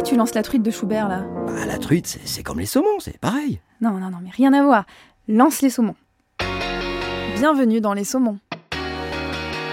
Pourquoi 0.00 0.12
tu 0.12 0.18
lances 0.18 0.34
la 0.34 0.42
truite 0.42 0.62
de 0.62 0.70
Schubert 0.70 1.08
là? 1.08 1.26
Bah, 1.46 1.66
la 1.66 1.76
truite, 1.76 2.06
c'est 2.06 2.26
c'est 2.26 2.42
comme 2.42 2.58
les 2.58 2.64
saumons, 2.64 3.00
c'est 3.00 3.18
pareil. 3.18 3.60
Non, 3.82 3.90
non, 3.90 4.08
non, 4.08 4.16
mais 4.22 4.30
rien 4.30 4.54
à 4.54 4.62
voir. 4.62 4.86
Lance 5.28 5.60
les 5.60 5.68
saumons. 5.68 5.94
Bienvenue 7.34 7.82
dans 7.82 7.92
Les 7.92 8.04
Saumons. 8.04 8.38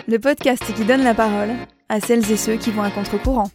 Le 0.05 0.20
podcast 0.20 0.66
qui 0.76 0.84
donne 0.84 1.02
la 1.02 1.13
parole 1.13 1.52
à 1.88 2.02
celles 2.02 2.29
et 2.29 2.36
ceux 2.36 2.58
qui 2.58 2.71
vont 2.71 2.82
à 2.82 2.91
contre-courant. 2.91 3.50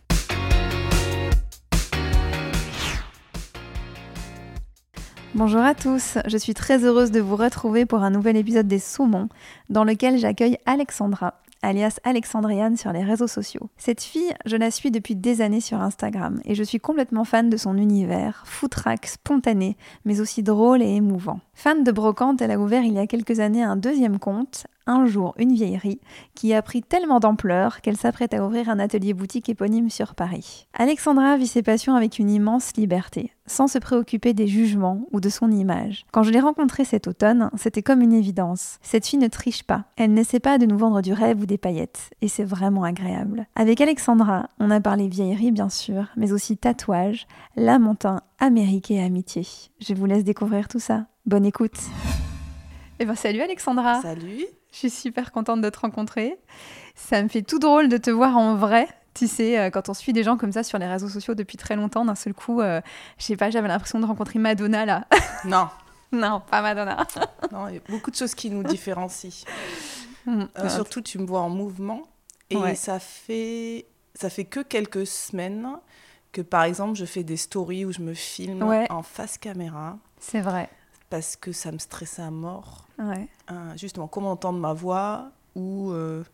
Bonjour 5.34 5.60
à 5.60 5.74
tous, 5.74 6.16
je 6.24 6.38
suis 6.38 6.54
très 6.54 6.86
heureuse 6.86 7.10
de 7.10 7.20
vous 7.20 7.36
retrouver 7.36 7.84
pour 7.84 8.02
un 8.02 8.10
nouvel 8.10 8.38
épisode 8.38 8.66
des 8.66 8.78
Saumons 8.78 9.28
dans 9.68 9.84
lequel 9.84 10.16
j'accueille 10.16 10.56
Alexandra, 10.64 11.34
alias 11.62 11.98
Alexandriane 12.04 12.76
sur 12.76 12.92
les 12.92 13.02
réseaux 13.02 13.26
sociaux. 13.26 13.70
Cette 13.76 14.02
fille, 14.02 14.34
je 14.44 14.56
la 14.56 14.70
suis 14.70 14.90
depuis 14.90 15.16
des 15.16 15.40
années 15.40 15.60
sur 15.60 15.80
Instagram 15.80 16.40
et 16.44 16.54
je 16.54 16.62
suis 16.62 16.80
complètement 16.80 17.24
fan 17.24 17.48
de 17.48 17.56
son 17.56 17.76
univers, 17.76 18.42
foutraque, 18.46 19.06
spontané, 19.06 19.76
mais 20.04 20.20
aussi 20.20 20.42
drôle 20.42 20.82
et 20.82 20.94
émouvant. 20.94 21.40
Fan 21.54 21.84
de 21.84 21.92
brocante, 21.92 22.42
elle 22.42 22.50
a 22.50 22.58
ouvert 22.58 22.82
il 22.82 22.94
y 22.94 22.98
a 22.98 23.06
quelques 23.06 23.40
années 23.40 23.62
un 23.62 23.76
deuxième 23.76 24.18
compte, 24.18 24.66
un 24.86 25.06
jour 25.06 25.34
une 25.38 25.52
vieillerie, 25.52 26.00
qui 26.34 26.54
a 26.54 26.62
pris 26.62 26.82
tellement 26.82 27.20
d'ampleur 27.20 27.80
qu'elle 27.80 27.96
s'apprête 27.96 28.34
à 28.34 28.44
ouvrir 28.44 28.68
un 28.68 28.78
atelier 28.78 29.14
boutique 29.14 29.48
éponyme 29.48 29.90
sur 29.90 30.14
Paris. 30.14 30.66
Alexandra 30.74 31.36
vit 31.36 31.46
ses 31.46 31.62
passions 31.62 31.94
avec 31.94 32.18
une 32.18 32.30
immense 32.30 32.76
liberté, 32.76 33.32
sans 33.46 33.66
se 33.66 33.78
préoccuper 33.78 34.34
des 34.34 34.46
jugements 34.46 35.06
ou 35.12 35.20
de 35.20 35.28
son 35.28 35.50
image. 35.50 36.04
Quand 36.12 36.22
je 36.22 36.30
l'ai 36.30 36.40
rencontrée 36.40 36.84
cet 36.84 37.06
automne, 37.06 37.50
c'était 37.56 37.82
comme 37.82 38.02
une 38.02 38.12
évidence. 38.12 38.78
Cette 38.82 39.06
fille 39.06 39.18
ne 39.18 39.28
triche 39.28 39.62
pas, 39.62 39.84
elle 39.96 40.14
n'essaie 40.14 40.40
pas 40.40 40.58
de 40.58 40.66
nous 40.66 40.78
vendre 40.78 41.02
du 41.02 41.12
rêve 41.12 41.40
ou 41.40 41.46
des 41.46 41.58
paillettes, 41.58 42.10
et 42.20 42.28
c'est 42.28 42.44
vraiment 42.44 42.84
agréable. 42.84 43.46
Avec 43.54 43.80
Alexandra, 43.80 44.48
on 44.58 44.70
a 44.70 44.80
parlé 44.80 45.08
vieillerie 45.08 45.52
bien 45.52 45.68
sûr, 45.68 46.06
mais 46.16 46.32
aussi 46.32 46.56
tatouage, 46.56 47.26
lamentin, 47.56 48.20
Amérique 48.42 48.90
et 48.90 49.00
amitié. 49.00 49.46
Je 49.78 49.94
vous 49.94 50.04
laisse 50.04 50.24
découvrir 50.24 50.66
tout 50.66 50.80
ça. 50.80 51.06
Bonne 51.26 51.46
écoute. 51.46 51.78
Eh 52.98 53.04
ben 53.04 53.14
salut 53.14 53.40
Alexandra. 53.40 54.02
Salut. 54.02 54.46
Je 54.72 54.78
suis 54.78 54.90
super 54.90 55.30
contente 55.32 55.60
de 55.60 55.68
te 55.70 55.78
rencontrer. 55.78 56.36
Ça 56.94 57.22
me 57.22 57.28
fait 57.28 57.42
tout 57.42 57.58
drôle 57.58 57.88
de 57.88 57.96
te 57.98 58.10
voir 58.10 58.36
en 58.36 58.54
vrai. 58.56 58.88
Tu 59.14 59.26
sais, 59.28 59.58
euh, 59.58 59.70
quand 59.70 59.88
on 59.90 59.94
suit 59.94 60.12
des 60.14 60.22
gens 60.22 60.36
comme 60.38 60.52
ça 60.52 60.62
sur 60.62 60.78
les 60.78 60.86
réseaux 60.86 61.08
sociaux 61.10 61.34
depuis 61.34 61.58
très 61.58 61.76
longtemps, 61.76 62.04
d'un 62.04 62.14
seul 62.14 62.32
coup, 62.32 62.60
euh, 62.62 62.80
je 63.18 63.24
sais 63.24 63.36
pas, 63.36 63.50
j'avais 63.50 63.68
l'impression 63.68 64.00
de 64.00 64.06
rencontrer 64.06 64.38
Madonna 64.38 64.86
là. 64.86 65.06
Non, 65.44 65.68
non, 66.12 66.40
pas 66.50 66.62
Madonna. 66.62 67.06
non, 67.52 67.68
il 67.68 67.74
y 67.74 67.78
a 67.78 67.80
beaucoup 67.88 68.10
de 68.10 68.16
choses 68.16 68.34
qui 68.34 68.48
nous 68.50 68.62
différencient. 68.62 69.44
Mm, 70.24 70.44
Euh, 70.58 70.68
surtout, 70.70 71.02
tu 71.02 71.18
me 71.18 71.26
vois 71.26 71.40
en 71.40 71.50
mouvement 71.50 72.02
et 72.48 72.56
Ouais. 72.56 72.74
ça 72.74 72.98
fait 72.98 73.86
ça 74.14 74.30
fait 74.30 74.44
que 74.44 74.60
quelques 74.60 75.06
semaines 75.06 75.68
que, 76.32 76.40
par 76.42 76.62
exemple, 76.64 76.94
je 76.98 77.04
fais 77.04 77.22
des 77.24 77.36
stories 77.36 77.84
où 77.84 77.92
je 77.92 78.00
me 78.00 78.14
filme 78.14 78.62
Ouais. 78.62 78.86
en 78.90 79.02
face 79.02 79.36
caméra 79.36 79.98
C'est 80.18 80.40
vrai. 80.40 80.68
Parce 81.12 81.36
que 81.36 81.52
ça 81.52 81.70
me 81.72 81.76
stressait 81.78 82.22
à 82.22 82.30
mort. 82.30 82.86
Ouais. 82.98 83.28
Hein, 83.48 83.76
justement, 83.76 84.08
comment 84.08 84.30
entendre 84.30 84.58
ma 84.58 84.72
voix 84.72 85.30
ou 85.54 85.90
euh, 85.90 86.24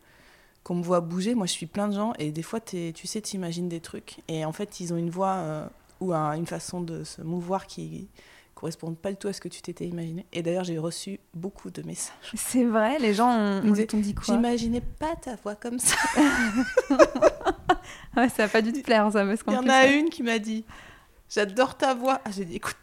qu'on 0.62 0.76
me 0.76 0.84
voit 0.84 1.00
bouger. 1.00 1.34
Moi, 1.34 1.46
je 1.46 1.52
suis 1.52 1.66
plein 1.66 1.88
de 1.88 1.94
gens 1.94 2.12
et 2.16 2.30
des 2.30 2.42
fois, 2.44 2.60
tu 2.60 2.92
sais, 3.04 3.20
tu 3.20 3.34
imagines 3.34 3.68
des 3.68 3.80
trucs 3.80 4.20
et 4.28 4.44
en 4.44 4.52
fait, 4.52 4.78
ils 4.78 4.94
ont 4.94 4.96
une 4.96 5.10
voix 5.10 5.34
euh, 5.34 5.66
ou 6.00 6.12
un- 6.14 6.34
une 6.34 6.46
façon 6.46 6.80
de 6.80 7.02
se 7.02 7.22
mouvoir 7.22 7.66
qui 7.66 8.06
correspondent 8.54 8.96
pas 8.98 9.10
du 9.10 9.16
tout 9.16 9.26
à 9.26 9.32
ce 9.32 9.40
que 9.40 9.48
tu 9.48 9.60
t'étais 9.62 9.86
imaginé. 9.88 10.26
Et 10.32 10.42
d'ailleurs, 10.44 10.62
j'ai 10.64 10.78
reçu 10.78 11.18
beaucoup 11.34 11.70
de 11.72 11.82
messages. 11.82 12.32
C'est 12.36 12.64
vrai, 12.64 13.00
les 13.00 13.14
gens 13.14 13.30
ont, 13.30 13.60
dit 13.72 14.14
quoi? 14.14 14.24
J'imaginais 14.34 14.80
pas 14.80 15.16
ta 15.16 15.34
voix 15.42 15.56
comme 15.56 15.80
ça. 15.80 15.96
Ouais, 18.16 18.28
ça 18.28 18.44
va 18.44 18.48
pas 18.48 18.62
dû 18.62 18.72
te 18.72 18.80
plaire 18.80 19.10
ça, 19.12 19.24
parce 19.24 19.40
Il 19.46 19.52
y 19.52 19.56
en 19.56 19.60
plus, 19.62 19.70
a 19.70 19.86
une 19.86 20.10
qui 20.10 20.22
m'a 20.22 20.38
dit 20.38 20.64
J'adore 21.30 21.76
ta 21.76 21.94
voix. 21.94 22.20
Ah, 22.24 22.30
J'ai 22.32 22.44
dit 22.44 22.56
Écoute, 22.56 22.76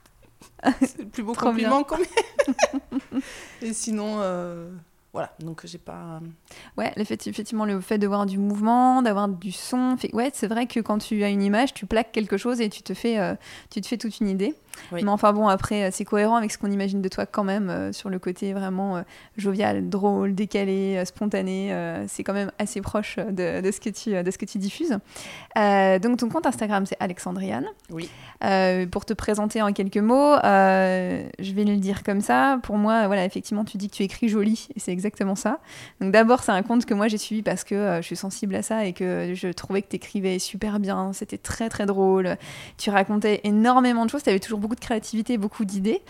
c'est 0.81 1.00
le 1.00 1.05
plus 1.08 1.23
beau 1.23 1.33
Trop 1.33 1.47
compliment 1.47 1.83
qu'on 1.83 1.97
m'ait. 1.97 3.21
Et 3.61 3.73
sinon, 3.73 4.17
euh, 4.20 4.70
voilà. 5.14 5.32
Donc, 5.39 5.61
j'ai 5.65 5.77
pas. 5.77 6.20
Ouais, 6.77 6.92
l'effet- 6.98 7.17
effectivement, 7.27 7.65
le 7.65 7.80
fait 7.82 7.98
de 7.98 8.08
voir 8.08 8.26
du 8.26 8.37
mouvement, 8.37 9.02
d'avoir 9.02 9.27
du 9.27 9.52
son. 9.52 9.95
fait- 9.98 10.14
Ouais, 10.14 10.30
c'est 10.33 10.48
vrai 10.48 10.65
que 10.67 10.80
quand 10.80 10.98
tu 10.99 11.23
as 11.23 11.30
une 11.30 11.42
image, 11.43 11.73
tu 11.73 11.86
plaques 11.86 12.11
quelque 12.11 12.37
chose 12.37 12.61
et 12.61 12.70
tu 12.70 12.82
te 12.83 12.93
fais, 12.93 13.17
euh, 13.20 13.36
tu 13.70 13.82
te 13.82 13.87
fais 13.87 13.98
toute 13.98 14.20
une 14.20 14.27
idée. 14.27 14.54
Oui. 14.91 15.03
Mais 15.03 15.09
enfin 15.09 15.33
bon, 15.33 15.47
après, 15.47 15.86
euh, 15.86 15.89
c'est 15.91 16.05
cohérent 16.05 16.36
avec 16.36 16.52
ce 16.52 16.58
qu'on 16.58 16.71
imagine 16.71 17.02
de 17.02 17.09
toi 17.09 17.25
quand 17.25 17.43
même, 17.43 17.69
euh, 17.69 17.91
sur 17.91 18.09
le 18.09 18.19
côté 18.19 18.53
vraiment 18.53 18.97
euh, 18.97 19.02
jovial, 19.37 19.89
drôle, 19.89 20.36
décalé, 20.36 20.97
euh, 20.97 21.05
spontané. 21.05 21.73
c'est 22.08 22.23
quand 22.23 22.33
même 22.33 22.52
assez 22.59 22.81
proche 22.81 23.17
de, 23.17 23.61
de 23.61 23.71
ce, 23.71 23.80
que 23.80 23.89
tu, 23.89 24.23
de 24.23 24.31
ce 24.31 24.37
que 24.37 24.45
tu 24.45 24.58
diffuses. 24.58 24.97
Donc 25.55 26.17
ton 26.17 26.30
compte 26.30 26.45
Instagram, 26.45 26.86
c'est 26.86 26.97
Alexandriane. 26.99 27.67
Oui. 27.89 28.09
Pour 28.91 29.05
te 29.05 29.13
présenter 29.13 29.61
en 29.61 29.73
quelques 29.73 29.97
mots, 29.97 30.36
je 30.43 31.53
vais 31.53 31.63
le 31.63 31.77
dire 31.77 32.03
comme 32.03 32.21
ça. 32.21 32.59
Pour 32.63 32.77
moi, 32.77 33.07
voilà, 33.07 33.25
effectivement, 33.25 33.65
tu 33.65 33.77
dis 33.77 33.89
que 33.89 33.95
tu 33.95 34.03
écris 34.03 34.30
joli, 34.30 34.67
et 34.75 34.80
c'est 34.80 34.92
exactement 34.92 35.36
ça. 35.36 35.59
Donc 36.02 36.11
d'abord, 36.11 36.43
c'est 36.43 36.52
un 36.52 36.63
compte 36.63 36.86
que 36.86 36.93
moi 36.93 37.07
j'ai 37.07 37.17
suivi 37.17 37.42
parce 37.42 37.63
que 37.63 37.97
je 38.02 38.05
suis 38.05 38.15
sensible 38.15 38.55
à 38.55 38.61
ça 38.61 38.86
et 38.86 38.93
que 38.93 39.33
je 39.33 39.47
trouvais 39.49 39.81
que 39.81 39.89
tu 39.89 39.95
écrivais 39.95 40.39
super 40.39 40.80
bien. 40.80 41.13
C'était 41.13 41.37
très 41.37 41.69
très 41.69 41.86
drôle. 41.86 42.37
Tu 42.77 42.89
racontais 42.89 43.42
énormément 43.43 44.05
de 44.05 44.09
choses. 44.09 44.23
Tu 44.23 44.30
avais 44.30 44.39
toujours 44.39 44.59
beaucoup 44.65 44.76
de 44.76 44.81
créativité, 44.81 45.37
beaucoup 45.37 45.64
d'idées. 45.64 46.02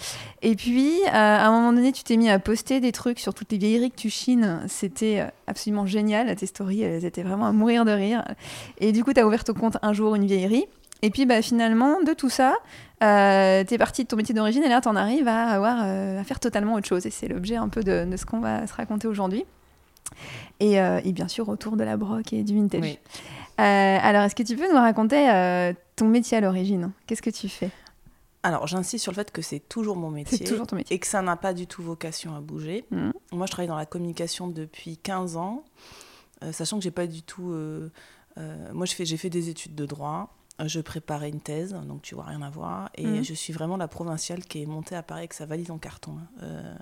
Et 0.42 0.56
puis, 0.56 1.02
euh, 1.08 1.12
à 1.12 1.46
un 1.46 1.52
moment 1.52 1.74
donné, 1.74 1.92
tu 1.92 2.04
t'es 2.04 2.18
mis 2.18 2.30
à 2.30 2.40
poster 2.40 2.80
des 2.80 2.92
trucs 2.92 3.20
sur 3.20 3.34
toutes 3.34 3.52
les 3.52 3.58
vieilleries 3.58 3.92
que 3.92 3.98
tu 3.98 4.10
chines. 4.10 4.62
C'était 4.68 5.20
euh, 5.20 5.28
absolument 5.48 5.86
génial. 5.86 6.34
Tes 6.36 6.46
stories, 6.46 6.84
elles 6.84 7.06
étaient 7.06 7.24
vraiment 7.24 7.48
à 7.48 7.52
mourir 7.52 7.84
de 7.86 7.92
rire. 7.92 8.24
Et 8.80 8.92
du 8.92 9.04
coup, 9.04 9.14
tu 9.14 9.20
as 9.20 9.28
ouvert 9.28 9.44
ton 9.44 9.54
compte 9.54 9.78
un 9.82 9.94
jour 9.94 10.16
une 10.16 10.26
vieillerie. 10.26 10.66
Et 11.02 11.10
puis 11.10 11.26
bah, 11.26 11.42
finalement, 11.42 12.02
de 12.02 12.14
tout 12.14 12.30
ça, 12.30 12.56
euh, 13.04 13.64
t'es 13.64 13.78
parti 13.78 14.04
de 14.04 14.08
ton 14.08 14.16
métier 14.16 14.34
d'origine 14.34 14.64
et 14.64 14.70
là, 14.70 14.82
t'en 14.82 14.96
arrives 14.96 15.28
à, 15.28 15.50
avoir, 15.50 15.82
euh, 15.84 16.20
à 16.20 16.24
faire 16.24 16.40
totalement 16.40 16.74
autre 16.74 16.88
chose. 16.88 17.06
Et 17.06 17.12
c'est 17.12 17.28
l'objet 17.28 17.58
un 17.58 17.70
peu 17.70 17.84
de, 17.84 18.06
de 18.06 18.18
ce 18.18 18.26
qu'on 18.26 18.40
va 18.40 18.66
se 18.66 18.74
raconter 18.74 19.08
aujourd'hui. 19.08 19.46
Et, 20.60 20.80
euh, 20.80 21.02
et 21.04 21.12
bien 21.12 21.28
sûr, 21.28 21.50
autour 21.50 21.76
de 21.78 21.84
la 21.84 21.98
broc 21.98 22.32
et 22.34 22.44
du 22.44 22.56
vintage. 22.56 22.82
Oui. 22.82 22.98
Alors, 23.58 24.24
est-ce 24.24 24.36
que 24.36 24.44
tu 24.44 24.56
peux 24.56 24.68
nous 24.70 24.80
raconter 24.80 25.74
ton 25.96 26.08
métier 26.08 26.38
à 26.38 26.42
l'origine? 26.42 26.92
Qu'est-ce 27.08 27.22
que 27.22 27.30
tu 27.30 27.50
fais? 27.50 27.70
Alors, 28.46 28.68
j'insiste 28.68 29.02
sur 29.04 29.12
le 29.12 29.16
fait 29.16 29.32
que 29.32 29.42
c'est 29.42 29.60
toujours 29.60 29.96
mon 29.98 30.12
métier. 30.12 30.38
C'est 30.38 30.44
toujours 30.44 30.68
ton 30.68 30.76
métier. 30.76 30.96
Et 30.96 31.00
que 31.00 31.08
ça 31.08 31.22
n'a 31.24 31.36
pas 31.36 31.54
du 31.54 31.66
tout 31.66 31.82
vocation 31.82 32.36
à 32.36 32.42
bouger. 32.42 32.86
Mhm. 32.92 33.12
Moi, 33.32 33.48
je 33.48 33.52
travaille 33.52 33.68
dans 33.68 33.76
la 33.76 33.88
communication 33.88 34.48
depuis 34.48 34.98
15 34.98 35.36
ans, 35.36 35.66
euh, 36.44 36.52
sachant 36.52 36.78
que 36.78 36.84
j'ai 36.84 36.92
pas 36.92 37.08
du 37.08 37.24
tout. 37.24 37.52
euh, 37.52 37.90
euh, 38.38 38.72
moi, 38.74 38.86
j'ai 38.86 39.18
fait 39.18 39.30
des 39.32 39.50
études 39.50 39.74
de 39.74 39.86
droit. 39.88 40.36
Je 40.64 40.80
préparais 40.80 41.30
une 41.30 41.42
thèse, 41.42 41.74
donc 41.74 42.02
tu 42.04 42.14
vois 42.16 42.26
rien 42.26 42.42
à 42.44 42.50
voir. 42.52 42.90
Et 42.96 43.06
Mhm. 43.06 43.24
je 43.24 43.34
suis 43.34 43.52
vraiment 43.52 43.78
la 43.78 43.88
provinciale 43.88 44.46
qui 44.46 44.62
est 44.62 44.66
montée 44.68 44.96
à 44.96 45.02
Paris 45.04 45.22
avec 45.22 45.34
sa 45.34 45.46
valise 45.48 45.72
en 45.72 45.78
carton. 45.80 46.18
hein. 46.42 46.76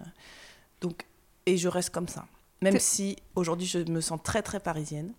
Donc, 0.81 1.05
et 1.45 1.55
je 1.57 1.67
reste 1.69 1.89
comme 1.91 2.07
ça. 2.09 2.25
Même 2.61 2.73
si 2.79 3.15
aujourd'hui 3.35 3.65
je 3.67 3.79
me 3.79 4.01
sens 4.01 4.19
très 4.21 4.41
très 4.41 4.59
parisienne. 4.59 5.13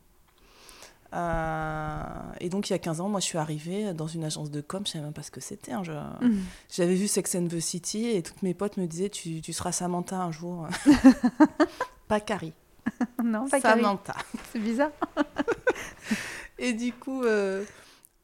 Euh, 1.14 2.02
et 2.40 2.48
donc 2.48 2.68
il 2.68 2.72
y 2.72 2.76
a 2.76 2.78
15 2.78 3.00
ans, 3.00 3.08
moi 3.08 3.20
je 3.20 3.24
suis 3.26 3.38
arrivée 3.38 3.94
dans 3.94 4.08
une 4.08 4.24
agence 4.24 4.50
de 4.50 4.60
com, 4.60 4.82
je 4.84 4.92
savais 4.92 5.04
même 5.04 5.12
pas 5.12 5.22
ce 5.22 5.30
que 5.30 5.40
c'était. 5.40 5.72
hein, 5.72 5.82
Mhm. 6.20 6.42
j'avais 6.70 6.94
vu 6.94 7.06
Sex 7.06 7.34
and 7.36 7.46
the 7.48 7.60
City 7.60 8.06
et 8.08 8.22
toutes 8.22 8.42
mes 8.42 8.52
potes 8.54 8.76
me 8.78 8.86
disaient 8.86 9.10
tu, 9.10 9.40
tu 9.40 9.52
seras 9.52 9.70
Samantha 9.72 10.16
un 10.20 10.32
jour. 10.32 10.66
pas 12.08 12.20
Carrie, 12.20 12.52
Non, 13.24 13.48
pas. 13.48 13.60
Samantha. 13.60 14.14
C'est 14.52 14.58
bizarre. 14.58 14.90
Et 16.58 16.72
du 16.72 16.92
coup, 16.92 17.24
euh, 17.24 17.64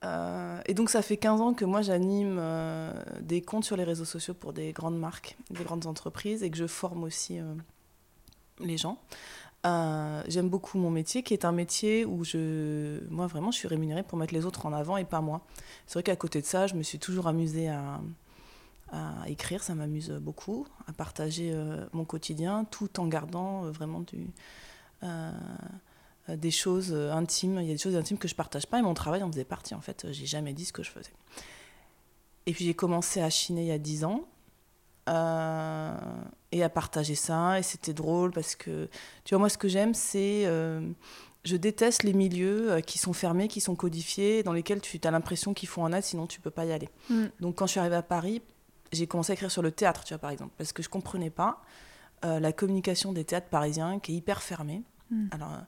euh, 0.05 0.61
et 0.67 0.73
donc 0.75 0.89
ça 0.89 1.03
fait 1.03 1.17
15 1.17 1.41
ans 1.41 1.53
que 1.53 1.65
moi 1.65 1.83
j'anime 1.83 2.37
euh, 2.39 2.93
des 3.21 3.43
comptes 3.43 3.65
sur 3.65 3.77
les 3.77 3.83
réseaux 3.85 4.05
sociaux 4.05 4.35
pour 4.35 4.53
des 4.53 4.73
grandes 4.73 4.99
marques, 4.99 5.37
des 5.51 5.65
grandes 5.65 5.87
entreprises 5.87 6.43
et 6.45 6.51
que 6.51 6.57
je 6.57 6.67
forme 6.69 7.03
aussi 7.03 7.41
les 8.61 8.77
gens. 8.79 8.99
Euh, 9.67 10.23
J'aime 10.27 10.49
beaucoup 10.49 10.79
mon 10.79 10.91
métier 10.91 11.23
qui 11.23 11.35
est 11.35 11.45
un 11.45 11.53
métier 11.53 12.07
où 12.07 12.25
je, 12.25 13.07
moi 13.11 13.27
vraiment 13.27 13.51
je 13.51 13.59
suis 13.59 13.69
rémunérée 13.69 14.03
pour 14.03 14.17
mettre 14.17 14.33
les 14.33 14.47
autres 14.47 14.67
en 14.67 14.73
avant 14.73 14.97
et 14.97 15.05
pas 15.05 15.21
moi. 15.21 15.43
C'est 15.87 15.95
vrai 15.95 16.03
qu'à 16.03 16.17
côté 16.17 16.41
de 16.41 16.47
ça, 16.47 16.67
je 16.67 16.75
me 16.75 16.83
suis 16.83 16.99
toujours 16.99 17.27
amusée 17.27 17.69
à, 17.69 18.01
écrire, 19.29 19.63
ça 19.63 19.77
m'amuse 19.77 20.11
beaucoup, 20.11 20.67
à 20.89 20.93
partager 20.93 21.53
euh, 21.55 21.87
mon 21.93 22.05
quotidien 22.05 22.65
tout 22.73 22.99
en 22.99 23.07
gardant 23.07 23.65
euh, 23.65 23.71
vraiment 23.71 24.05
des 26.29 26.51
choses 26.51 26.93
intimes. 26.93 27.61
Il 27.61 27.69
y 27.69 27.71
a 27.71 27.75
des 27.75 27.79
choses 27.79 27.95
intimes 27.95 28.19
que 28.19 28.27
je 28.27 28.35
partage 28.35 28.67
pas 28.67 28.81
et 28.81 28.83
mon 28.83 28.95
travail 28.95 29.23
en 29.23 29.31
faisait 29.31 29.45
partie. 29.45 29.75
En 29.75 29.81
fait, 29.81 30.09
j'ai 30.11 30.27
jamais 30.27 30.55
dit 30.55 30.65
ce 30.65 30.73
que 30.73 30.83
je 30.83 30.91
faisais. 30.91 31.13
Et 32.47 32.53
puis 32.53 32.65
j'ai 32.65 32.75
commencé 32.75 33.21
à 33.21 33.31
chiner 33.31 33.63
il 33.63 33.69
y 33.69 33.73
a 33.73 33.79
10 33.79 34.05
ans 34.05 34.25
et 35.07 36.63
à 36.63 36.69
partager 36.69 37.15
ça. 37.15 37.59
Et 37.59 37.63
c'était 37.63 37.93
drôle 37.93 38.31
parce 38.33 38.55
que, 38.55 38.89
tu 39.25 39.35
vois, 39.35 39.41
moi, 39.41 39.49
ce 39.49 39.59
que 39.59 39.69
j'aime, 39.69 39.95
c'est. 39.95 40.47
euh, 40.47 40.93
je 41.45 41.57
déteste 41.57 42.03
les 42.03 42.13
milieux 42.13 42.71
euh, 42.71 42.81
qui 42.81 42.99
sont 42.99 43.13
fermés, 43.13 43.49
qui 43.49 43.61
sont 43.61 43.75
codifiés, 43.75 44.43
dans 44.43 44.53
lesquels 44.53 44.81
tu 44.81 45.01
as 45.03 45.11
l'impression 45.11 45.55
qu'il 45.55 45.69
faut 45.69 45.81
en 45.81 45.93
être, 45.93 46.05
sinon 46.05 46.27
tu 46.27 46.41
peux 46.41 46.51
pas 46.51 46.65
y 46.67 46.73
aller. 46.73 46.89
Mm. 47.09 47.27
Donc 47.41 47.55
quand 47.57 47.67
je 47.67 47.73
suis 47.73 47.81
arrivée 47.81 47.97
à 47.97 48.03
Paris, 48.03 48.43
j'ai 48.93 49.07
commencé 49.07 49.33
à 49.33 49.35
écrire 49.35 49.51
sur 49.51 49.63
le 49.63 49.71
théâtre, 49.71 50.05
tu 50.05 50.13
vois, 50.13 50.19
par 50.19 50.31
exemple, 50.31 50.53
parce 50.59 50.73
que 50.73 50.83
je 50.83 50.89
comprenais 50.89 51.31
pas 51.31 51.63
euh, 52.25 52.41
la 52.41 52.53
communication 52.53 53.13
des 53.13 53.25
théâtres 53.25 53.49
parisiens 53.49 54.01
qui 54.01 54.13
est 54.13 54.17
hyper 54.17 54.43
fermée. 54.43 54.83
Mm. 55.11 55.29
Alors, 55.31 55.53
euh, 55.53 55.61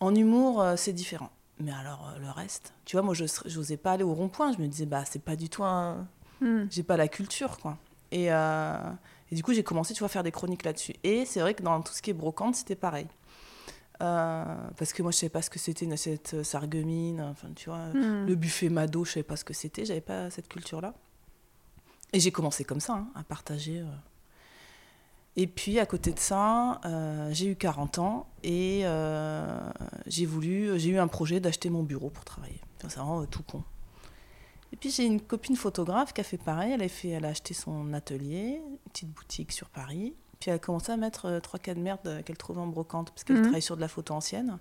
en 0.00 0.14
humour, 0.14 0.60
euh, 0.60 0.74
c'est 0.76 0.92
différent. 0.92 1.30
Mais 1.60 1.72
alors, 1.72 2.08
euh, 2.08 2.18
le 2.18 2.30
reste, 2.30 2.74
tu 2.84 2.96
vois, 2.96 3.02
moi, 3.02 3.14
je 3.14 3.24
n'osais 3.56 3.76
pas 3.76 3.92
aller 3.92 4.02
au 4.02 4.12
rond-point. 4.12 4.52
Je 4.52 4.58
me 4.58 4.66
disais, 4.66 4.86
bah, 4.86 5.04
c'est 5.04 5.22
pas 5.22 5.36
du 5.36 5.48
tout 5.48 5.62
un. 5.62 6.06
Hmm. 6.40 6.64
J'ai 6.68 6.82
pas 6.82 6.96
la 6.96 7.06
culture, 7.06 7.58
quoi. 7.58 7.78
Et, 8.14 8.32
euh, 8.32 8.76
et 9.30 9.34
du 9.34 9.42
coup, 9.42 9.52
j'ai 9.52 9.64
commencé, 9.64 9.92
tu 9.92 9.98
vois, 9.98 10.06
à 10.06 10.08
faire 10.08 10.22
des 10.22 10.30
chroniques 10.30 10.64
là-dessus. 10.64 10.94
Et 11.02 11.24
c'est 11.26 11.40
vrai 11.40 11.52
que 11.54 11.62
dans 11.62 11.82
tout 11.82 11.92
ce 11.92 12.00
qui 12.00 12.10
est 12.10 12.14
brocante, 12.14 12.54
c'était 12.54 12.76
pareil. 12.76 13.08
Euh, 14.02 14.44
parce 14.76 14.92
que 14.92 15.02
moi, 15.02 15.10
je 15.12 15.16
savais 15.18 15.30
pas 15.30 15.42
ce 15.42 15.50
que 15.50 15.58
c'était 15.58 15.84
une 15.84 15.92
assiette 15.92 16.42
sargumine, 16.44 17.20
enfin, 17.20 17.48
tu 17.54 17.68
vois, 17.70 17.86
Hmm. 17.92 18.26
le 18.26 18.34
buffet 18.34 18.68
Mado, 18.68 19.04
je 19.04 19.10
savais 19.12 19.22
pas 19.24 19.36
ce 19.36 19.44
que 19.44 19.52
c'était, 19.54 19.84
j'avais 19.84 20.00
pas 20.00 20.30
cette 20.30 20.48
culture-là. 20.48 20.94
Et 22.12 22.20
j'ai 22.20 22.30
commencé 22.30 22.64
comme 22.64 22.80
ça, 22.80 22.92
hein, 22.94 23.08
à 23.16 23.22
partager. 23.24 23.80
euh. 23.80 23.86
Et 25.36 25.48
puis, 25.48 25.80
à 25.80 25.86
côté 25.86 26.12
de 26.12 26.18
ça, 26.20 26.80
euh, 26.84 27.28
j'ai 27.32 27.46
eu 27.46 27.56
40 27.56 27.98
ans 27.98 28.28
et 28.44 28.82
euh, 28.84 29.58
j'ai 30.06 30.26
voulu, 30.26 30.78
j'ai 30.78 30.90
eu 30.90 30.98
un 30.98 31.08
projet 31.08 31.40
d'acheter 31.40 31.70
mon 31.70 31.82
bureau 31.82 32.10
pour 32.10 32.24
travailler. 32.24 32.60
Enfin, 32.78 32.88
c'est 32.88 32.98
vraiment 33.00 33.22
euh, 33.22 33.26
tout 33.26 33.42
con. 33.42 33.64
Et 34.74 34.76
puis, 34.76 34.90
j'ai 34.90 35.04
une 35.06 35.20
copine 35.20 35.54
photographe 35.54 36.12
qui 36.12 36.20
a 36.20 36.24
fait 36.24 36.36
pareil. 36.36 36.72
Elle 36.72 36.82
a, 36.82 36.88
fait, 36.88 37.10
elle 37.10 37.24
a 37.24 37.28
acheté 37.28 37.54
son 37.54 37.92
atelier, 37.92 38.60
une 38.68 38.76
petite 38.90 39.08
boutique 39.08 39.52
sur 39.52 39.68
Paris. 39.70 40.16
Puis, 40.40 40.50
elle 40.50 40.56
a 40.56 40.58
commencé 40.58 40.90
à 40.90 40.96
mettre 40.96 41.26
euh, 41.26 41.38
trois 41.38 41.60
cas 41.60 41.74
de 41.74 41.78
merde 41.80 42.22
qu'elle 42.24 42.36
trouvait 42.36 42.60
en 42.60 42.66
brocante 42.66 43.10
parce 43.12 43.22
qu'elle 43.22 43.36
Mhm. 43.36 43.42
travaille 43.42 43.62
sur 43.62 43.76
de 43.76 43.80
la 43.80 43.86
photo 43.86 44.14
ancienne. 44.14 44.58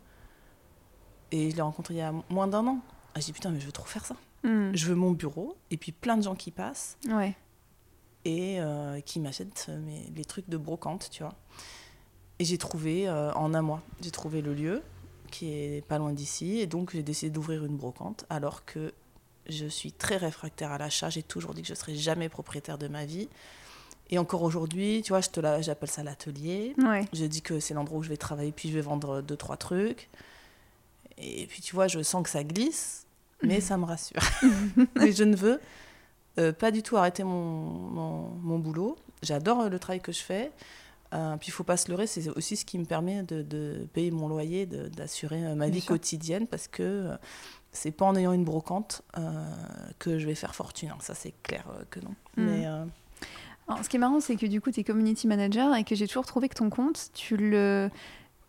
Et 1.31 1.50
je 1.50 1.56
l'ai 1.56 1.63
rencontrée 1.63 1.95
il 1.95 1.98
y 1.98 2.01
a 2.01 2.13
moins 2.30 2.48
d'un 2.48 2.68
an. 2.68 2.77
Ah, 3.15 3.19
J'ai 3.21 3.25
dit, 3.25 3.33
putain, 3.33 3.50
mais 3.50 3.60
je 3.60 3.65
veux 3.65 3.71
trop 3.71 3.88
faire 3.88 4.06
ça. 4.06 4.15
Hmm. 4.44 4.69
Je 4.75 4.86
veux 4.86 4.94
mon 4.94 5.12
bureau 5.12 5.57
et 5.71 5.77
puis 5.77 5.92
plein 5.92 6.16
de 6.16 6.21
gens 6.21 6.36
qui 6.36 6.51
passent 6.51 6.95
Ouais. 7.09 7.36
et 8.24 8.59
euh, 8.59 9.00
qui 9.01 9.19
m'achètent 9.19 9.66
euh, 9.69 9.80
mes- 9.80 10.12
les 10.16 10.25
trucs 10.25 10.48
de 10.48 10.57
brocante, 10.57 11.09
tu 11.12 11.24
vois. 11.24 11.33
Et 12.38 12.45
j'ai 12.45 12.59
trouvé, 12.59 13.07
euh, 13.07 13.31
en 13.33 13.54
un 13.56 13.62
mois, 13.63 13.81
j'ai 14.01 14.12
trouvé 14.12 14.42
le 14.42 14.54
lieu 14.54 14.83
qui 15.31 15.48
est 15.54 15.83
pas 15.88 15.98
loin 15.98 16.13
d'ici 16.13 16.59
et 16.59 16.68
donc 16.68 16.92
j'ai 16.92 17.01
décidé 17.04 17.31
d'ouvrir 17.31 17.66
une 17.66 17.77
brocante 17.77 18.25
alors 18.30 18.63
que 18.66 18.94
je 19.50 19.66
suis 19.66 19.92
très 19.92 20.18
réfractaire 20.18 20.72
à 20.72 20.78
l'achat. 20.78 21.10
J'ai 21.10 21.24
toujours 21.24 21.54
dit 21.54 21.62
que 21.62 21.68
je 21.68 21.74
serais 21.74 21.95
jamais 21.95 22.30
propriétaire 22.30 22.78
de 22.78 22.88
ma 22.88 23.06
vie. 23.06 23.28
Et 24.10 24.18
encore 24.18 24.44
aujourd'hui, 24.44 25.01
tu 25.04 25.10
vois, 25.12 25.22
je 25.22 25.30
te 25.30 25.40
la- 25.40 25.62
j'appelle 25.62 25.90
ça 25.90 26.04
l'atelier. 26.04 26.75
Ouais. 26.78 27.06
Je 27.13 27.25
dis 27.25 27.42
que 27.42 27.60
c'est 27.60 27.74
l'endroit 27.74 28.00
où 28.00 28.04
je 28.04 28.10
vais 28.10 28.18
travailler, 28.18 28.51
puis 28.51 28.69
je 28.69 28.74
vais 28.75 28.81
vendre 28.81 29.22
deux, 29.22 29.38
trois 29.38 29.57
trucs. 29.57 30.10
Et 31.18 31.45
puis, 31.48 31.62
tu 31.62 31.74
vois, 31.75 31.88
je 31.88 32.01
sens 32.04 32.24
que 32.24 32.30
ça 32.30 32.44
glisse, 32.44 33.06
mais 33.42 33.62
ça 33.62 33.78
me 33.78 33.86
rassure. 33.86 34.19
mais 34.95 35.12
je 35.12 35.24
ne 35.24 35.36
veux 35.36 35.60
euh, 36.40 36.51
pas 36.51 36.72
du 36.72 36.84
tout 36.84 36.98
arrêter 36.98 37.24
mon, 37.24 37.30
mon, 37.69 38.28
mon 38.42 38.60
boulot. 38.60 38.98
J'adore 39.22 39.62
euh, 39.62 39.69
le 39.69 39.80
travail 39.80 40.01
que 40.01 40.12
je 40.12 40.22
fais. 40.22 40.51
Euh, 41.13 41.38
puis, 41.38 41.50
il 41.50 41.51
faut 41.51 41.63
pas 41.63 41.78
se 41.78 41.90
leurrer, 41.90 42.07
c'est 42.07 42.28
aussi 42.30 42.56
ce 42.57 42.66
qui 42.66 42.78
me 42.80 42.86
permet 42.86 43.22
de, 43.24 43.42
de 43.44 43.88
payer 43.94 44.10
mon 44.12 44.28
loyer, 44.28 44.66
de- 44.66 44.88
d'assurer 44.88 45.45
euh, 45.45 45.56
ma 45.56 45.66
Bien 45.66 45.75
vie 45.75 45.81
sûr. 45.81 45.90
quotidienne, 45.90 46.48
parce 46.48 46.68
que 46.68 47.12
c'est 47.74 47.92
pas 47.92 48.06
en 48.06 48.16
ayant 48.16 48.31
une 48.31 48.46
brocante 48.46 49.02
euh, 49.18 49.31
que 50.00 50.20
je 50.20 50.25
vais 50.25 50.36
faire 50.36 50.56
fortune. 50.56 50.90
hein. 50.92 50.98
Ça, 51.00 51.14
c'est 51.14 51.34
clair 51.44 51.66
euh, 51.72 51.84
que 51.90 52.00
non. 52.00 52.12
Mm. 52.38 52.46
Mais 52.46 52.68
euh, 52.68 52.86
Alors, 53.68 53.84
ce 53.84 53.90
qui 53.90 53.98
est 53.98 54.00
marrant, 54.00 54.20
c'est 54.20 54.36
que 54.36 54.46
du 54.46 54.62
coup, 54.62 54.72
tu 54.72 54.80
es 54.80 54.84
community 54.84 55.28
manager 55.28 55.75
et 55.75 55.84
que 55.84 55.96
j'ai 55.96 56.08
toujours 56.08 56.25
trouvé 56.25 56.50
que 56.50 56.56
ton 56.56 56.70
compte, 56.70 57.10
tu 57.14 57.36
le, 57.36 57.90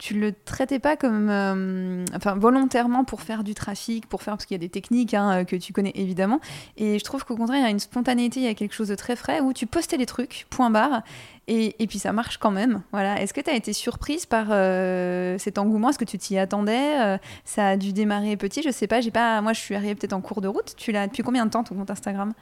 tu 0.05 0.13
le 0.13 0.35
traitais 0.35 0.79
pas 0.79 0.99
comme. 0.99 1.31
euh, 1.31 2.05
enfin, 2.15 2.35
volontairement 2.35 3.05
pour 3.05 3.23
faire 3.23 3.43
du 3.43 3.55
trafic, 3.55 4.07
pour 4.07 4.23
faire. 4.23 4.35
Parce 4.35 4.45
qu'il 4.45 4.55
y 4.55 4.61
a 4.61 4.61
des 4.61 4.69
techniques 4.69 5.15
hein, 5.15 5.47
que 5.47 5.57
tu 5.57 5.73
connais 5.73 5.93
évidemment. 5.95 6.41
Et 6.77 6.99
je 6.99 7.05
trouve 7.05 7.25
qu'au 7.25 7.37
contraire, 7.37 7.61
il 7.61 7.63
y 7.63 7.67
a 7.67 7.71
une 7.71 7.79
spontanéité, 7.79 8.41
il 8.41 8.43
y 8.45 8.49
a 8.49 8.55
quelque 8.55 8.75
chose 8.75 8.89
de 8.89 8.97
très 8.97 9.17
frais 9.17 9.41
où 9.41 9.55
tu 9.55 9.67
postais 9.67 9.97
les 9.97 10.05
trucs, 10.05 10.47
point 10.51 10.69
barre. 10.69 11.03
Et, 11.47 11.83
et 11.83 11.87
puis 11.87 11.99
ça 11.99 12.13
marche 12.13 12.37
quand 12.37 12.51
même. 12.51 12.83
Voilà. 12.93 13.19
Est-ce 13.23 13.33
que 13.33 13.41
tu 13.41 13.49
as 13.49 13.55
été 13.55 13.73
surprise 13.73 14.27
par 14.27 14.49
euh, 14.51 15.39
cet 15.39 15.57
engouement? 15.57 15.89
Est-ce 15.89 15.99
que 15.99 16.05
tu 16.05 16.19
t'y 16.19 16.37
attendais? 16.37 17.01
Euh, 17.01 17.17
Ça 17.47 17.69
a 17.69 17.77
dû 17.79 17.95
démarrer 17.95 18.37
petit, 18.37 18.63
je 18.63 18.71
sais 18.71 18.87
pas. 18.87 19.01
J'ai 19.01 19.11
pas. 19.11 19.41
Moi, 19.41 19.55
je 19.55 19.61
suis 19.61 19.75
arrivée 19.75 19.95
peut-être 19.95 20.13
en 20.13 20.21
cours 20.21 20.43
de 20.43 20.49
route. 20.49 20.75
Tu 20.77 20.93
l'as 20.93 21.07
depuis 21.07 21.23
combien 21.23 21.47
de 21.47 21.51
temps 21.51 21.65
ton 21.65 21.77
compte 21.77 21.91
Instagram? 21.91 22.35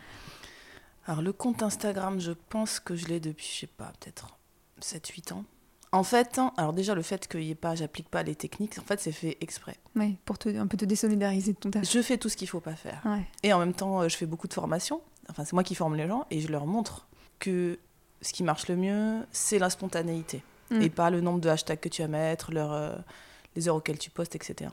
Alors, 1.07 1.23
le 1.23 1.33
compte 1.33 1.63
Instagram, 1.63 2.19
je 2.19 2.33
pense 2.49 2.81
que 2.81 2.97
je 2.97 3.07
l'ai 3.07 3.21
depuis, 3.21 3.49
je 3.53 3.61
sais 3.61 3.67
pas, 3.69 3.93
peut-être 4.01 4.37
7-8 4.81 5.33
ans. 5.35 5.45
En 5.93 6.05
fait, 6.05 6.39
hein, 6.39 6.53
alors 6.57 6.73
déjà, 6.73 6.95
le 6.95 7.03
fait 7.03 7.29
qu'il 7.29 7.43
y 7.43 7.51
ait 7.51 7.55
pas, 7.55 7.75
j'applique 7.75 8.09
pas 8.09 8.23
les 8.23 8.35
techniques, 8.35 8.79
en 8.79 8.83
fait, 8.83 8.99
c'est 8.99 9.13
fait 9.13 9.37
exprès. 9.43 9.77
Oui, 9.95 10.17
pour 10.25 10.39
te, 10.39 10.49
un 10.49 10.67
peu 10.67 10.79
te 10.79 10.87
désolidariser 10.87 11.53
de 11.53 11.59
ton 11.59 11.71
taf. 11.71 11.89
Je 11.91 12.01
fais 12.01 12.17
tout 12.17 12.31
ce 12.31 12.37
qu'il 12.37 12.49
faut 12.49 12.61
pas 12.61 12.75
faire. 12.75 13.03
Ouais. 13.05 13.27
Et 13.43 13.53
en 13.53 13.59
même 13.59 13.75
temps, 13.75 14.01
euh, 14.01 14.09
je 14.09 14.17
fais 14.17 14.25
beaucoup 14.25 14.49
de 14.49 14.55
formations. 14.55 15.03
Enfin, 15.29 15.45
c'est 15.45 15.53
moi 15.53 15.63
qui 15.63 15.75
forme 15.75 15.95
les 15.97 16.09
gens 16.09 16.27
et 16.31 16.41
je 16.41 16.49
leur 16.49 16.67
montre 16.67 17.07
que 17.39 17.79
ce 18.23 18.33
qui 18.33 18.43
marche 18.43 18.69
le 18.69 18.77
mieux, 18.77 19.21
c'est 19.33 19.59
la 19.59 19.69
spontanéité. 19.69 20.43
Mm. 20.71 20.81
Et 20.81 20.89
pas 20.89 21.11
le 21.11 21.21
nombre 21.21 21.41
de 21.41 21.49
hashtags 21.51 21.79
que 21.81 21.89
tu 21.91 22.01
vas 22.01 22.09
mettre, 22.09 22.53
leur, 22.53 22.73
euh, 22.73 22.97
les 23.55 23.69
heures 23.69 23.77
auxquelles 23.77 23.99
tu 23.99 24.11
postes, 24.11 24.35
etc. 24.35 24.71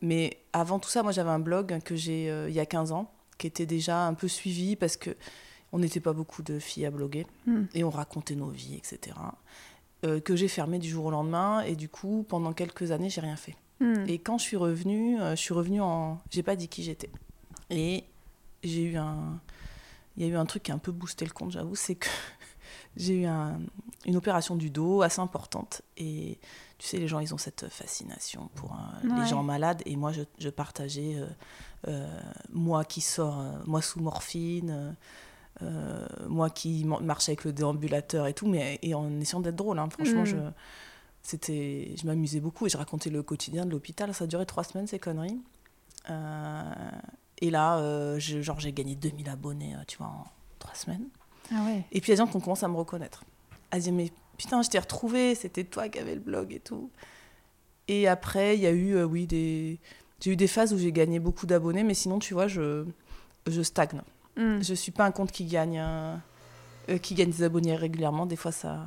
Mais 0.00 0.38
avant 0.54 0.78
tout 0.78 0.88
ça, 0.88 1.02
moi, 1.02 1.12
j'avais 1.12 1.30
un 1.30 1.38
blog 1.38 1.80
que 1.84 1.96
j'ai 1.96 2.30
euh, 2.30 2.48
il 2.48 2.54
y 2.54 2.60
a 2.60 2.66
15 2.66 2.92
ans, 2.92 3.12
qui 3.36 3.46
était 3.46 3.66
déjà 3.66 4.06
un 4.06 4.14
peu 4.14 4.26
suivi 4.28 4.74
parce 4.76 4.96
que 4.96 5.10
on 5.72 5.80
n'était 5.80 6.00
pas 6.00 6.14
beaucoup 6.14 6.42
de 6.42 6.58
filles 6.58 6.86
à 6.86 6.90
bloguer 6.90 7.26
Mm. 7.46 7.64
et 7.74 7.84
on 7.84 7.90
racontait 7.90 8.34
nos 8.36 8.48
vies, 8.48 8.76
etc. 8.76 9.14
euh, 10.04 10.20
que 10.20 10.36
j'ai 10.36 10.48
fermé 10.48 10.78
du 10.78 10.88
jour 10.88 11.06
au 11.06 11.10
lendemain 11.10 11.60
et 11.62 11.74
du 11.76 11.88
coup, 11.88 12.24
pendant 12.28 12.52
quelques 12.52 12.90
années, 12.92 13.08
j'ai 13.10 13.20
rien 13.20 13.36
fait. 13.36 13.56
Hmm. 13.80 14.04
Et 14.08 14.18
quand 14.18 14.38
je 14.38 14.44
suis 14.44 14.56
revenue, 14.56 15.20
euh, 15.20 15.30
je 15.36 15.40
suis 15.40 15.54
revenue 15.54 15.80
en. 15.80 16.18
J'ai 16.30 16.42
pas 16.42 16.56
dit 16.56 16.68
qui 16.68 16.82
j'étais. 16.82 17.10
Et 17.70 18.04
j'ai 18.62 18.82
eu 18.82 18.96
un. 18.96 19.38
Il 20.16 20.24
y 20.24 20.28
a 20.28 20.32
eu 20.32 20.36
un 20.36 20.46
truc 20.46 20.62
qui 20.64 20.72
a 20.72 20.74
un 20.74 20.78
peu 20.78 20.92
boosté 20.92 21.24
le 21.26 21.30
compte, 21.30 21.50
j'avoue, 21.50 21.74
c'est 21.76 21.94
que 21.94 22.08
j'ai 22.96 23.20
eu 23.22 23.26
un- 23.26 23.58
une 24.06 24.16
opération 24.16 24.56
du 24.56 24.70
dos 24.70 25.02
assez 25.02 25.20
importante. 25.20 25.82
Et 25.98 26.38
tu 26.78 26.86
sais, 26.86 26.96
les 26.98 27.06
gens, 27.08 27.18
ils 27.20 27.34
ont 27.34 27.38
cette 27.38 27.68
fascination 27.68 28.48
pour 28.54 28.72
euh, 28.72 29.08
Ouais. 29.08 29.20
les 29.22 29.26
gens 29.26 29.42
malades. 29.42 29.82
Et 29.84 29.96
moi, 29.96 30.12
je, 30.12 30.22
je 30.38 30.48
partageais 30.48 31.16
moi 32.52 32.84
qui 32.84 33.00
sors, 33.00 33.44
moi 33.66 33.82
sous 33.82 34.00
morphine. 34.00 34.96
Euh, 35.62 36.06
moi 36.28 36.50
qui 36.50 36.84
marche 36.84 37.28
avec 37.28 37.44
le 37.44 37.52
déambulateur 37.52 38.26
et 38.26 38.34
tout, 38.34 38.46
mais 38.46 38.78
et 38.82 38.94
en 38.94 39.20
essayant 39.20 39.40
d'être 39.40 39.56
drôle. 39.56 39.78
hein. 39.78 39.88
Franchement, 39.90 40.22
Mm. 40.22 40.26
je, 40.26 40.36
c'était, 41.22 41.94
je 42.00 42.06
m'amusais 42.06 42.40
beaucoup 42.40 42.66
et 42.66 42.68
je 42.68 42.76
racontais 42.76 43.10
le 43.10 43.22
quotidien 43.22 43.64
de 43.66 43.70
l'hôpital. 43.70 44.12
Ça 44.14 44.24
a 44.24 44.26
duré 44.26 44.46
trois 44.46 44.64
semaines, 44.64 44.86
ces 44.86 44.98
conneries. 44.98 45.40
Euh, 46.10 46.62
et 47.40 47.50
là, 47.50 47.78
euh, 47.78 48.18
je- 48.18 48.40
genre, 48.42 48.60
j'ai 48.60 48.72
gagné 48.72 48.94
2000 48.94 49.28
abonnés, 49.28 49.74
tu 49.88 49.98
vois, 49.98 50.06
en 50.06 50.24
trois 50.58 50.74
semaines. 50.74 51.08
Ah 51.52 51.64
ouais. 51.64 51.84
Et 51.92 52.00
puis, 52.00 52.10
il 52.10 52.10
y 52.10 52.12
a 52.12 52.14
des 52.14 52.18
gens 52.18 52.26
qui 52.30 52.36
ont 52.36 52.40
commencé 52.40 52.64
à 52.64 52.68
me 52.68 52.76
reconnaître. 52.76 53.24
À 53.70 53.78
dire, 53.80 53.92
mais 53.92 54.10
putain, 54.38 54.62
je 54.62 54.70
t'ai 54.70 54.78
retrouvé, 54.78 55.34
c'était 55.34 55.64
toi 55.64 55.88
qui 55.88 55.98
avais 55.98 56.14
le 56.14 56.20
blog 56.20 56.52
et 56.52 56.60
tout. 56.60 56.90
Et 57.88 58.06
après, 58.08 58.56
il 58.56 58.62
y 58.62 58.66
a 58.66 58.72
eu, 58.72 59.02
oui, 59.04 59.26
des... 59.26 59.78
J'ai 60.20 60.32
eu 60.32 60.36
des 60.36 60.46
phases 60.46 60.72
où 60.72 60.78
j'ai 60.78 60.92
gagné 60.92 61.18
beaucoup 61.18 61.46
d'abonnés, 61.46 61.82
mais 61.84 61.92
sinon, 61.94 62.18
tu 62.18 62.32
vois, 62.34 62.48
je, 62.48 62.84
je 63.46 63.62
stagne. 63.62 64.00
Hmm. 64.36 64.62
Je 64.62 64.74
suis 64.74 64.92
pas 64.92 65.04
un 65.04 65.10
compte 65.10 65.32
qui 65.32 65.44
gagne, 65.46 65.78
euh, 65.78 66.16
euh, 66.90 66.98
qui 66.98 67.14
gagne 67.14 67.30
des 67.30 67.42
abonnés 67.42 67.74
régulièrement. 67.74 68.26
Des 68.26 68.36
fois, 68.36 68.52
ça, 68.52 68.86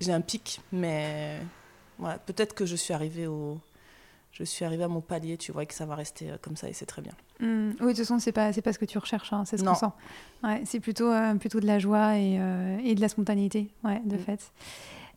j'ai 0.00 0.12
un 0.12 0.20
pic, 0.20 0.60
mais 0.72 1.40
voilà, 1.98 2.18
peut-être 2.18 2.54
que 2.54 2.64
je 2.66 2.76
suis 2.76 2.94
arrivée 2.94 3.26
au, 3.26 3.58
je 4.32 4.44
suis 4.44 4.64
arrivée 4.64 4.84
à 4.84 4.88
mon 4.88 5.00
palier, 5.00 5.36
tu 5.36 5.52
vois, 5.52 5.62
et 5.62 5.66
que 5.66 5.74
ça 5.74 5.86
va 5.86 5.94
rester 5.94 6.30
euh, 6.30 6.36
comme 6.40 6.56
ça 6.56 6.68
et 6.68 6.72
c'est 6.72 6.86
très 6.86 7.02
bien. 7.02 7.12
Hmm. 7.40 7.70
Oui, 7.80 7.86
de 7.86 7.88
toute 7.88 7.98
façon, 7.98 8.18
c'est 8.18 8.32
pas, 8.32 8.52
c'est 8.52 8.62
pas 8.62 8.72
ce 8.72 8.78
que 8.78 8.84
tu 8.84 8.96
recherches, 8.98 9.32
hein, 9.32 9.44
c'est 9.44 9.58
ce 9.58 9.64
qu'on 9.64 9.74
sent. 9.74 9.86
Ouais, 10.42 10.62
c'est 10.64 10.80
plutôt, 10.80 11.10
euh, 11.10 11.34
plutôt 11.34 11.60
de 11.60 11.66
la 11.66 11.78
joie 11.78 12.16
et, 12.16 12.38
euh, 12.40 12.78
et 12.82 12.94
de 12.94 13.00
la 13.00 13.08
spontanéité, 13.08 13.68
ouais, 13.84 14.00
de 14.04 14.16
Mm. 14.16 14.20
fait. 14.20 14.52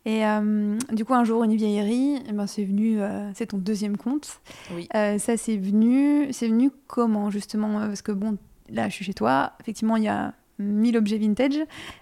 Et 0.04 0.24
euh, 0.24 0.78
du 0.92 1.04
coup, 1.04 1.14
un 1.14 1.24
jour, 1.24 1.44
une 1.44 1.54
vieillerie, 1.56 2.22
eh 2.28 2.32
ben, 2.32 2.46
c'est 2.46 2.64
venu, 2.64 2.98
c'est 3.34 3.46
ton 3.46 3.58
deuxième 3.58 3.96
compte. 3.96 4.40
Oui. 4.72 4.88
Ça, 4.92 5.36
c'est 5.36 5.56
venu, 5.56 6.32
c'est 6.32 6.48
venu 6.48 6.70
comment 6.86 7.30
justement? 7.30 7.80
Parce 7.80 8.00
que 8.00 8.12
bon, 8.12 8.38
là, 8.70 8.88
je 8.88 8.94
suis 8.94 9.04
chez 9.04 9.14
toi. 9.14 9.52
Effectivement, 9.60 9.96
il 9.96 10.04
y 10.04 10.08
a 10.08 10.34
1000 10.58 10.96
objets 10.96 11.18
vintage. 11.18 11.58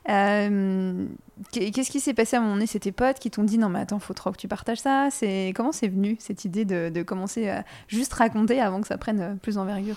Euh, 0.08 1.06
qu'est- 1.52 1.70
Qu'est-ce 1.70 1.90
qui 1.90 2.00
s'est 2.00 2.14
passé 2.14 2.36
à 2.36 2.38
un 2.38 2.42
moment 2.42 2.54
donné? 2.54 2.66
C'est 2.66 2.80
tes 2.80 2.92
potes 2.92 3.18
qui 3.18 3.30
t'ont 3.30 3.44
dit 3.44 3.58
non 3.58 3.68
mais 3.68 3.80
attends, 3.80 3.98
faut 3.98 4.14
trop 4.14 4.30
que 4.32 4.38
tu 4.38 4.48
partages 4.48 4.78
ça. 4.78 5.08
C'est 5.10 5.52
comment 5.54 5.72
c'est 5.72 5.88
venu 5.88 6.16
cette 6.18 6.44
idée 6.44 6.64
de, 6.64 7.02
commencer 7.02 7.48
à 7.48 7.64
juste 7.88 8.12
raconter 8.14 8.60
avant 8.60 8.80
que 8.80 8.86
ça 8.86 8.96
prenne 8.98 9.20
euh, 9.20 9.34
plus 9.34 9.56
d'envergure? 9.56 9.96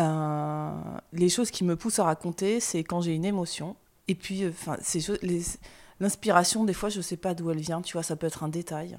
Euh, 0.00 0.70
les 1.12 1.28
choses 1.28 1.50
qui 1.50 1.64
me 1.64 1.76
poussent 1.76 2.00
à 2.00 2.04
raconter, 2.04 2.58
c'est 2.60 2.82
quand 2.82 3.00
j'ai 3.00 3.14
une 3.14 3.24
émotion. 3.24 3.76
Et 4.08 4.14
puis, 4.14 4.42
euh, 4.44 4.50
enfin, 4.50 4.76
les- 5.22 5.42
l'inspiration, 6.00 6.64
des 6.64 6.72
fois, 6.74 6.88
je 6.88 7.00
sais 7.00 7.16
pas 7.16 7.34
d'où 7.34 7.50
elle 7.50 7.60
vient. 7.60 7.80
Tu 7.80 7.92
vois, 7.92 8.02
ça 8.02 8.16
peut 8.16 8.26
être 8.26 8.42
un 8.42 8.48
détail. 8.48 8.98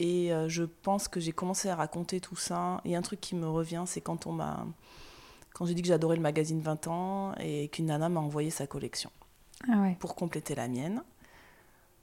Et 0.00 0.32
euh, 0.32 0.48
je 0.48 0.64
pense 0.64 1.08
que 1.08 1.20
j'ai 1.20 1.32
commencé 1.32 1.68
à 1.68 1.76
raconter 1.76 2.20
tout 2.20 2.36
ça. 2.36 2.80
Et 2.84 2.94
un 2.96 3.02
truc 3.02 3.20
qui 3.20 3.34
me 3.34 3.48
revient, 3.48 3.84
c'est 3.86 4.00
quand 4.02 4.26
on 4.26 4.32
m'a, 4.32 4.66
quand 5.54 5.64
j'ai 5.64 5.72
dit 5.74 5.80
que 5.82 5.88
j'adorais 5.88 6.16
le 6.16 6.22
magazine 6.22 6.60
20 6.60 6.86
ans 6.88 7.34
et 7.38 7.68
qu'une 7.68 7.86
nana 7.86 8.10
m'a 8.10 8.20
envoyé 8.20 8.50
sa 8.50 8.66
collection 8.66 9.10
Ah 9.72 9.80
ouais. 9.80 9.96
pour 10.00 10.14
compléter 10.14 10.54
la 10.54 10.68
mienne. 10.68 11.02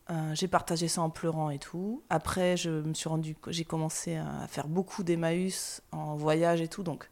Euh, 0.09 0.33
j'ai 0.33 0.47
partagé 0.47 0.87
ça 0.87 1.01
en 1.01 1.09
pleurant 1.09 1.51
et 1.51 1.59
tout. 1.59 2.01
Après, 2.09 2.57
je 2.57 2.69
me 2.69 2.93
suis 2.93 3.07
rendu, 3.07 3.35
j'ai 3.47 3.63
commencé 3.65 4.15
à 4.15 4.47
faire 4.47 4.67
beaucoup 4.67 5.03
d'Emmaüs 5.03 5.81
en 5.91 6.15
voyage 6.15 6.59
et 6.61 6.67
tout. 6.67 6.81
Donc, 6.81 7.07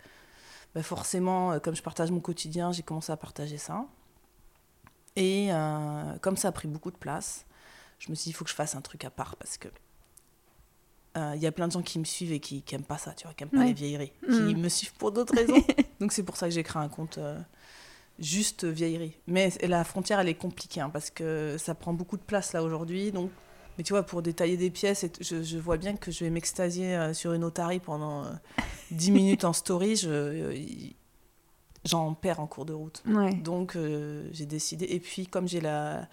bah 0.74 0.82
forcément, 0.84 1.52
euh, 1.52 1.60
comme 1.60 1.76
je 1.76 1.84
partage 1.84 2.10
mon 2.12 2.20
quotidien, 2.20 2.72
j'ai 2.72 2.84
commencé 2.84 3.12
à 3.12 3.18
partager 3.18 3.58
ça. 3.58 3.86
Et 5.16 5.50
euh, 5.52 6.18
comme 6.22 6.38
ça 6.38 6.48
a 6.50 6.52
pris 6.52 6.68
beaucoup 6.68 6.92
de 6.92 6.98
place, 6.98 7.46
je 8.00 8.10
me 8.10 8.16
suis 8.16 8.26
dit, 8.26 8.30
il 8.30 8.34
faut 8.34 8.44
que 8.46 8.50
je 8.52 8.56
fasse 8.56 8.76
un 8.76 8.82
truc 8.82 9.04
à 9.06 9.10
part 9.10 9.36
parce 9.36 9.58
que 9.58 9.68
euh, 11.18 11.34
il 11.36 11.42
y 11.42 11.48
a 11.48 11.52
plein 11.52 11.68
de 11.68 11.74
gens 11.74 11.82
qui 11.82 12.00
me 12.00 12.06
suivent 12.06 12.32
et 12.32 12.40
qui 12.40 12.64
n'aiment 12.72 12.84
pas 12.84 12.98
ça, 12.98 13.14
tu 13.14 13.26
vois, 13.26 13.34
qui 13.34 13.44
n'aiment 13.44 13.52
pas 13.60 13.66
les 13.66 13.74
vieilleries, 13.74 14.14
qui 14.26 14.56
me 14.56 14.70
suivent 14.70 14.94
pour 14.94 15.12
d'autres 15.12 15.36
raisons. 15.36 15.56
Donc 16.00 16.12
c'est 16.12 16.24
pour 16.24 16.38
ça 16.38 16.48
que 16.48 16.54
j'ai 16.54 16.64
créé 16.64 16.82
un 16.82 16.90
compte 16.90 17.18
euh, 17.18 17.40
juste 18.20 18.64
vieillerie. 18.66 19.18
Mais 19.28 19.52
la 19.68 19.84
frontière, 19.84 20.20
elle 20.20 20.30
est 20.30 20.36
compliquée 20.36 20.82
hein, 20.82 20.90
parce 20.90 21.10
que 21.10 21.58
ça 21.58 21.76
prend 21.76 21.94
beaucoup 21.94 22.18
de 22.18 22.22
place 22.22 22.54
là 22.54 22.64
aujourd'hui. 22.64 23.12
Donc, 23.12 23.32
mais 23.78 23.84
tu 23.84 23.94
vois, 23.94 24.04
pour 24.04 24.22
détailler 24.22 24.58
des 24.58 24.70
pièces, 24.72 25.04
et 25.06 25.12
je, 25.22 25.42
je 25.44 25.58
vois 25.58 25.78
bien 25.78 25.96
que 25.96 26.12
je 26.12 26.24
vais 26.24 26.30
m'extasier 26.30 26.96
euh, 26.96 27.14
sur 27.14 27.34
une 27.34 27.44
otarie 27.44 27.80
pendant 27.80 28.26
euh, 28.26 28.30
10 28.92 29.12
minutes 29.12 29.44
en 29.46 29.54
story. 29.54 29.96
Je, 29.96 30.10
euh, 30.10 30.54
y- 30.56 30.96
j'en 31.86 32.14
perds 32.14 32.40
en 32.42 32.48
cours 32.48 32.66
de 32.66 32.74
route. 32.74 33.02
Ouais. 33.08 33.34
Donc 33.36 33.76
euh, 33.76 34.28
j'ai 34.34 34.46
décidé. 34.46 34.86
Et 34.90 35.00
puis 35.00 35.28
comme 35.28 35.48
j'ai 35.48 35.62
la 35.62 36.08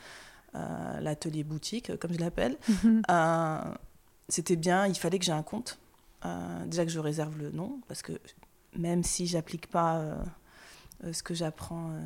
euh, 0.54 1.00
l'atelier 1.00 1.44
boutique, 1.44 1.90
euh, 1.90 1.96
comme 1.96 2.12
je 2.12 2.18
l'appelle, 2.18 2.56
Mhm. 2.68 3.02
euh, 3.10 3.60
c'était 4.28 4.56
bien. 4.56 4.86
Il 4.86 4.94
fallait 4.96 5.18
que 5.18 5.24
j'ai 5.24 5.32
un 5.32 5.42
compte. 5.42 5.78
Euh, 6.24 6.64
déjà 6.66 6.84
que 6.84 6.90
je 6.90 6.98
réserve 6.98 7.36
le 7.36 7.50
nom, 7.50 7.80
parce 7.88 8.02
que 8.02 8.12
même 8.78 9.02
si 9.02 9.26
j'applique 9.26 9.66
pas 9.68 9.96
euh, 9.98 10.14
euh, 11.04 11.12
ce 11.12 11.22
que 11.22 11.34
j'apprends 11.34 11.90
euh, 11.92 12.00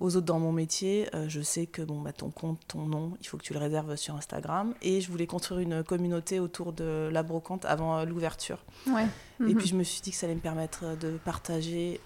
aux 0.00 0.16
autres 0.16 0.26
dans 0.26 0.40
mon 0.40 0.50
métier, 0.50 1.08
je 1.28 1.40
sais 1.40 1.66
que 1.66 1.80
bon 1.80 2.00
bah 2.00 2.12
ton 2.12 2.30
compte, 2.30 2.58
ton 2.66 2.86
nom, 2.86 3.16
il 3.20 3.26
faut 3.28 3.36
que 3.36 3.44
tu 3.44 3.52
le 3.52 3.60
réserves 3.60 3.94
sur 3.94 4.16
Instagram. 4.16 4.74
Et 4.82 5.00
je 5.00 5.08
voulais 5.08 5.28
construire 5.28 5.60
une 5.60 5.84
communauté 5.84 6.40
autour 6.40 6.72
de 6.72 7.08
la 7.12 7.22
brocante 7.22 7.64
avant 7.66 8.04
l'ouverture. 8.04 8.64
Ouais. 8.88 9.04
Et 9.38 9.44
Mhm. 9.44 9.56
puis 9.56 9.68
je 9.68 9.76
me 9.76 9.84
suis 9.84 10.00
dit 10.02 10.10
que 10.10 10.16
ça 10.16 10.26
allait 10.26 10.34
me 10.34 10.40
permettre 10.40 10.96
de 10.98 11.18
partager 11.18 12.00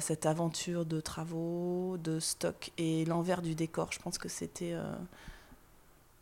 cette 0.00 0.26
aventure 0.26 0.84
de 0.84 1.00
travaux, 1.00 1.96
de 2.02 2.18
stock 2.18 2.72
et 2.76 3.04
l'envers 3.04 3.40
du 3.40 3.54
décor. 3.54 3.92
Je 3.92 4.00
pense 4.00 4.18
que 4.18 4.28
c'était 4.28 4.72
euh, 4.72 4.82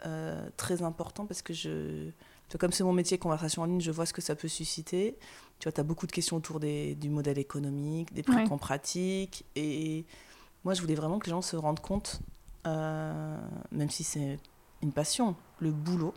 euh, 0.04 0.48
très 0.56 0.82
important 0.82 1.26
parce 1.26 1.42
que 1.42 1.54
je, 1.54 2.10
comme 2.58 2.72
c'est 2.72 2.84
mon 2.84 2.92
métier 2.92 3.18
conversation 3.18 3.62
en 3.62 3.66
ligne, 3.66 3.80
je 3.80 3.90
vois 3.90 4.06
ce 4.06 4.12
que 4.12 4.20
ça 4.22 4.34
peut 4.34 4.48
susciter. 4.48 5.16
Tu 5.58 5.64
vois, 5.68 5.72
tu 5.72 5.80
as 5.80 5.84
beaucoup 5.84 6.06
de 6.06 6.12
questions 6.12 6.36
autour 6.36 6.60
des, 6.60 6.94
du 6.94 7.08
modèle 7.08 7.38
économique, 7.38 8.12
des 8.12 8.22
prix 8.22 8.36
Ouais. 8.36 8.48
qu'on 8.48 8.58
pratique. 8.58 9.44
Et 9.56 10.04
moi, 10.64 10.74
je 10.74 10.80
voulais 10.80 10.94
vraiment 10.94 11.18
que 11.18 11.26
les 11.26 11.30
gens 11.30 11.42
se 11.42 11.56
rendent 11.56 11.80
compte, 11.80 12.20
euh, 12.66 13.38
même 13.70 13.90
si 13.90 14.04
c'est 14.04 14.38
une 14.82 14.92
passion, 14.92 15.36
le 15.60 15.70
boulot 15.70 16.14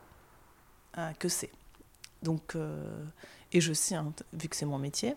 euh, 0.98 1.12
que 1.13 1.30
c'est. 1.30 1.51
Donc, 2.24 2.56
euh, 2.56 3.04
et 3.51 3.62
je 3.62 3.74
sais, 3.74 3.96
hein, 3.96 4.12
vu 4.34 4.48
que 4.50 4.56
c'est 4.56 4.65
mon 4.65 4.80
métier, 4.80 5.13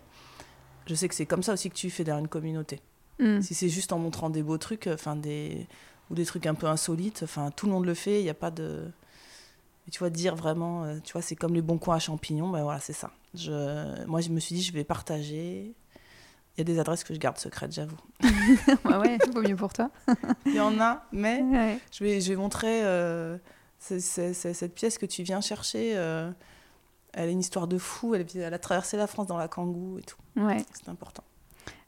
je 0.87 0.94
sais 0.94 1.08
que 1.08 1.14
c'est 1.14 1.26
comme 1.26 1.42
ça 1.42 1.54
aussi 1.54 1.70
que 1.70 1.75
tu 1.75 1.90
fédères 1.90 2.18
une 2.18 2.28
communauté. 2.28 2.80
Mm. 3.18 3.40
Si 3.40 3.54
c'est 3.54 3.68
juste 3.68 3.92
en 3.92 3.98
montrant 3.98 4.30
des 4.30 4.42
beaux 4.42 4.58
trucs, 4.58 4.87
enfin 4.87 5.16
des 5.16 5.66
ou 6.10 6.14
des 6.14 6.25
trucs 6.25 6.46
un 6.46 6.54
peu 6.54 6.66
insolites, 6.66 7.22
enfin 7.22 7.50
tout 7.50 7.66
le 7.66 7.72
monde 7.72 7.84
le 7.84 7.94
fait, 7.94 8.20
il 8.20 8.25
n'y 8.25 8.30
a 8.30 8.34
pas 8.34 8.50
de 8.50 8.90
mais 9.88 9.90
tu 9.90 10.00
vois 10.00 10.11
dire 10.11 10.35
vraiment 10.37 10.85
euh, 10.85 10.99
tu 11.02 11.14
vois 11.14 11.23
c'est 11.23 11.35
comme 11.35 11.54
les 11.54 11.62
bons 11.62 11.78
coins 11.78 11.97
à 11.97 11.99
champignons, 11.99 12.50
ben 12.50 12.62
voilà, 12.62 12.78
c'est 12.78 12.92
ça. 12.92 13.11
Je 13.35 14.04
moi 14.07 14.21
je 14.21 14.28
me 14.28 14.38
suis 14.38 14.54
dit 14.54 14.62
je 14.62 14.73
vais 14.75 14.85
partager 14.85 15.75
il 16.57 16.59
y 16.59 16.61
a 16.61 16.64
des 16.64 16.78
adresses 16.78 17.04
que 17.04 17.14
je 17.14 17.18
garde 17.18 17.38
secrètes, 17.38 17.73
j'avoue. 17.73 17.97
ouais, 18.85 18.97
ouais, 18.97 19.18
vaut 19.33 19.40
mieux 19.42 19.57
pour 19.57 19.73
toi. 19.73 19.90
Il 20.45 20.54
y 20.57 20.61
en 20.61 20.78
a, 20.80 21.04
mais 21.12 21.40
Ouais. 21.42 21.78
je 21.92 22.04
vais, 22.04 22.21
je 22.21 22.28
vais 22.30 22.37
montrer 22.37 22.85
euh, 22.85 23.38
c'est- 23.78 24.00
c'est- 24.00 24.35
c'est- 24.35 24.52
cette 24.54 24.75
pièce 24.75 24.99
que 24.99 25.07
tu 25.07 25.23
viens 25.23 25.40
chercher. 25.40 25.92
euh, 25.97 26.30
elle 27.14 27.28
a 27.30 27.33
une 27.33 27.40
histoire 27.40 27.66
de 27.68 27.78
fou. 27.78 28.14
Elle, 28.14 28.26
a 28.52 28.59
traversé 28.59 28.97
la 28.99 29.07
France 29.07 29.26
dans 29.28 29.38
la 29.38 29.49
Kangoo 29.49 29.99
et 29.99 30.02
tout. 30.02 30.18
Ouais. 30.37 30.59
C'est 30.75 30.88
important. 30.90 31.23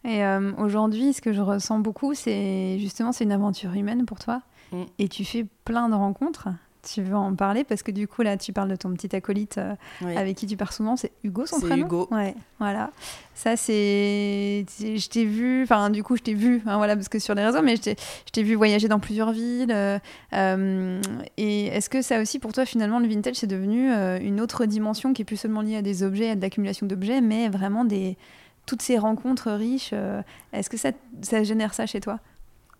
Et 0.05 0.25
euh, 0.25 0.53
aujourd'hui, 0.57 1.13
ce 1.13 1.21
que 1.21 1.33
je 1.35 1.41
ressens 1.43 1.81
beaucoup, 1.81 2.15
c'est 2.15 2.79
justement, 2.79 3.13
c'est 3.13 3.25
une 3.25 3.33
aventure 3.33 3.75
humaine 3.75 4.07
pour 4.07 4.19
toi. 4.19 4.41
Mm. 4.73 4.85
Et 4.99 5.09
tu 5.09 5.25
fais 5.27 5.45
plein 5.65 5.89
de 5.91 5.95
rencontres. 5.95 6.49
Tu 6.83 7.03
veux 7.03 7.15
en 7.17 7.35
parler 7.35 7.63
parce 7.65 7.83
que 7.83 7.91
du 7.91 8.09
coup, 8.09 8.23
là, 8.23 8.37
tu 8.39 8.53
parles 8.55 8.71
de 8.71 8.77
ton 8.77 8.91
petit 8.95 9.15
acolyte 9.15 9.59
euh, 9.59 9.75
Oui. 10.03 10.17
avec 10.17 10.37
qui 10.37 10.47
tu 10.47 10.57
pars 10.57 10.73
souvent. 10.73 10.97
C'est 10.97 11.13
Hugo, 11.25 11.45
son 11.45 11.57
C'est 11.61 11.67
prénom 11.67 11.87
Hugo. 11.87 12.09
Ouais, 12.11 12.35
voilà. 12.59 12.91
Ça, 13.35 13.57
c'est. 13.57 14.65
c'est- 14.69 14.97
Je 14.97 15.09
t'ai 15.11 15.25
vu. 15.27 15.63
Enfin, 15.65 15.91
du 15.91 16.03
coup, 16.03 16.17
je 16.17 16.23
t'ai 16.23 16.33
vu, 16.35 16.63
hein, 16.67 16.79
voilà, 16.79 16.97
parce 16.97 17.09
que 17.11 17.19
sur 17.19 17.35
les 17.35 17.45
réseaux, 17.45 17.61
mais 17.63 17.77
je 17.77 17.95
t'ai 18.33 18.43
vu 18.43 18.55
voyager 18.55 18.89
dans 18.89 18.99
plusieurs 18.99 19.33
villes. 19.33 19.73
euh, 19.73 19.99
euh, 20.33 21.01
et 21.37 21.67
est-ce 21.67 21.91
que 21.91 22.01
ça 22.03 22.21
aussi, 22.21 22.39
pour 22.39 22.53
toi, 22.53 22.65
finalement, 22.65 22.99
le 22.99 23.09
vintage, 23.09 23.37
c'est 23.37 23.47
devenu 23.47 23.91
une 24.23 24.41
autre 24.41 24.65
dimension 24.65 25.13
qui 25.13 25.23
est 25.23 25.25
plus 25.27 25.37
seulement 25.37 25.61
liée 25.61 25.77
à 25.77 25.83
des 25.83 26.03
objets, 26.03 26.31
à 26.31 26.35
de 26.37 26.41
l'accumulation 26.41 26.87
d'objets, 26.87 27.21
mais 27.21 27.49
vraiment 27.49 27.85
des. 27.85 28.17
Toutes 28.67 28.83
ces 28.83 28.99
rencontres 28.99 29.51
riches, 29.51 29.93
est-ce 30.53 30.71
que 30.71 30.77
ça, 30.77 30.91
ça 31.23 31.43
génère 31.43 31.75
ça 31.75 31.87
chez 31.87 31.99
toi? 32.01 32.21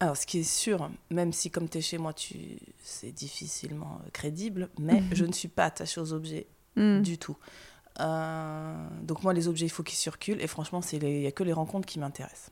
Alors, 0.01 0.17
ce 0.17 0.27
qui 0.27 0.39
est 0.39 0.43
sûr, 0.43 0.91
même 1.11 1.33
si 1.33 1.51
comme 1.51 1.69
tu 1.69 1.79
es 1.79 1.81
chez 1.83 1.99
moi, 1.99 2.13
tu... 2.15 2.37
c'est 2.83 3.13
difficilement 3.13 4.01
euh, 4.05 4.09
crédible, 4.13 4.71
mais 4.79 5.01
Mhm. 5.03 5.09
je 5.13 5.25
ne 5.27 5.33
suis 5.33 5.49
pas 5.49 5.67
attachée 5.67 6.01
aux 6.01 6.13
objets 6.13 6.47
Mm. 6.77 7.03
du 7.03 7.19
tout. 7.19 7.37
Euh, 7.99 8.89
donc 9.03 9.23
moi, 9.23 9.33
les 9.35 9.49
objets, 9.49 9.67
il 9.67 9.71
faut 9.71 9.83
qu'ils 9.83 9.99
circulent. 9.99 10.41
Et 10.41 10.47
franchement, 10.47 10.81
il 10.93 11.05
n'y 11.05 11.27
a 11.27 11.33
que 11.33 11.43
les 11.43 11.53
rencontres 11.53 11.87
qui 11.87 11.99
m'intéressent. 11.99 12.51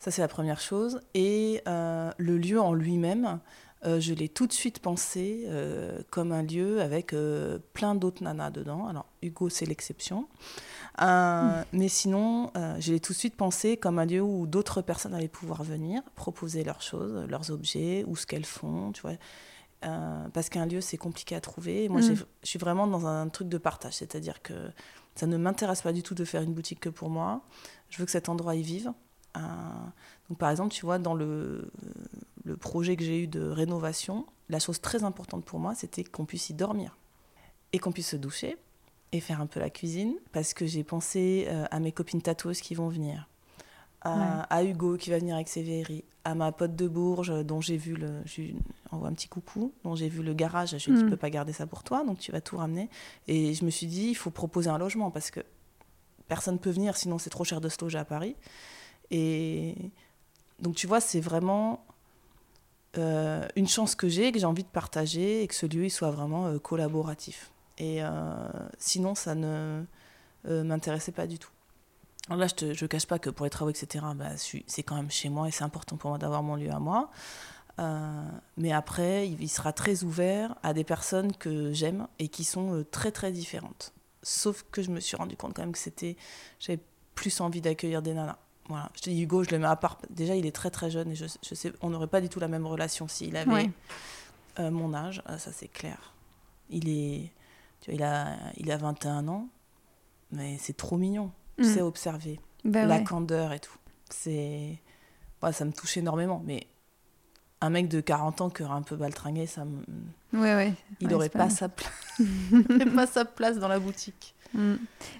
Ça, 0.00 0.10
c'est 0.10 0.22
la 0.22 0.28
première 0.28 0.60
chose. 0.60 1.00
Et 1.14 1.60
euh, 1.68 2.10
le 2.18 2.38
lieu 2.38 2.60
en 2.60 2.72
lui-même, 2.72 3.38
euh, 3.84 4.00
je 4.00 4.12
l'ai 4.14 4.28
tout 4.28 4.46
de 4.46 4.52
suite 4.52 4.80
pensé 4.80 5.44
euh, 5.46 6.00
comme 6.10 6.32
un 6.32 6.42
lieu 6.42 6.80
avec 6.80 7.12
euh, 7.12 7.58
plein 7.74 7.94
d'autres 7.94 8.22
nanas 8.24 8.50
dedans. 8.50 8.86
Alors, 8.88 9.06
Hugo, 9.22 9.48
c'est 9.48 9.66
l'exception. 9.66 10.26
Euh, 11.00 11.62
Mais 11.72 11.88
sinon, 11.88 12.50
je 12.80 12.92
l'ai 12.92 13.00
tout 13.00 13.12
de 13.12 13.18
suite 13.18 13.36
pensé 13.36 13.76
comme 13.76 13.98
un 13.98 14.04
lieu 14.06 14.20
où 14.22 14.46
d'autres 14.46 14.82
personnes 14.82 15.14
allaient 15.14 15.28
pouvoir 15.28 15.62
venir, 15.62 16.02
proposer 16.16 16.64
leurs 16.64 16.82
choses, 16.82 17.24
leurs 17.28 17.50
objets, 17.50 18.04
ou 18.06 18.16
ce 18.16 18.26
qu'elles 18.26 18.44
font, 18.46 18.90
tu 18.92 19.02
vois. 19.02 19.12
Parce 19.80 20.48
qu'un 20.48 20.66
lieu, 20.66 20.80
c'est 20.80 20.96
compliqué 20.96 21.36
à 21.36 21.40
trouver. 21.40 21.84
Et 21.84 21.88
moi, 21.88 22.00
Mm. 22.00 22.04
j'ai- 22.04 22.14
je 22.16 22.48
suis 22.48 22.58
vraiment 22.58 22.86
dans 22.88 23.06
un 23.06 23.28
truc 23.28 23.48
de 23.48 23.58
partage. 23.58 23.94
C'est-à-dire 23.94 24.42
que 24.42 24.54
ça 25.14 25.26
ne 25.26 25.36
m'intéresse 25.36 25.82
pas 25.82 25.92
du 25.92 26.02
tout 26.02 26.14
de 26.16 26.24
faire 26.24 26.42
une 26.42 26.52
boutique 26.52 26.80
que 26.80 26.88
pour 26.88 27.10
moi. 27.10 27.42
Je 27.90 27.98
veux 27.98 28.04
que 28.04 28.10
cet 28.10 28.28
endroit 28.28 28.56
y 28.56 28.62
vive. 28.62 28.92
Donc, 30.28 30.38
par 30.38 30.50
exemple, 30.50 30.74
tu 30.74 30.84
vois, 30.84 30.98
dans 30.98 31.14
le, 31.14 31.70
le 32.48 32.56
projet 32.56 32.96
que 32.96 33.04
j'ai 33.04 33.22
eu 33.22 33.26
de 33.28 33.48
rénovation, 33.48 34.26
la 34.48 34.58
chose 34.58 34.80
très 34.80 35.04
importante 35.04 35.44
pour 35.44 35.58
moi, 35.60 35.74
c'était 35.74 36.02
qu'on 36.04 36.24
puisse 36.24 36.50
y 36.50 36.54
dormir 36.54 36.96
et 37.72 37.78
qu'on 37.78 37.92
puisse 37.92 38.08
se 38.08 38.16
doucher 38.16 38.56
et 39.12 39.20
faire 39.20 39.40
un 39.40 39.46
peu 39.46 39.60
la 39.60 39.70
cuisine 39.70 40.14
parce 40.32 40.54
que 40.54 40.66
j'ai 40.66 40.84
pensé 40.84 41.46
euh, 41.48 41.64
à 41.70 41.80
mes 41.80 41.92
copines 41.92 42.22
tatoueuses 42.22 42.60
qui 42.60 42.74
vont 42.74 42.88
venir, 42.88 43.28
à, 44.00 44.16
Ouais. 44.16 44.44
à 44.50 44.64
Hugo 44.64 44.96
qui 44.96 45.10
va 45.10 45.18
venir 45.18 45.34
avec 45.34 45.48
ses 45.48 45.62
vieilleries, 45.62 46.04
à 46.24 46.34
ma 46.34 46.52
pote 46.52 46.74
de 46.76 46.88
Bourges 46.88 47.30
euh, 47.30 47.42
dont 47.42 47.60
j'ai 47.60 47.76
vu 47.76 47.94
le. 47.94 48.22
Je 48.26 48.42
envoie 48.90 49.08
un 49.08 49.12
petit 49.12 49.28
coucou, 49.28 49.72
dont 49.84 49.94
j'ai 49.94 50.08
vu 50.08 50.22
le 50.22 50.32
garage. 50.34 50.76
Je 50.78 50.84
lui 50.86 50.92
ai 50.92 50.96
dit, 50.96 51.02
Mm. 51.02 51.04
tu 51.06 51.10
peux 51.10 51.16
pas 51.18 51.30
garder 51.30 51.52
ça 51.52 51.66
pour 51.66 51.82
toi, 51.84 52.04
donc 52.04 52.18
tu 52.18 52.32
vas 52.32 52.40
tout 52.40 52.56
ramener. 52.56 52.88
Et 53.26 53.52
je 53.54 53.64
me 53.66 53.70
suis 53.70 53.86
dit, 53.86 54.08
il 54.08 54.14
faut 54.14 54.30
proposer 54.30 54.70
un 54.70 54.78
logement 54.78 55.10
parce 55.10 55.30
que 55.30 55.40
personne 56.26 56.58
peut 56.58 56.70
venir, 56.70 56.96
sinon 56.96 57.18
c'est 57.18 57.30
trop 57.30 57.44
cher 57.44 57.60
de 57.60 57.68
se 57.68 57.78
loger 57.82 57.98
à 57.98 58.04
Paris. 58.06 58.34
Et 59.10 59.74
donc 60.60 60.74
tu 60.74 60.86
vois, 60.86 61.00
c'est 61.00 61.20
vraiment 61.20 61.84
euh, 62.96 63.46
une 63.54 63.68
chance 63.68 63.94
que 63.94 64.08
j'ai, 64.08 64.32
que 64.32 64.38
j'ai 64.38 64.46
envie 64.46 64.64
de 64.64 64.68
partager 64.68 65.42
et 65.42 65.46
que 65.46 65.54
ce 65.54 65.66
lieu 65.66 65.84
il 65.84 65.90
soit 65.90 66.10
vraiment 66.10 66.46
euh, 66.46 66.58
collaboratif. 66.58 67.50
Et 67.76 68.02
euh, 68.02 68.48
sinon, 68.78 69.14
ça 69.14 69.34
ne 69.34 69.84
m'intéressait 70.44 71.12
pas 71.12 71.26
du 71.26 71.38
tout. 71.38 71.50
Là, 72.30 72.46
je 72.58 72.66
ne 72.66 72.86
cache 72.86 73.06
pas 73.06 73.18
que 73.18 73.30
pour 73.30 73.44
les 73.44 73.50
travaux, 73.50 73.70
etc., 73.70 74.04
bah, 74.14 74.30
c'est 74.36 74.82
quand 74.82 74.96
même 74.96 75.10
chez 75.10 75.28
moi 75.28 75.48
et 75.48 75.50
c'est 75.50 75.64
important 75.64 75.96
pour 75.96 76.10
moi 76.10 76.18
d'avoir 76.18 76.42
mon 76.42 76.56
lieu 76.56 76.70
à 76.70 76.78
moi. 76.78 77.10
Mais 78.56 78.72
après, 78.72 79.28
il, 79.28 79.40
il 79.40 79.48
sera 79.48 79.72
très 79.72 80.02
ouvert 80.02 80.56
à 80.62 80.74
des 80.74 80.84
personnes 80.84 81.32
que 81.36 81.72
j'aime 81.72 82.08
et 82.18 82.28
qui 82.28 82.42
sont 82.44 82.84
très 82.90 83.12
très 83.12 83.30
différentes. 83.30 83.92
Sauf 84.22 84.64
que 84.72 84.82
je 84.82 84.90
me 84.90 84.98
suis 84.98 85.16
rendu 85.16 85.36
compte 85.36 85.54
quand 85.54 85.62
même 85.62 85.72
que 85.72 85.78
c'était, 85.78 86.16
j'avais 86.58 86.80
plus 87.14 87.40
envie 87.40 87.60
d'accueillir 87.60 88.02
des 88.02 88.14
nanas. 88.14 88.38
Voilà. 88.68 88.90
Je 88.94 89.00
te 89.00 89.10
dis 89.10 89.22
Hugo, 89.22 89.42
je 89.44 89.50
le 89.50 89.58
mets 89.58 89.66
à 89.66 89.76
part. 89.76 89.98
Déjà, 90.10 90.34
il 90.36 90.44
est 90.46 90.54
très 90.54 90.70
très 90.70 90.90
jeune 90.90 91.10
et 91.10 91.14
je, 91.14 91.24
je 91.42 91.54
sais, 91.54 91.72
on 91.80 91.90
n'aurait 91.90 92.06
pas 92.06 92.20
du 92.20 92.28
tout 92.28 92.38
la 92.40 92.48
même 92.48 92.66
relation 92.66 93.08
s'il 93.08 93.36
avait 93.36 93.50
Ouais. 93.50 93.70
euh, 94.60 94.70
mon 94.70 94.92
âge. 94.94 95.22
Ah, 95.26 95.38
ça 95.38 95.52
c'est 95.52 95.68
clair. 95.68 96.12
Il 96.70 96.88
est, 96.88 97.32
tu 97.80 97.90
vois, 97.90 97.94
il 97.94 98.02
a, 98.02 98.36
il 98.58 98.70
a 98.70 98.76
21 98.76 99.26
ans, 99.28 99.48
mais 100.32 100.58
c'est 100.60 100.76
trop 100.76 100.96
mignon. 100.98 101.32
Mm. 101.58 101.62
Tu 101.62 101.64
sais 101.64 101.80
observer 101.82 102.40
Bah 102.64 102.84
la 102.84 102.96
ouais. 102.98 103.04
candeur 103.04 103.52
et 103.54 103.60
tout. 103.60 103.76
C'est, 104.10 104.78
ouais, 105.42 105.52
ça 105.52 105.64
me 105.64 105.72
touche 105.72 105.96
énormément. 105.96 106.42
Mais 106.44 106.66
un 107.60 107.70
mec 107.70 107.88
de 107.88 108.00
40 108.00 108.40
ans 108.42 108.50
qui 108.50 108.62
aurait 108.62 108.74
un 108.74 108.82
peu 108.82 108.96
baltringué, 108.96 109.46
ça 109.46 109.64
me... 109.64 109.82
Ouais, 110.34 110.54
ouais. 110.54 110.74
il 111.00 111.08
n'aurait 111.08 111.28
pas, 111.30 111.40
pas- 111.40 111.50
sa 111.50 111.68
place. 111.70 111.90
pas 112.94 113.06
sa 113.06 113.24
place 113.24 113.58
dans 113.58 113.68
la 113.68 113.78
boutique. 113.80 114.34
Mm. 114.54 114.74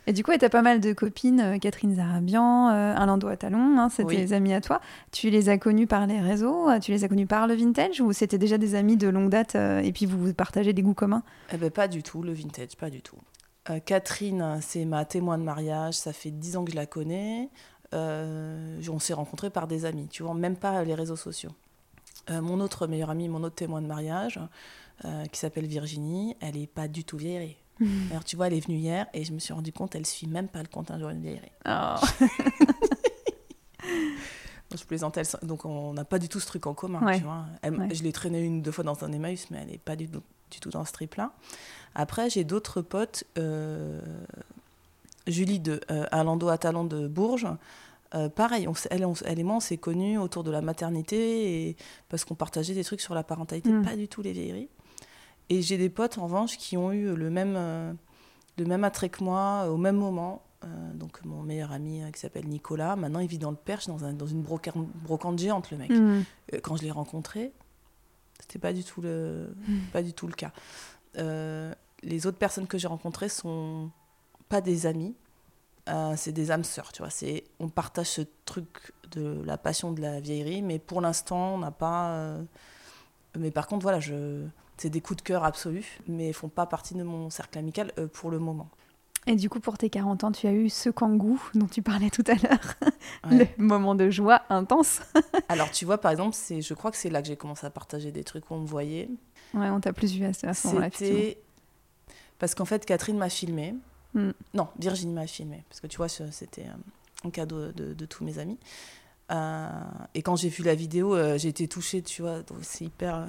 Et 0.06 0.12
du 0.12 0.22
coup, 0.24 0.32
tu 0.36 0.44
as 0.44 0.48
pas 0.48 0.62
mal 0.62 0.80
de 0.80 0.92
copines, 0.92 1.40
euh, 1.40 1.58
Catherine 1.58 1.94
Zarabian, 1.94 2.70
euh, 2.70 2.94
Alain 2.96 3.18
Talon, 3.18 3.78
hein, 3.78 3.88
c'est 3.90 4.04
Oui. 4.04 4.16
tes 4.16 4.32
amis 4.32 4.54
à 4.54 4.60
toi. 4.60 4.80
Tu 5.12 5.30
les 5.30 5.48
as 5.48 5.58
connus 5.58 5.86
par 5.86 6.06
les 6.06 6.20
réseaux, 6.20 6.68
euh, 6.68 6.78
tu 6.78 6.92
les 6.92 7.04
as 7.04 7.08
connus 7.08 7.26
par 7.26 7.46
le 7.46 7.54
vintage 7.54 8.00
ou 8.00 8.12
c'était 8.12 8.38
déjà 8.38 8.58
des 8.58 8.74
amis 8.74 8.96
de 8.96 9.08
longue 9.08 9.30
date 9.30 9.54
euh, 9.54 9.80
et 9.80 9.92
puis 9.92 10.06
vous 10.06 10.32
partagez 10.32 10.72
des 10.72 10.82
goûts 10.82 10.94
communs? 10.94 11.22
Eh 11.52 11.56
ben, 11.56 11.70
pas 11.70 11.88
du 11.88 12.02
tout, 12.02 12.22
le 12.22 12.32
vintage, 12.32 12.76
pas 12.76 12.90
du 12.90 13.02
tout. 13.02 13.18
Euh, 13.70 13.80
Catherine, 13.80 14.58
c'est 14.62 14.84
ma 14.84 15.04
témoin 15.04 15.36
de 15.36 15.42
mariage, 15.42 15.94
ça 15.94 16.12
fait 16.12 16.30
10 16.30 16.56
ans 16.56 16.64
que 16.64 16.70
je 16.70 16.76
la 16.76 16.86
connais. 16.86 17.50
On 17.92 18.98
s'est 18.98 19.14
rencontrés 19.14 19.50
par 19.50 19.66
des 19.66 19.84
amis, 19.84 20.08
tu 20.08 20.22
vois, 20.22 20.34
même 20.34 20.56
pas 20.56 20.84
les 20.84 20.94
réseaux 20.94 21.16
sociaux. 21.16 21.52
Mon 22.30 22.60
autre 22.60 22.86
meilleure 22.86 23.08
amie, 23.08 23.28
mon 23.30 23.42
autre 23.42 23.54
témoin 23.54 23.80
de 23.80 23.86
mariage, 23.86 24.38
qui 25.32 25.38
s'appelle 25.38 25.64
Virginie, 25.64 26.36
elle 26.40 26.58
est 26.58 26.66
pas 26.66 26.86
du 26.86 27.04
tout 27.04 27.16
vieillerie. 27.16 27.56
Alors, 28.10 28.24
tu 28.24 28.36
vois, 28.36 28.46
elle 28.48 28.54
est 28.54 28.64
venue 28.66 28.76
hier 28.78 29.06
et 29.14 29.24
je 29.24 29.32
me 29.32 29.38
suis 29.38 29.52
rendu 29.52 29.72
compte, 29.72 29.94
elle 29.94 30.06
suit 30.06 30.26
même 30.26 30.48
pas 30.48 30.62
le 30.62 30.68
compte 30.68 30.90
un 30.90 30.98
jour 30.98 31.08
une 31.10 31.20
vieillerie. 31.22 31.52
Oh. 31.68 31.94
je 34.74 34.84
plaisantais, 34.84 35.22
elle- 35.22 35.46
donc 35.48 35.64
on 35.64 35.92
n'a 35.94 36.04
pas 36.04 36.18
du 36.18 36.28
tout 36.28 36.40
ce 36.40 36.46
truc 36.46 36.66
en 36.66 36.74
commun, 36.74 37.04
Ouais. 37.04 37.18
tu 37.18 37.24
vois. 37.24 37.46
Elle- 37.62 37.74
Ouais. 37.78 37.94
Je 37.94 38.02
l'ai 38.02 38.12
traînée 38.12 38.40
une, 38.42 38.62
deux 38.62 38.72
fois 38.72 38.84
dans 38.84 39.02
un 39.04 39.12
Emmaüs, 39.12 39.46
mais 39.50 39.58
elle 39.62 39.68
n'est 39.68 39.78
pas 39.78 39.96
du 39.96 40.08
tout, 40.08 40.22
du 40.50 40.60
tout 40.60 40.70
dans 40.70 40.84
ce 40.84 40.92
trip-là. 40.92 41.32
Après, 41.94 42.28
j'ai 42.30 42.44
d'autres 42.44 42.82
potes, 42.82 43.24
euh, 43.38 44.00
Julie 45.26 45.58
de 45.60 45.80
euh, 45.90 46.06
à 46.10 46.22
Lando 46.24 46.48
à 46.48 46.58
Talon 46.58 46.84
de 46.84 47.06
Bourges. 47.08 47.46
euh, 48.14 48.28
pareil, 48.30 48.66
on 48.68 48.72
elle, 48.90 49.04
on- 49.04 49.12
elle 49.24 49.38
et 49.38 49.42
moi, 49.42 49.56
on 49.56 49.60
s'est 49.60 49.76
connus 49.76 50.16
autour 50.18 50.42
de 50.44 50.50
la 50.50 50.62
maternité 50.62 51.68
et 51.68 51.76
parce 52.08 52.24
qu'on 52.24 52.34
partageait 52.34 52.72
des 52.74 52.84
trucs 52.84 53.00
sur 53.02 53.14
la 53.14 53.22
parentalité, 53.22 53.70
Mm. 53.70 53.84
pas 53.84 53.96
du 53.96 54.08
tout 54.08 54.22
les 54.22 54.32
vieilleries. 54.32 54.68
Et 55.50 55.62
j'ai 55.62 55.78
des 55.78 55.88
potes, 55.90 56.18
en 56.18 56.24
revanche, 56.24 56.56
qui 56.58 56.76
ont 56.76 56.92
eu 56.92 57.14
le 57.14 57.30
même, 57.30 57.54
euh, 57.56 57.92
le 58.58 58.64
même 58.66 58.84
attrait 58.84 59.08
que 59.08 59.22
moi 59.24 59.64
euh, 59.64 59.70
au 59.70 59.76
même 59.76 59.96
moment. 59.96 60.42
Euh, 60.64 60.92
donc, 60.94 61.24
mon 61.24 61.42
meilleur 61.42 61.70
ami 61.72 62.02
euh, 62.02 62.10
qui 62.10 62.18
s'appelle 62.20 62.46
Nicolas, 62.48 62.96
maintenant 62.96 63.20
il 63.20 63.28
vit 63.28 63.38
dans 63.38 63.50
le 63.52 63.56
Perche, 63.56 63.86
dans, 63.86 64.04
un- 64.04 64.12
dans 64.12 64.26
une 64.26 64.42
broca- 64.42 64.72
brocante 64.74 65.38
géante, 65.38 65.70
le 65.70 65.76
mec. 65.78 65.90
Mm. 65.90 66.22
Euh, 66.54 66.60
Quand 66.62 66.76
je 66.76 66.82
l'ai 66.82 66.90
rencontré, 66.90 67.52
c'était 68.40 68.58
pas 68.58 68.72
du 68.72 68.82
tout 68.84 69.00
le, 69.00 69.54
Mm. 69.68 69.78
pas 69.92 70.02
du 70.02 70.12
tout 70.12 70.26
le 70.26 70.34
cas. 70.34 70.52
Les 72.02 72.26
autres 72.26 72.38
personnes 72.38 72.66
que 72.66 72.78
j'ai 72.78 72.86
rencontrées 72.88 73.28
sont 73.28 73.90
pas 74.48 74.60
des 74.60 74.86
amis, 74.86 75.14
euh, 75.88 76.14
c'est 76.16 76.32
des 76.32 76.50
âmes 76.50 76.64
sœurs, 76.64 76.92
tu 76.92 77.02
vois. 77.02 77.10
C'est, 77.10 77.44
on 77.58 77.68
partage 77.68 78.06
ce 78.08 78.22
truc 78.44 78.92
de 79.10 79.42
la 79.44 79.58
passion 79.58 79.92
de 79.92 80.00
la 80.00 80.20
vieillerie, 80.20 80.62
mais 80.62 80.78
pour 80.78 81.00
l'instant, 81.00 81.54
on 81.54 81.58
n'a 81.58 81.70
pas. 81.72 82.10
euh, 82.10 82.42
Mais 83.36 83.50
par 83.50 83.66
contre, 83.66 83.82
voilà, 83.82 83.98
je, 84.00 84.44
c'est 84.78 84.90
des 84.90 85.00
coups 85.00 85.18
de 85.18 85.22
cœur 85.22 85.44
absolus, 85.44 85.98
mais 86.06 86.28
ils 86.28 86.34
font 86.34 86.48
pas 86.48 86.66
partie 86.66 86.94
de 86.94 87.02
mon 87.02 87.30
cercle 87.30 87.58
amical 87.58 87.92
euh, 87.98 88.06
pour 88.06 88.30
le 88.30 88.38
moment. 88.38 88.68
Et 89.26 89.36
du 89.36 89.50
coup, 89.50 89.60
pour 89.60 89.76
tes 89.76 89.90
40 89.90 90.24
ans, 90.24 90.32
tu 90.32 90.46
as 90.46 90.52
eu 90.52 90.70
ce 90.70 90.88
kangou 90.88 91.38
dont 91.54 91.66
tu 91.66 91.82
parlais 91.82 92.08
tout 92.08 92.24
à 92.26 92.34
l'heure. 92.34 92.74
Ouais. 93.30 93.52
Le 93.58 93.64
moment 93.64 93.94
de 93.94 94.08
joie 94.08 94.42
intense. 94.48 95.00
Alors, 95.48 95.70
tu 95.70 95.84
vois, 95.84 95.98
par 95.98 96.12
exemple, 96.12 96.34
c'est, 96.34 96.62
je 96.62 96.72
crois 96.72 96.90
que 96.90 96.96
c'est 96.96 97.10
là 97.10 97.20
que 97.20 97.28
j'ai 97.28 97.36
commencé 97.36 97.66
à 97.66 97.70
partager 97.70 98.10
des 98.10 98.24
trucs 98.24 98.50
où 98.50 98.54
on 98.54 98.60
me 98.60 98.66
voyait. 98.66 99.10
Ouais, 99.52 99.68
on 99.68 99.80
t'a 99.80 99.92
plus 99.92 100.14
vu 100.14 100.24
à 100.24 100.32
ce, 100.32 100.46
moment-là. 100.68 100.88
C'était 100.92 101.38
parce 102.38 102.54
qu'en 102.54 102.64
fait, 102.64 102.86
Catherine 102.86 103.18
m'a 103.18 103.28
filmé. 103.28 103.74
Mm. 104.14 104.30
Non, 104.54 104.68
Virginie 104.78 105.12
m'a 105.12 105.26
filmé. 105.26 105.64
Parce 105.68 105.80
que 105.80 105.88
tu 105.88 105.98
vois, 105.98 106.08
c'était 106.08 106.62
euh, 106.62 107.26
un 107.26 107.30
cadeau 107.30 107.72
de, 107.72 107.92
de 107.92 108.06
tous 108.06 108.24
mes 108.24 108.38
amis. 108.38 108.58
Euh, 109.30 109.68
et 110.14 110.22
quand 110.22 110.36
j'ai 110.36 110.48
vu 110.48 110.62
la 110.62 110.74
vidéo, 110.74 111.16
j'ai 111.36 111.48
été 111.48 111.68
touchée, 111.68 112.00
tu 112.00 112.22
vois. 112.22 112.42
C'est 112.62 112.86
hyper 112.86 113.26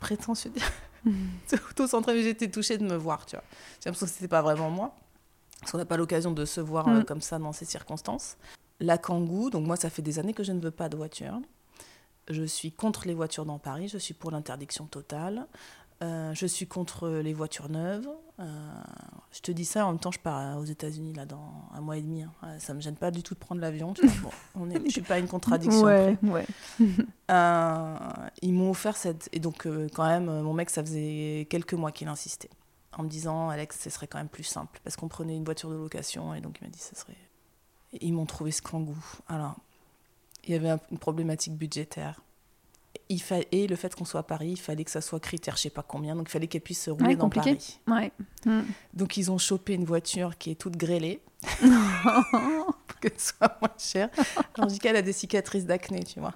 prétentieux 0.00 0.50
de 0.50 0.56
dire. 0.58 0.72
Auto-centré, 1.70 2.14
mais 2.14 2.24
été 2.26 2.50
touchée 2.50 2.76
de 2.78 2.84
me 2.84 2.96
voir, 2.96 3.24
tu 3.26 3.36
vois. 3.36 3.44
J'ai 3.80 3.88
l'impression 3.88 4.06
que 4.06 4.12
c'était 4.12 4.28
pas 4.28 4.42
vraiment 4.42 4.70
moi. 4.70 4.94
Parce 5.60 5.72
qu'on 5.72 5.78
n'a 5.78 5.84
pas 5.84 5.96
l'occasion 5.96 6.32
de 6.32 6.44
se 6.44 6.60
voir 6.60 6.88
euh, 6.88 7.00
Mm. 7.00 7.04
comme 7.04 7.20
ça 7.20 7.38
dans 7.38 7.52
ces 7.52 7.64
circonstances. 7.66 8.36
La 8.80 8.96
Kangoo, 8.98 9.50
donc 9.50 9.66
moi, 9.66 9.76
ça 9.76 9.90
fait 9.90 10.02
des 10.02 10.18
années 10.18 10.32
que 10.32 10.42
je 10.42 10.52
ne 10.52 10.60
veux 10.60 10.70
pas 10.70 10.88
de 10.88 10.96
voiture. 10.96 11.38
Je 12.28 12.44
suis 12.44 12.72
contre 12.72 13.06
les 13.06 13.14
voitures 13.14 13.44
dans 13.44 13.58
Paris, 13.58 13.88
je 13.88 13.98
suis 13.98 14.14
pour 14.14 14.30
l'interdiction 14.30 14.86
totale. 14.86 15.46
Euh, 16.02 16.32
je 16.34 16.46
suis 16.46 16.66
contre 16.66 17.08
les 17.08 17.34
voitures 17.34 17.68
neuves. 17.68 18.08
Euh, 18.38 18.44
je 19.32 19.40
te 19.40 19.52
dis 19.52 19.66
ça, 19.66 19.84
en 19.86 19.90
même 19.90 19.98
temps, 20.00 20.10
je 20.10 20.18
pars 20.18 20.58
aux 20.58 20.64
États-Unis 20.64 21.12
là 21.12 21.26
dans 21.26 21.52
un 21.74 21.80
mois 21.82 21.98
et 21.98 22.00
demi. 22.02 22.22
hein. 22.22 22.32
Euh, 22.44 22.58
Ça 22.58 22.72
me 22.72 22.80
gêne 22.80 22.96
pas 22.96 23.10
du 23.10 23.22
tout 23.22 23.34
de 23.34 23.38
prendre 23.38 23.60
l'avion. 23.60 23.92
Bon, 24.22 24.30
on 24.54 24.70
est, 24.70 24.82
je 24.86 24.90
suis 24.90 25.02
pas 25.02 25.18
une 25.18 25.28
contradiction. 25.28 25.82
Ouais, 25.82 26.16
ouais. 26.22 26.46
Euh, 27.30 27.96
ils 28.42 28.52
m'ont 28.54 28.70
offert 28.70 28.96
cette. 28.96 29.28
Et 29.32 29.40
donc, 29.40 29.66
quand 29.94 30.06
même, 30.06 30.24
mon 30.42 30.54
mec, 30.54 30.70
ça 30.70 30.82
faisait 30.82 31.46
quelques 31.50 31.74
mois 31.74 31.92
qu'il 31.92 32.08
insistait. 32.08 32.50
En 32.96 33.02
me 33.04 33.08
disant, 33.08 33.50
Alex, 33.50 33.78
ce 33.80 33.90
serait 33.90 34.06
quand 34.06 34.18
même 34.18 34.28
plus 34.28 34.42
simple. 34.44 34.80
Parce 34.82 34.96
qu'on 34.96 35.08
prenait 35.08 35.36
une 35.36 35.44
voiture 35.44 35.70
de 35.70 35.76
location. 35.76 36.34
Et 36.34 36.40
donc, 36.40 36.58
il 36.60 36.64
m'a 36.66 36.70
dit, 36.70 36.80
ce 36.80 36.94
serait. 36.96 37.16
Et 37.92 38.06
ils 38.06 38.12
m'ont 38.12 38.26
trouvé 38.26 38.50
ce 38.52 38.62
kangou. 38.62 38.96
Alors, 39.28 39.56
il 40.44 40.52
y 40.52 40.54
avait 40.54 40.70
un- 40.70 40.80
une 40.90 40.98
problématique 40.98 41.54
budgétaire. 41.56 42.20
Il 43.10 43.20
fa... 43.20 43.36
Et 43.52 43.66
le 43.66 43.76
fait 43.76 43.94
qu'on 43.94 44.04
soit 44.06 44.20
à 44.20 44.22
Paris, 44.22 44.50
il 44.52 44.56
fallait 44.60 44.84
que 44.84 44.90
ça 44.90 45.00
soit 45.02 45.20
critère, 45.20 45.56
je 45.56 45.62
sais 45.62 45.70
pas 45.70 45.82
combien. 45.82 46.14
Donc, 46.16 46.28
il 46.28 46.32
fallait 46.32 46.46
qu'elle 46.46 46.60
puisse 46.62 46.82
se 46.82 46.90
rouler 46.90 47.08
Ouais, 47.08 47.16
dans 47.16 47.24
compliqué. 47.28 47.58
Paris. 47.86 48.12
Ouais. 48.46 48.50
Mm. 48.52 48.60
Donc, 48.94 49.16
ils 49.18 49.30
ont 49.30 49.38
chopé 49.38 49.74
une 49.74 49.84
voiture 49.84 50.38
qui 50.38 50.50
est 50.52 50.54
toute 50.54 50.76
grêlée. 50.76 51.20
pour 52.86 53.00
que 53.00 53.08
ce 53.16 53.32
soit 53.34 53.58
moins 53.60 53.70
cher. 53.78 54.08
Angelica, 54.58 54.90
elle 54.90 54.96
a 54.96 55.02
des 55.02 55.12
cicatrices 55.12 55.66
d'acné, 55.66 56.02
tu 56.04 56.20
vois. 56.20 56.34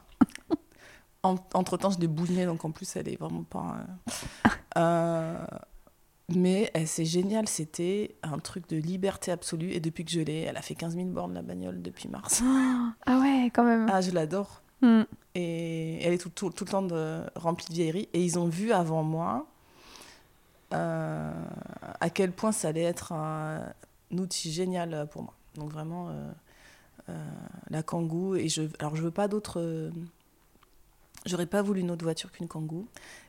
En- 1.23 1.37
Entre-temps, 1.55 1.91
je 1.91 1.99
l'ai 1.99 2.07
bougnée, 2.07 2.45
donc 2.47 2.65
en 2.65 2.71
plus, 2.71 2.97
elle 2.97 3.09
est 3.09 3.17
vraiment 3.17 3.45
pas... 3.45 3.77
euh, 4.77 4.79
euh, 4.79 5.47
Mais 6.29 6.71
c'est 6.87 7.05
génial, 7.05 7.49
c'était 7.49 8.17
un 8.23 8.39
truc 8.39 8.69
de 8.69 8.77
liberté 8.77 9.31
absolue. 9.31 9.71
Et 9.71 9.81
depuis 9.81 10.05
que 10.05 10.11
je 10.11 10.21
l'ai, 10.21 10.41
elle 10.41 10.57
a 10.57 10.63
fait 10.63 10.75
15 10.75 10.95
000 10.97 11.07
bornes, 11.09 11.35
la 11.35 11.43
bagnole, 11.43 11.81
depuis 11.83 12.09
mars. 12.09 12.43
Ah 13.07 13.21
ouais, 13.21 13.51
quand 13.55 13.65
même. 13.65 13.89
Ah, 13.93 14.01
je 14.01 14.11
l'adore. 14.11 14.63
Mm. 14.81 15.03
Et 15.35 16.03
elle 16.03 16.13
est 16.13 16.19
tout, 16.19 16.31
tout- 16.31 16.51
tout 16.51 16.65
le 16.65 16.71
temps 16.71 16.83
de, 16.83 17.23
remplie 17.35 17.67
de 17.69 17.73
vieillerie. 17.75 18.09
Et 18.13 18.23
ils 18.23 18.39
ont 18.39 18.47
vu 18.49 18.73
avant 18.73 19.03
moi 19.03 19.47
euh, 20.73 21.33
à 22.01 22.11
quel 22.11 22.33
point 22.33 22.53
ça 22.53 22.69
allait 22.69 22.83
être 22.83 23.13
un, 23.13 23.63
outil 24.13 24.53
génial 24.53 25.09
pour 25.11 25.23
moi. 25.23 25.35
Donc 25.57 25.71
vraiment, 25.71 26.09
euh, 26.11 26.31
euh, 27.11 27.29
la 27.71 27.83
Kangoo. 27.83 28.35
Et 28.37 28.49
je, 28.49 28.63
alors, 28.79 28.97
je 28.97 29.03
veux 29.03 29.11
pas 29.11 29.29
d'autres. 29.29 29.91
J'aurais 31.27 31.47
pas 31.47 31.63
voulu 31.63 31.81
une 31.81 31.91
autre 31.91 32.05
voiture 32.05 32.31
qu'une 32.33 32.49
Kangoo. 32.49 32.87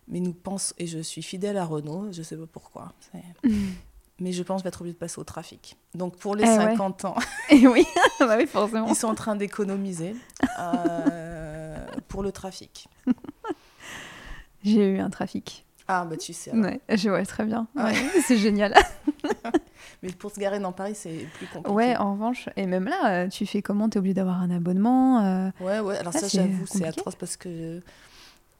Mais 0.08 0.20
nous 0.20 0.34
pense 0.34 0.74
et 0.78 0.86
je 0.88 1.00
suis 1.00 1.24
fidèle 1.24 1.58
à 1.58 1.66
Renault, 1.66 2.12
je 2.12 2.22
sais 2.22 2.36
pas 2.38 2.46
pourquoi. 2.52 2.94
Mais 4.20 4.32
je 4.32 4.44
pense 4.44 4.64
être 4.66 4.80
obligée 4.82 4.94
de 4.94 5.00
passer 5.00 5.20
au 5.20 5.24
trafic. 5.26 5.76
Donc 5.94 6.16
pour 6.18 6.36
les 6.38 6.44
Eh 6.46 6.48
ouais. 6.48 6.66
50 6.78 7.06
ans, 7.06 7.16
Et 7.50 7.68
oui, 7.68 7.86
bah 8.22 8.36
oui, 8.38 8.48
forcément. 8.48 8.88
ils 8.88 8.96
sont 8.96 9.08
en 9.08 9.16
train 9.16 9.36
d'économiser 9.36 10.16
euh, 10.60 11.35
pour 12.16 12.24
le 12.24 12.32
trafic. 12.32 12.88
J'ai 14.64 14.94
eu 14.94 15.00
un 15.00 15.10
trafic. 15.10 15.66
Ah, 15.88 16.06
bah 16.06 16.16
tu 16.16 16.32
sais. 16.34 16.52
alors. 16.52 16.64
Ouais, 16.66 16.80
je 16.90 17.10
vois 17.10 17.26
très 17.26 17.44
bien. 17.46 17.68
Ouais. 17.76 17.84
Ouais, 17.84 18.10
c'est 18.26 18.38
génial. 18.38 18.74
Mais 20.02 20.12
pour 20.14 20.32
se 20.32 20.40
garer 20.40 20.60
dans 20.60 20.72
Paris, 20.72 20.96
c'est 20.96 21.28
plus 21.34 21.46
compliqué. 21.48 21.70
Ouais, 21.76 21.96
en 21.98 22.14
revanche, 22.14 22.48
et 22.56 22.66
même 22.68 22.86
là, 22.86 23.26
euh, 23.26 23.28
tu 23.28 23.46
fais 23.46 23.62
comment? 23.62 23.90
T'es 23.90 24.00
obligé 24.00 24.14
d'avoir 24.14 24.42
un 24.42 24.50
abonnement 24.50 25.20
euh, 25.20 25.50
ouais, 25.60 25.80
ouais. 25.82 25.98
Alors 25.98 26.14
Ah, 26.16 26.20
ça, 26.20 26.28
j'avoue, 26.28 26.66
c'est 26.66 26.86
atroce 26.86 27.16
parce 27.16 27.36
que 27.38 27.82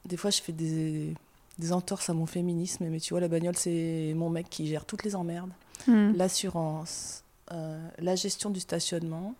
des 0.04 0.16
fois, 0.18 0.30
je 0.30 0.40
fais 0.42 0.52
des, 0.52 1.14
des 1.58 1.72
entorses 1.72 2.10
à 2.10 2.12
mon 2.14 2.26
féminisme. 2.26 2.84
Mais 2.88 3.00
tu 3.00 3.14
vois, 3.14 3.20
la 3.20 3.28
bagnole, 3.28 3.56
c'est 3.56 4.12
mon 4.14 4.28
mec 4.28 4.50
qui 4.50 4.66
gère 4.66 4.84
toutes 4.84 5.02
les 5.02 5.16
emmerdes. 5.16 5.50
hmm. 5.88 6.12
L'assurance, 6.14 7.24
euh, 7.52 7.88
la 7.98 8.16
gestion 8.16 8.50
du 8.50 8.60
stationnement. 8.60 9.34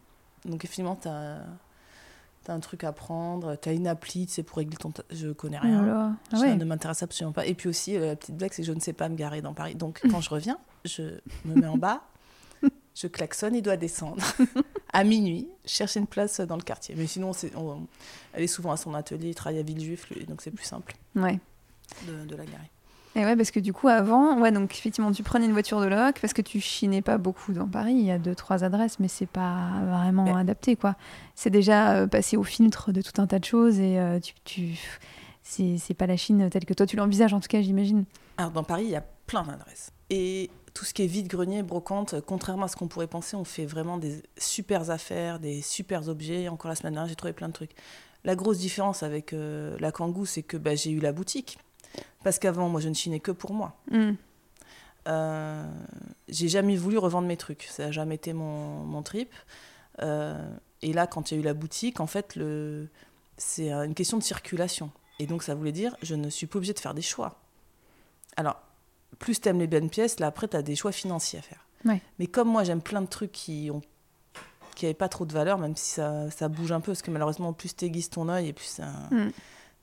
Donc, 0.46 0.64
effectivement, 0.64 0.96
tu 0.96 1.08
as, 2.50 2.54
un 2.54 2.60
truc 2.60 2.84
à 2.84 2.92
prendre. 2.92 3.56
Tu 3.56 3.68
as 3.68 3.72
une 3.72 3.86
appli, 3.86 4.26
sais, 4.28 4.42
pour 4.42 4.58
régler 4.58 4.76
ton... 4.76 4.92
Je 5.10 5.28
connais 5.32 5.58
Oh 5.62 5.66
rien. 5.66 6.16
Ah 6.32 6.36
Ça 6.36 6.54
ne 6.54 6.64
m'intéresse 6.64 7.02
absolument 7.02 7.32
pas. 7.32 7.46
Et 7.46 7.54
puis 7.54 7.68
aussi, 7.68 7.96
euh, 7.96 8.06
la 8.08 8.16
petite 8.16 8.36
blague, 8.36 8.52
c'est 8.52 8.62
que 8.62 8.68
je 8.68 8.72
ne 8.72 8.80
sais 8.80 8.92
pas 8.92 9.08
me 9.08 9.16
garer 9.16 9.42
dans 9.42 9.54
Paris. 9.54 9.74
Donc, 9.74 10.00
quand 10.10 10.20
je 10.20 10.30
reviens, 10.30 10.58
je 10.84 11.02
me 11.44 11.54
mets 11.54 11.66
en 11.66 11.76
bas, 11.78 12.02
je 12.94 13.06
klaxonne, 13.06 13.54
il 13.54 13.62
doit 13.62 13.76
descendre. 13.76 14.22
à 14.92 15.04
minuit, 15.04 15.48
chercher 15.64 16.00
une 16.00 16.06
place 16.06 16.40
dans 16.40 16.56
le 16.56 16.62
quartier. 16.62 16.94
Mais 16.96 17.06
sinon, 17.06 17.32
c'est, 17.32 17.54
on- 17.56 17.86
elle 18.32 18.42
est 18.44 18.46
souvent 18.46 18.72
à 18.72 18.76
son 18.76 18.94
atelier, 18.94 19.28
il 19.30 19.34
travaille 19.34 19.58
à 19.58 19.62
Villejuif, 19.62 20.10
donc 20.26 20.40
c'est 20.42 20.50
plus 20.50 20.64
simple 20.64 20.94
Ouais. 21.14 21.38
de, 22.06 22.24
de 22.24 22.34
la 22.36 22.44
garer. 22.46 22.70
Et 23.16 23.24
ouais, 23.24 23.34
parce 23.34 23.50
que 23.50 23.60
du 23.60 23.72
coup, 23.72 23.88
avant, 23.88 24.38
ouais, 24.40 24.52
donc 24.52 24.72
effectivement, 24.72 25.10
tu 25.10 25.22
prenais 25.22 25.46
une 25.46 25.52
voiture 25.52 25.80
de 25.80 25.86
loc 25.86 26.20
parce 26.20 26.34
que 26.34 26.42
tu 26.42 26.60
chinais 26.60 27.00
pas 27.00 27.16
beaucoup 27.16 27.54
dans 27.54 27.66
Paris. 27.66 27.94
Il 27.94 28.04
y 28.04 28.10
a 28.10 28.18
deux, 28.18 28.34
trois 28.34 28.62
adresses, 28.62 29.00
mais 29.00 29.08
c'est 29.08 29.24
pas 29.24 29.70
vraiment 29.86 30.36
adapté, 30.36 30.76
quoi. 30.76 30.96
C'est 31.34 31.48
déjà 31.48 31.94
euh, 31.94 32.06
passé 32.06 32.36
au 32.36 32.42
filtre 32.42 32.92
de 32.92 33.00
tout 33.00 33.18
un 33.18 33.26
tas 33.26 33.38
de 33.38 33.44
choses 33.46 33.80
et 33.80 33.98
euh, 33.98 34.20
tu, 34.20 34.34
tu... 34.44 34.78
c'est 35.42 35.78
c'est 35.78 35.94
pas 35.94 36.06
la 36.06 36.18
Chine 36.18 36.50
telle 36.50 36.66
que 36.66 36.74
toi 36.74 36.84
tu 36.84 36.96
l'envisages, 36.96 37.32
en 37.32 37.40
tout 37.40 37.48
cas, 37.48 37.62
j'imagine. 37.62 38.04
Alors, 38.36 38.50
dans 38.50 38.64
Paris, 38.64 38.84
il 38.84 38.90
y 38.90 38.96
a 38.96 39.04
plein 39.26 39.44
d'adresses. 39.44 39.92
Et 40.10 40.50
tout 40.74 40.84
ce 40.84 40.92
qui 40.92 41.02
est 41.02 41.06
vide-grenier, 41.06 41.62
brocante, 41.62 42.16
contrairement 42.26 42.66
à 42.66 42.68
ce 42.68 42.76
qu'on 42.76 42.86
pourrait 42.86 43.06
penser, 43.06 43.34
on 43.34 43.44
fait 43.44 43.64
vraiment 43.64 43.96
des 43.96 44.22
super 44.36 44.90
affaires, 44.90 45.40
des 45.40 45.62
super 45.62 46.06
objets. 46.10 46.48
Encore 46.48 46.68
la 46.68 46.74
semaine 46.74 46.92
dernière, 46.92 47.08
j'ai 47.08 47.16
trouvé 47.16 47.32
plein 47.32 47.48
de 47.48 47.54
trucs. 47.54 47.72
La 48.24 48.34
grosse 48.34 48.58
différence 48.58 49.02
avec 49.02 49.32
euh, 49.32 49.74
la 49.80 49.90
Kangoo, 49.90 50.26
c'est 50.26 50.42
que 50.42 50.58
bah, 50.58 50.74
j'ai 50.74 50.90
eu 50.90 51.00
la 51.00 51.12
boutique. 51.12 51.58
Parce 52.24 52.38
qu'avant, 52.38 52.68
moi, 52.68 52.80
je 52.80 52.88
ne 52.88 52.94
chinais 52.94 53.20
que 53.20 53.30
pour 53.30 53.52
moi. 53.52 53.76
Hmm. 53.90 54.12
Euh, 55.08 55.64
j'ai 56.28 56.48
jamais 56.48 56.76
voulu 56.76 56.98
revendre 56.98 57.28
mes 57.28 57.36
trucs. 57.36 57.62
Ça 57.70 57.86
n'a 57.86 57.92
jamais 57.92 58.16
été 58.16 58.32
mon, 58.32 58.84
mon 58.84 59.02
trip. 59.02 59.32
Euh, 60.02 60.50
et 60.82 60.92
là, 60.92 61.06
quand 61.06 61.30
il 61.30 61.34
y 61.34 61.36
a 61.38 61.40
eu 61.40 61.44
la 61.44 61.54
boutique, 61.54 62.00
en 62.00 62.06
fait, 62.06 62.36
le... 62.36 62.88
c'est 63.36 63.72
euh, 63.72 63.84
une 63.84 63.94
question 63.94 64.18
de 64.18 64.22
circulation. 64.22 64.90
Et 65.18 65.26
donc, 65.26 65.42
ça 65.42 65.54
voulait 65.54 65.72
dire, 65.72 65.96
je 66.02 66.14
ne 66.14 66.28
suis 66.28 66.46
pas 66.46 66.56
obligée 66.56 66.74
de 66.74 66.80
faire 66.80 66.94
des 66.94 67.02
choix. 67.02 67.38
Alors, 68.36 68.60
plus 69.18 69.40
tu 69.40 69.48
aimes 69.48 69.60
les 69.60 69.66
bonnes 69.66 69.88
pièces, 69.88 70.20
là, 70.20 70.26
après, 70.26 70.48
tu 70.48 70.56
as 70.56 70.62
des 70.62 70.76
choix 70.76 70.92
financiers 70.92 71.38
à 71.38 71.42
faire. 71.42 71.66
Ouais. 71.84 72.02
Mais 72.18 72.26
comme 72.26 72.48
moi, 72.48 72.64
j'aime 72.64 72.82
plein 72.82 73.00
de 73.00 73.06
trucs 73.06 73.32
qui 73.32 73.70
ont 73.72 73.82
qui 74.74 74.84
n'avaient 74.84 74.94
pas 74.94 75.08
trop 75.08 75.24
de 75.24 75.32
valeur, 75.32 75.58
même 75.58 75.74
si 75.74 75.92
ça, 75.92 76.30
ça 76.30 76.48
bouge 76.48 76.70
un 76.70 76.80
peu, 76.80 76.92
parce 76.92 77.00
que 77.00 77.10
malheureusement, 77.10 77.52
plus 77.54 77.74
tu 77.74 77.86
aiguises 77.86 78.10
ton 78.10 78.28
œil, 78.28 78.48
et 78.48 78.52
plus 78.52 78.66
ça... 78.66 78.86
Mm. 79.10 79.30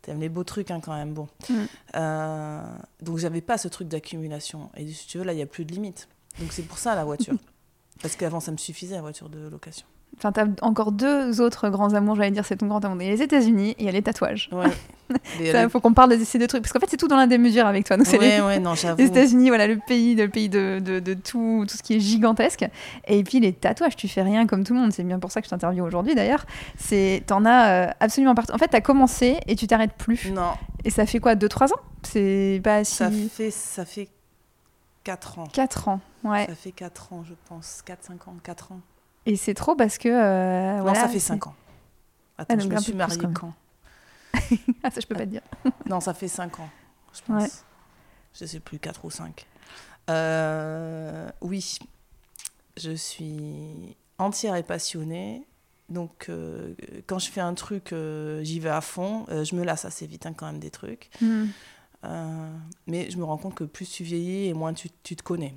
T'aimes 0.03 0.19
les 0.19 0.29
beaux 0.29 0.43
trucs 0.43 0.69
hein, 0.69 0.81
quand 0.81 0.93
même, 0.93 1.13
bon. 1.13 1.29
Mm. 1.49 1.53
Euh, 1.95 2.61
donc 3.01 3.17
j'avais 3.17 3.41
pas 3.41 3.57
ce 3.57 3.69
truc 3.69 3.87
d'accumulation. 3.87 4.69
Et 4.75 4.87
si 4.91 5.07
tu 5.07 5.17
veux, 5.17 5.23
là, 5.23 5.31
il 5.31 5.37
n'y 5.37 5.41
a 5.41 5.47
plus 5.47 5.63
de 5.63 5.71
limite. 5.71 6.09
Donc 6.39 6.51
c'est 6.51 6.63
pour 6.63 6.77
ça 6.77 6.93
la 6.93 7.05
voiture. 7.05 7.35
Parce 8.01 8.17
qu'avant, 8.17 8.41
ça 8.41 8.51
me 8.51 8.57
suffisait 8.57 8.95
la 8.95 9.01
voiture 9.01 9.29
de 9.29 9.47
location. 9.47 9.87
Enfin, 10.17 10.31
t'as 10.31 10.45
encore 10.61 10.91
deux 10.91 11.41
autres 11.41 11.69
grands 11.69 11.93
amours, 11.93 12.15
j'allais 12.15 12.31
dire, 12.31 12.45
c'est 12.45 12.57
ton 12.57 12.67
grand 12.67 12.83
amour. 12.85 13.01
Il 13.01 13.05
y 13.05 13.07
a 13.09 13.11
les 13.11 13.21
États-Unis 13.21 13.71
et 13.71 13.75
il 13.79 13.85
y 13.85 13.89
a 13.89 13.91
les 13.91 14.01
tatouages. 14.01 14.49
Ouais. 14.51 14.67
Il 15.39 15.69
faut 15.69 15.79
qu'on 15.79 15.93
parle 15.93 16.17
de 16.17 16.23
ces 16.23 16.39
deux 16.39 16.47
trucs. 16.47 16.61
Parce 16.63 16.71
qu'en 16.71 16.79
fait, 16.79 16.89
c'est 16.89 16.97
tout 16.97 17.07
dans 17.07 17.17
la 17.17 17.27
démesure 17.27 17.65
avec 17.65 17.85
toi. 17.85 17.97
Donc, 17.97 18.07
c'est 18.07 18.17
ouais, 18.17 18.37
les, 18.37 18.41
ouais, 18.41 18.59
non, 18.59 18.73
j'avoue. 18.73 18.97
les 18.99 19.07
États-Unis, 19.07 19.49
voilà, 19.49 19.67
le 19.67 19.77
pays, 19.77 20.15
de, 20.15 20.23
le 20.23 20.29
pays 20.29 20.49
de, 20.49 20.79
de, 20.79 20.99
de 20.99 21.13
tout, 21.13 21.65
tout 21.67 21.77
ce 21.77 21.83
qui 21.83 21.95
est 21.95 21.99
gigantesque. 21.99 22.65
Et 23.07 23.23
puis 23.23 23.39
les 23.39 23.53
tatouages, 23.53 23.95
tu 23.95 24.07
fais 24.07 24.21
rien 24.21 24.47
comme 24.47 24.63
tout 24.63 24.73
le 24.73 24.79
monde. 24.79 24.93
C'est 24.93 25.03
bien 25.03 25.19
pour 25.19 25.31
ça 25.31 25.41
que 25.41 25.45
je 25.45 25.49
t'interviewe 25.49 25.83
aujourd'hui 25.83 26.15
d'ailleurs. 26.15 26.45
C'est, 26.77 27.23
T'en 27.27 27.45
as 27.45 27.87
euh, 27.87 27.91
absolument 27.99 28.33
partout. 28.35 28.53
En 28.53 28.57
fait, 28.57 28.69
t'as 28.69 28.81
commencé 28.81 29.39
et 29.47 29.55
tu 29.55 29.67
t'arrêtes 29.67 29.93
plus. 29.93 30.31
Non, 30.31 30.51
Et 30.83 30.89
ça 30.89 31.05
fait 31.05 31.19
quoi 31.19 31.35
2-3 31.35 31.73
ans? 31.73 31.79
C'est 32.03 32.61
pas 32.63 32.83
si. 32.83 32.95
ça 32.95 33.09
fait, 33.11 33.51
ça 33.51 33.85
fait 33.85 34.09
4 35.03 35.39
ans. 35.39 35.47
4 35.51 35.87
ans. 35.89 35.99
Ouais. 36.23 36.45
Ça 36.47 36.55
fait 36.55 36.71
4 36.71 37.13
ans, 37.13 37.23
je 37.27 37.33
pense. 37.49 37.83
4-5 37.85 38.29
ans, 38.29 38.35
4 38.41 38.71
ans. 38.71 38.79
Et 39.25 39.35
c'est 39.35 39.53
trop 39.53 39.75
parce 39.75 39.97
que. 39.97 40.09
euh, 40.09 40.77
non, 40.77 40.81
voilà, 40.83 41.01
ça 41.01 41.07
fait 41.07 41.13
c'est- 41.19 41.27
5 41.27 41.47
ans. 41.47 41.55
Attends, 42.37 42.55
Ah, 42.57 42.61
je 42.61 42.67
me 42.67 42.77
suis 42.79 42.93
mariée 42.93 43.17
quand 43.17 43.33
quand 43.33 43.53
Ah, 44.83 44.89
ça, 44.91 44.99
je 44.99 45.07
peux 45.07 45.15
pas 45.15 45.25
te 45.25 45.29
dire. 45.31 45.41
Non, 45.89 45.99
ça 45.99 46.13
fait 46.13 46.27
5 46.27 46.59
ans, 46.59 46.69
je 47.13 47.21
pense. 47.21 47.43
Ouais. 47.43 47.49
Je 48.39 48.45
sais 48.45 48.59
plus, 48.59 48.79
4 48.79 49.05
ou 49.05 49.11
5. 49.11 49.45
oui, 51.41 51.77
je 52.77 52.91
suis 52.91 53.95
entière 54.17 54.55
et 54.55 54.63
passionnée. 54.63 55.45
Donc, 55.89 56.27
euh, 56.29 56.73
quand 57.07 57.19
je 57.19 57.29
fais 57.29 57.41
un 57.41 57.53
truc, 57.53 57.93
euh, 57.93 58.41
j'y 58.43 58.59
vais 58.59 58.69
à 58.69 58.81
fond. 58.81 59.25
Euh, 59.29 59.43
je 59.43 59.55
me 59.55 59.63
lasse 59.63 59.85
assez 59.85 60.07
vite, 60.07 60.25
hein, 60.25 60.33
quand 60.33 60.45
même, 60.47 60.59
des 60.59 60.71
trucs. 60.71 61.09
Hmm. 61.21 61.45
Euh, 62.05 62.57
mais 62.87 63.11
je 63.11 63.17
me 63.17 63.23
rends 63.23 63.37
compte 63.37 63.55
que 63.55 63.63
plus 63.63 63.89
tu 63.89 64.03
vieillis 64.03 64.47
et 64.47 64.53
moins 64.53 64.73
tu, 64.73 64.89
tu 65.03 65.15
te 65.15 65.23
connais. 65.23 65.53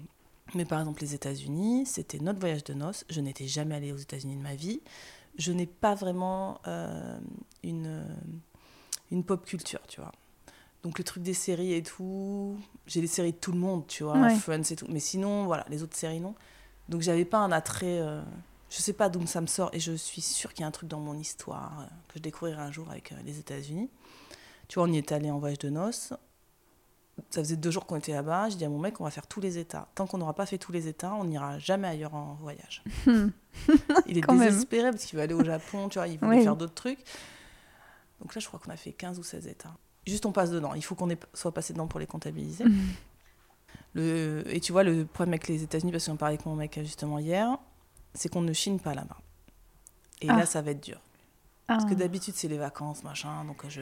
Mais 0.54 0.64
par 0.64 0.78
exemple, 0.80 1.00
les 1.02 1.14
États-Unis, 1.14 1.86
c'était 1.86 2.18
notre 2.18 2.38
voyage 2.38 2.64
de 2.64 2.74
noces. 2.74 3.04
Je 3.10 3.20
n'étais 3.20 3.46
jamais 3.46 3.74
allée 3.74 3.92
aux 3.92 3.96
États-Unis 3.96 4.36
de 4.36 4.42
ma 4.42 4.54
vie. 4.54 4.80
Je 5.38 5.52
n'ai 5.52 5.66
pas 5.66 5.94
vraiment 5.94 6.60
euh, 6.66 7.18
une, 7.62 7.86
euh, 7.86 8.04
une 9.10 9.24
pop 9.24 9.44
culture, 9.44 9.80
tu 9.88 10.00
vois. 10.00 10.12
Donc 10.82 10.98
le 10.98 11.04
truc 11.04 11.22
des 11.22 11.34
séries 11.34 11.72
et 11.74 11.82
tout, 11.82 12.56
j'ai 12.86 13.00
les 13.00 13.06
séries 13.08 13.32
de 13.32 13.36
tout 13.38 13.50
le 13.52 13.58
monde, 13.58 13.86
tu 13.88 14.04
vois, 14.04 14.18
Ouais. 14.18 14.36
Friends 14.36 14.62
et 14.70 14.76
tout. 14.76 14.86
Mais 14.88 15.00
sinon, 15.00 15.44
voilà, 15.46 15.66
les 15.68 15.82
autres 15.82 15.96
séries, 15.96 16.20
non. 16.20 16.34
Donc 16.88 17.02
j'avais 17.02 17.24
pas 17.24 17.38
un 17.38 17.50
attrait. 17.50 17.98
euh, 18.00 18.22
je 18.70 18.78
sais 18.78 18.92
pas 18.92 19.08
d'où 19.08 19.24
ça 19.26 19.40
me 19.40 19.46
sort 19.46 19.70
et 19.72 19.80
je 19.80 19.92
suis 19.92 20.20
sûre 20.22 20.52
qu'il 20.52 20.60
y 20.62 20.64
a 20.64 20.66
un 20.66 20.72
truc 20.72 20.88
dans 20.88 21.00
mon 21.00 21.16
histoire 21.18 21.80
euh, 21.80 21.84
que 22.08 22.14
je 22.16 22.22
découvrirai 22.22 22.60
un 22.60 22.70
jour 22.72 22.88
avec 22.90 23.12
les 23.24 23.38
États-Unis. 23.38 23.90
Tu 24.68 24.78
vois, 24.78 24.88
on 24.88 24.92
y 24.92 24.98
est 24.98 25.10
allé 25.12 25.30
en 25.30 25.38
voyage 25.38 25.58
de 25.58 25.70
noces. 25.70 26.12
Ça 27.30 27.40
faisait 27.42 27.56
deux 27.56 27.70
jours 27.70 27.86
qu'on 27.86 27.96
était 27.96 28.12
là-bas. 28.12 28.50
Je 28.50 28.56
dis 28.56 28.64
à 28.64 28.68
mon 28.68 28.78
mec, 28.78 29.00
on 29.00 29.04
va 29.04 29.10
faire 29.10 29.26
tous 29.26 29.40
les 29.40 29.56
États. 29.58 29.88
Tant 29.94 30.06
qu'on 30.06 30.18
n'aura 30.18 30.34
pas 30.34 30.44
fait 30.46 30.58
tous 30.58 30.70
les 30.72 30.86
États, 30.86 31.14
on 31.14 31.24
n'ira 31.24 31.58
jamais 31.58 31.88
ailleurs 31.88 32.14
en 32.14 32.34
voyage. 32.34 32.82
Il 34.06 34.18
est 34.18 34.26
même. 34.28 34.38
désespéré 34.40 34.90
parce 34.90 35.04
qu'il 35.06 35.16
veut 35.16 35.22
aller 35.22 35.34
au 35.34 35.42
Japon, 35.44 35.88
tu 35.88 35.98
vois, 35.98 36.08
il 36.08 36.18
Oui. 36.22 36.42
faire 36.42 36.56
d'autres 36.56 36.74
trucs. 36.74 36.98
Donc 38.20 38.34
là, 38.34 38.40
je 38.40 38.46
crois 38.46 38.60
qu'on 38.60 38.70
a 38.70 38.76
fait 38.76 38.92
15 38.92 39.18
ou 39.18 39.22
16 39.22 39.46
États. 39.46 39.74
Juste, 40.06 40.26
on 40.26 40.32
passe 40.32 40.50
dedans. 40.50 40.74
Il 40.74 40.84
faut 40.84 40.94
qu'on 40.94 41.08
soit 41.34 41.52
passé 41.52 41.72
dedans 41.72 41.86
pour 41.86 42.00
les 42.00 42.06
comptabiliser. 42.06 42.64
Le... 43.94 44.42
Et 44.48 44.60
tu 44.60 44.72
vois, 44.72 44.82
le 44.84 45.06
problème 45.06 45.32
avec 45.34 45.48
les 45.48 45.62
États-Unis, 45.62 45.90
parce 45.90 46.06
qu'on 46.06 46.16
parlait 46.16 46.34
avec 46.34 46.44
mon 46.46 46.54
mec 46.54 46.78
justement 46.82 47.18
hier, 47.18 47.56
c'est 48.14 48.28
qu'on 48.28 48.42
ne 48.42 48.52
chine 48.52 48.78
pas 48.78 48.94
là-bas. 48.94 49.16
Et 50.20 50.28
Ah. 50.30 50.36
là, 50.36 50.46
ça 50.46 50.60
va 50.62 50.72
être 50.72 50.82
dur. 50.84 51.00
Parce 51.66 51.84
que 51.84 51.92
Ah. 51.92 51.96
d'habitude, 51.96 52.34
c'est 52.36 52.48
les 52.48 52.58
vacances, 52.58 53.02
machin. 53.04 53.44
Donc 53.46 53.66
je. 53.68 53.80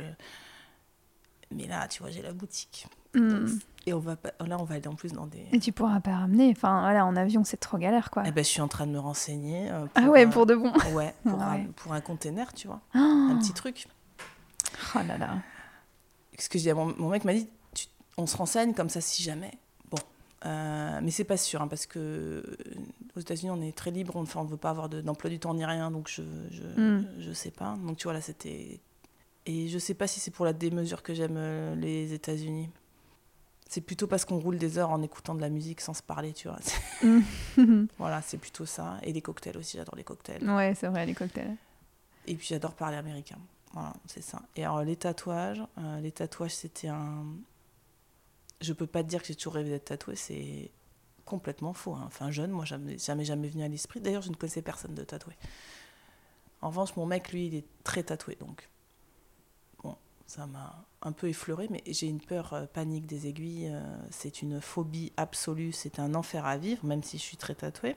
Mais 1.55 1.67
là, 1.67 1.87
tu 1.89 2.03
vois, 2.03 2.11
j'ai 2.11 2.23
la 2.23 2.33
boutique. 2.33 2.87
Hmm. 3.15 3.47
Et 3.87 3.93
on 3.93 3.99
va 4.01 4.17
pas... 4.17 4.31
là, 4.45 4.57
on 4.59 4.65
va 4.65 4.75
aller 4.77 4.89
en 4.89 4.95
plus 4.95 5.13
dans 5.13 5.27
des. 5.27 5.47
Et 5.53 5.61
tu 5.61 5.71
pourras 5.73 6.01
pas 6.01 6.17
ramener. 6.17 6.51
Enfin, 6.51 6.81
voilà, 6.81 7.05
en 7.07 7.15
avion, 7.17 7.45
c'est 7.45 7.59
trop 7.59 7.79
galère, 7.79 8.11
quoi. 8.11 8.25
Eh 8.27 8.33
ben, 8.33 8.43
je 8.43 8.49
suis 8.49 8.61
en 8.61 8.69
train 8.69 8.87
de 8.87 8.93
me 8.93 8.99
renseigner. 8.99 9.71
euh, 9.71 9.87
ah 9.95 10.03
ouais, 10.11 10.27
pour 10.27 10.47
de 10.47 10.55
bon. 10.57 10.73
Ouais, 10.95 11.15
pour, 11.23 11.41
Ah 11.41 11.51
un, 11.53 11.57
ouais. 11.57 11.69
pour 11.77 11.93
un 11.93 12.01
container, 12.01 12.53
tu 12.55 12.67
vois. 12.67 12.81
Oh, 12.95 12.99
Un 12.99 13.37
petit 13.39 13.53
truc. 13.53 13.87
oh 14.97 14.99
là 15.07 15.17
là. 15.19 15.39
Ce 16.39 16.49
que 16.49 16.59
je 16.59 16.65
dis 16.65 16.71
à 16.71 16.75
mon, 16.75 16.95
mon 16.99 17.11
mec 17.11 17.25
m'a 17.25 17.35
dit, 17.35 17.47
tu- 17.75 17.87
on 18.17 18.27
se 18.27 18.37
renseigne 18.37 18.75
comme 18.75 18.89
ça 18.89 19.01
si 19.01 19.23
jamais. 19.23 19.53
Bon, 19.91 19.99
Euh, 20.47 20.99
mais 21.03 21.11
c'est 21.13 21.23
pas 21.25 21.37
sûr 21.37 21.63
hein, 21.63 21.69
parce 21.69 21.87
que 21.87 21.99
euh, 22.01 22.43
aux 23.17 23.21
États-Unis 23.21 23.51
on 23.53 23.63
est 23.63 23.77
très 23.77 23.91
libre, 23.93 24.17
on 24.17 24.23
enfin, 24.23 24.41
on 24.41 24.45
veut 24.45 24.57
pas 24.57 24.71
avoir 24.71 24.89
de- 24.89 25.01
d'emploi 25.01 25.31
du 25.31 25.39
temps 25.39 25.55
ni 25.55 25.65
rien, 25.65 25.91
donc 25.93 26.09
je 26.09 26.23
je, 26.51 26.81
Mm. 26.81 27.07
je 27.21 27.33
sais 27.33 27.53
pas. 27.53 27.77
Donc 27.87 27.97
tu 27.99 28.05
vois 28.05 28.13
là 28.15 28.21
c'était 28.21 28.81
et 29.47 29.69
je 29.69 29.79
sais 29.79 29.95
pas 29.95 30.07
si 30.07 30.21
c'est 30.21 30.31
pour 30.31 30.45
la 30.45 30.53
démesure 30.53 31.03
que 31.03 31.15
j'aime 31.15 31.37
euh, 31.37 31.75
les 31.75 32.13
États-Unis. 32.13 32.71
C'est 33.69 33.81
plutôt 33.81 34.07
parce 34.07 34.25
qu'on 34.25 34.39
roule 34.39 34.59
des 34.59 34.79
heures 34.79 34.91
en 34.91 35.03
écoutant 35.03 35.35
de 35.35 35.41
la 35.41 35.49
musique 35.49 35.81
sans 35.81 35.95
se 35.95 36.03
parler, 36.03 36.33
tu 36.33 36.49
vois. 36.49 36.59
Hmm. 37.03 37.87
voilà, 37.99 38.23
c'est 38.23 38.39
plutôt 38.39 38.67
ça. 38.67 38.99
Et 39.03 39.13
les 39.13 39.21
cocktails 39.21 39.57
aussi, 39.57 39.77
j'adore 39.77 39.97
les 39.97 40.05
cocktails. 40.05 40.49
ouais, 40.49 40.75
c'est 40.75 40.87
vrai, 40.87 41.05
les 41.07 41.15
cocktails. 41.15 41.57
Et 42.27 42.35
puis 42.37 42.47
j'adore 42.47 42.75
parler 42.75 42.97
américain. 42.97 43.39
Voilà, 43.73 43.93
c'est 44.07 44.23
ça. 44.23 44.41
Et 44.57 44.65
alors 44.65 44.83
les 44.83 44.97
tatouages, 44.97 45.63
euh, 45.79 46.01
les 46.01 46.13
tatouages 46.13 46.55
c'était 46.55 46.89
un. 46.89 47.25
Je 48.61 48.73
peux 48.73 48.87
pas 48.87 49.03
te 49.03 49.09
dire 49.09 49.21
que 49.21 49.27
j'ai 49.27 49.35
toujours 49.35 49.55
rêvé 49.55 49.71
d'être 49.71 49.87
tatoué, 49.87 50.15
c'est 50.15 50.71
complètement 51.25 51.73
faux. 51.73 51.95
hein. 51.95 52.05
Enfin 52.07 52.31
jeune, 52.31 52.51
moi 52.51 52.65
jamais 52.65 52.97
jamais 52.99 53.25
jamais 53.25 53.49
venu 53.49 53.65
à 53.65 53.69
l'esprit. 53.69 54.01
D'ailleurs, 54.01 54.23
je 54.23 54.31
ne 54.31 54.37
connaissais 54.37 54.63
personne 54.63 54.95
de 54.95 55.03
tatoué. 55.03 55.35
En 56.63 56.69
revanche, 56.69 56.97
mon 56.97 57.05
mec, 57.05 57.33
lui, 57.33 57.47
il 57.49 57.55
est 57.57 57.65
très 57.83 58.05
tatoué, 58.05 58.37
donc 58.37 58.69
ça 60.27 60.47
m'a 60.47 60.85
un 61.03 61.13
peu 61.13 61.29
effleuré, 61.29 61.69
mais 61.71 61.83
j'ai 61.87 62.07
une 62.07 62.21
peur 62.21 62.53
euh, 62.55 62.67
panique 62.67 63.07
des 63.07 63.27
aiguilles. 63.27 63.69
euh, 63.71 63.81
c'est 64.11 64.43
une 64.43 64.61
phobie 64.61 65.13
absolue, 65.17 65.73
c'est 65.73 65.99
un 65.99 66.15
enfer 66.15 66.47
à 66.47 66.57
vivre, 66.57 66.85
même 66.85 67.03
si 67.03 67.19
je 67.19 67.23
suis 67.23 67.37
très 67.37 67.55
tatouée. 67.55 67.97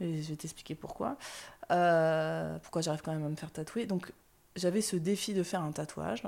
Et 0.00 0.22
je 0.22 0.28
vais 0.30 0.36
t'expliquer 0.36 0.74
pourquoi. 0.74 1.16
Euh, 1.70 2.58
pourquoi 2.58 2.82
j'arrive 2.82 3.02
quand 3.02 3.12
même 3.12 3.24
à 3.24 3.28
me 3.28 3.36
faire 3.36 3.50
tatouer. 3.52 3.86
Donc 3.86 4.12
j'avais 4.56 4.80
ce 4.80 4.96
défi 4.96 5.34
de 5.34 5.42
faire 5.42 5.62
un 5.62 5.72
tatouage. 5.72 6.22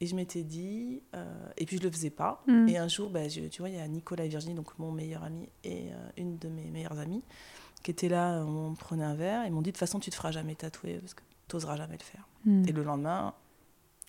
Et 0.00 0.06
je 0.06 0.14
m'étais 0.14 0.42
dit, 0.42 1.02
euh, 1.14 1.24
et 1.56 1.64
puis 1.64 1.78
je 1.78 1.82
le 1.82 1.90
faisais 1.90 2.10
pas. 2.10 2.42
Hmm. 2.46 2.68
Et 2.68 2.76
un 2.76 2.86
jour, 2.86 3.08
bah, 3.08 3.28
je- 3.28 3.40
tu 3.48 3.62
vois, 3.62 3.70
il 3.70 3.76
y 3.76 3.80
a 3.80 3.88
Nicolas 3.88 4.26
et 4.26 4.28
Virginie, 4.28 4.54
donc 4.54 4.78
mon 4.78 4.92
meilleur 4.92 5.24
ami 5.24 5.48
et 5.64 5.88
euh, 5.90 6.08
une 6.18 6.36
de 6.36 6.48
mes 6.48 6.68
meilleures 6.68 6.98
amies, 6.98 7.22
qui 7.82 7.92
étaient 7.92 8.10
là, 8.10 8.42
on 8.44 8.74
prenait 8.74 9.04
un 9.04 9.14
verre, 9.14 9.44
et 9.44 9.46
ils 9.46 9.52
m'ont 9.52 9.62
dit, 9.62 9.70
de 9.70 9.74
toute 9.74 9.78
façon, 9.78 9.98
tu 9.98 10.10
te 10.10 10.14
feras 10.16 10.32
jamais 10.32 10.54
tatouer, 10.54 10.98
parce 10.98 11.14
que 11.14 11.22
tu 11.48 11.56
n'oseras 11.56 11.76
jamais 11.76 11.96
le 11.96 12.02
faire. 12.04 12.28
Hmm. 12.44 12.68
Et 12.68 12.72
le 12.72 12.82
lendemain, 12.82 13.32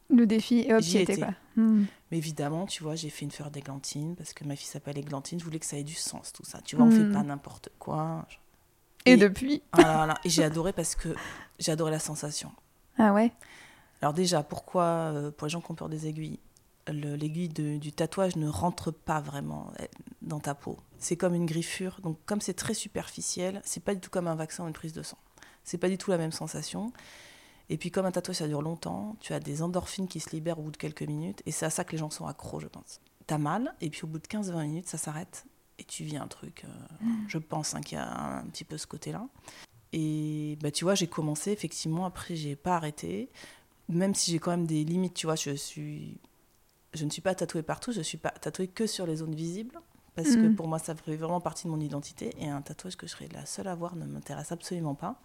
Le 0.09 0.25
défi, 0.25 0.59
et 0.59 0.73
hop, 0.73 0.81
J'y 0.81 0.99
étais, 0.99 1.17
quoi. 1.17 1.33
Hmm. 1.57 1.85
mais 2.11 2.17
évidemment, 2.17 2.65
tu 2.65 2.81
vois, 2.83 2.95
j'ai 2.95 3.09
fait 3.09 3.25
une 3.25 3.31
fleur 3.31 3.51
d'églantine, 3.51 4.15
parce 4.15 4.33
que 4.33 4.45
ma 4.45 4.55
fille 4.55 4.67
s'appelle 4.67 4.97
Églantine, 4.97 5.39
je 5.39 5.43
voulais 5.43 5.59
que 5.59 5.65
ça 5.65 5.77
ait 5.77 5.83
du 5.83 5.95
sens, 5.95 6.31
tout 6.31 6.45
ça. 6.45 6.61
Tu 6.61 6.75
vois, 6.75 6.85
on 6.85 6.91
fait 6.91 7.03
Hmm. 7.03 7.11
pas 7.11 7.23
n'importe 7.23 7.69
quoi. 7.79 8.25
Et, 9.05 9.11
Et- 9.13 9.17
depuis 9.17 9.61
Ah 9.73 9.77
là 9.81 10.05
là, 10.05 10.17
et 10.23 10.29
j'ai 10.29 10.43
adoré 10.43 10.71
parce 10.73 10.95
que 10.95 11.09
j'ai 11.59 11.71
adoré 11.71 11.91
la 11.91 11.99
sensation. 11.99 12.51
Ah 12.97 13.13
ouais 13.13 13.31
Alors 14.01 14.13
déjà, 14.13 14.43
pourquoi, 14.43 14.83
euh, 14.83 15.31
pour 15.31 15.47
les 15.47 15.51
gens 15.51 15.61
qui 15.61 15.71
ont 15.71 15.75
peur 15.75 15.89
des 15.89 16.07
aiguilles, 16.07 16.39
le- 16.87 17.15
l'aiguille 17.15 17.49
du 17.49 17.91
tatouage 17.91 18.35
ne 18.37 18.47
rentre 18.47 18.91
pas 18.91 19.19
vraiment 19.19 19.71
euh, 19.81 19.85
dans 20.21 20.39
ta 20.39 20.55
peau? 20.55 20.77
C'est 20.99 21.17
comme 21.17 21.33
une 21.35 21.45
griffure. 21.45 21.99
Donc 22.01 22.17
comme 22.25 22.39
c'est 22.41 22.53
très 22.53 22.73
superficiel, 22.73 23.61
c'est 23.65 23.83
pas 23.83 23.93
du 23.93 23.99
tout 24.01 24.09
comme 24.09 24.27
un 24.27 24.35
vaccin 24.35 24.63
ou 24.63 24.67
une 24.67 24.73
prise 24.73 24.93
de 24.93 25.03
sang. 25.03 25.17
C'est 25.63 25.77
pas 25.77 25.89
du 25.89 25.97
tout 25.97 26.11
la 26.11 26.17
même 26.17 26.31
sensation. 26.31 26.93
Et 27.69 27.77
puis 27.77 27.91
comme 27.91 28.05
un 28.05 28.11
tatouage 28.11 28.37
ça 28.37 28.47
dure 28.47 28.61
longtemps, 28.61 29.15
tu 29.19 29.33
as 29.33 29.39
des 29.39 29.61
endorphines 29.61 30.07
qui 30.07 30.19
se 30.19 30.29
libèrent 30.29 30.59
au 30.59 30.63
bout 30.63 30.71
de 30.71 30.77
quelques 30.77 31.03
minutes. 31.03 31.41
Et 31.45 31.51
c'est 31.51 31.65
à 31.65 31.69
ça 31.69 31.83
que 31.83 31.91
les 31.91 31.97
gens 31.97 32.09
sont 32.09 32.25
accros, 32.25 32.59
je 32.59 32.67
pense. 32.67 33.01
T'as 33.25 33.37
mal, 33.37 33.75
et 33.81 33.89
puis 33.89 34.03
au 34.03 34.07
bout 34.07 34.19
de 34.19 34.27
15-20 34.27 34.63
minutes, 34.63 34.87
ça 34.87 34.97
s'arrête. 34.97 35.45
Et 35.79 35.83
tu 35.83 36.03
vis 36.03 36.17
un 36.17 36.27
truc, 36.27 36.63
euh, 36.65 37.05
je 37.27 37.37
pense 37.37 37.75
hein, 37.75 37.81
qu'il 37.81 37.97
y 37.97 38.01
a 38.01 38.37
un, 38.39 38.45
petit 38.45 38.63
peu 38.63 38.77
ce 38.77 38.87
côté-là. 38.87 39.27
Et 39.93 40.57
bah, 40.61 40.71
tu 40.71 40.85
vois, 40.85 40.95
j'ai 40.95 41.07
commencé, 41.07 41.51
effectivement, 41.51 42.05
après 42.05 42.35
j'ai 42.35 42.55
pas 42.55 42.75
arrêté 42.75 43.29
même 43.89 44.15
si 44.15 44.31
j'ai 44.31 44.39
quand 44.39 44.51
même 44.51 44.67
des 44.67 44.83
limites, 44.83 45.13
tu 45.13 45.27
vois, 45.27 45.35
je 45.35 45.51
suis, 45.51 46.19
je 46.93 47.05
ne 47.05 47.09
suis 47.09 47.21
pas 47.21 47.35
tatouée 47.35 47.63
partout, 47.63 47.91
je 47.91 48.01
suis 48.01 48.17
pas 48.17 48.31
tatouée 48.31 48.67
que 48.67 48.87
sur 48.87 49.05
les 49.05 49.17
zones 49.17 49.35
visibles, 49.35 49.79
parce 50.15 50.35
que 50.35 50.47
Mhm. 50.47 50.55
pour 50.55 50.67
moi, 50.67 50.79
ça 50.79 50.95
fait 50.95 51.15
vraiment 51.15 51.41
partie 51.41 51.65
de 51.65 51.69
mon 51.69 51.79
identité, 51.79 52.33
et 52.39 52.49
un 52.49 52.61
tatouage 52.61 52.97
que 52.97 53.07
je 53.07 53.11
serais 53.11 53.29
la 53.33 53.45
seule 53.45 53.67
à 53.67 53.75
voir 53.75 53.95
ne 53.95 54.05
m'intéresse 54.05 54.51
absolument 54.51 54.95
pas. 54.95 55.21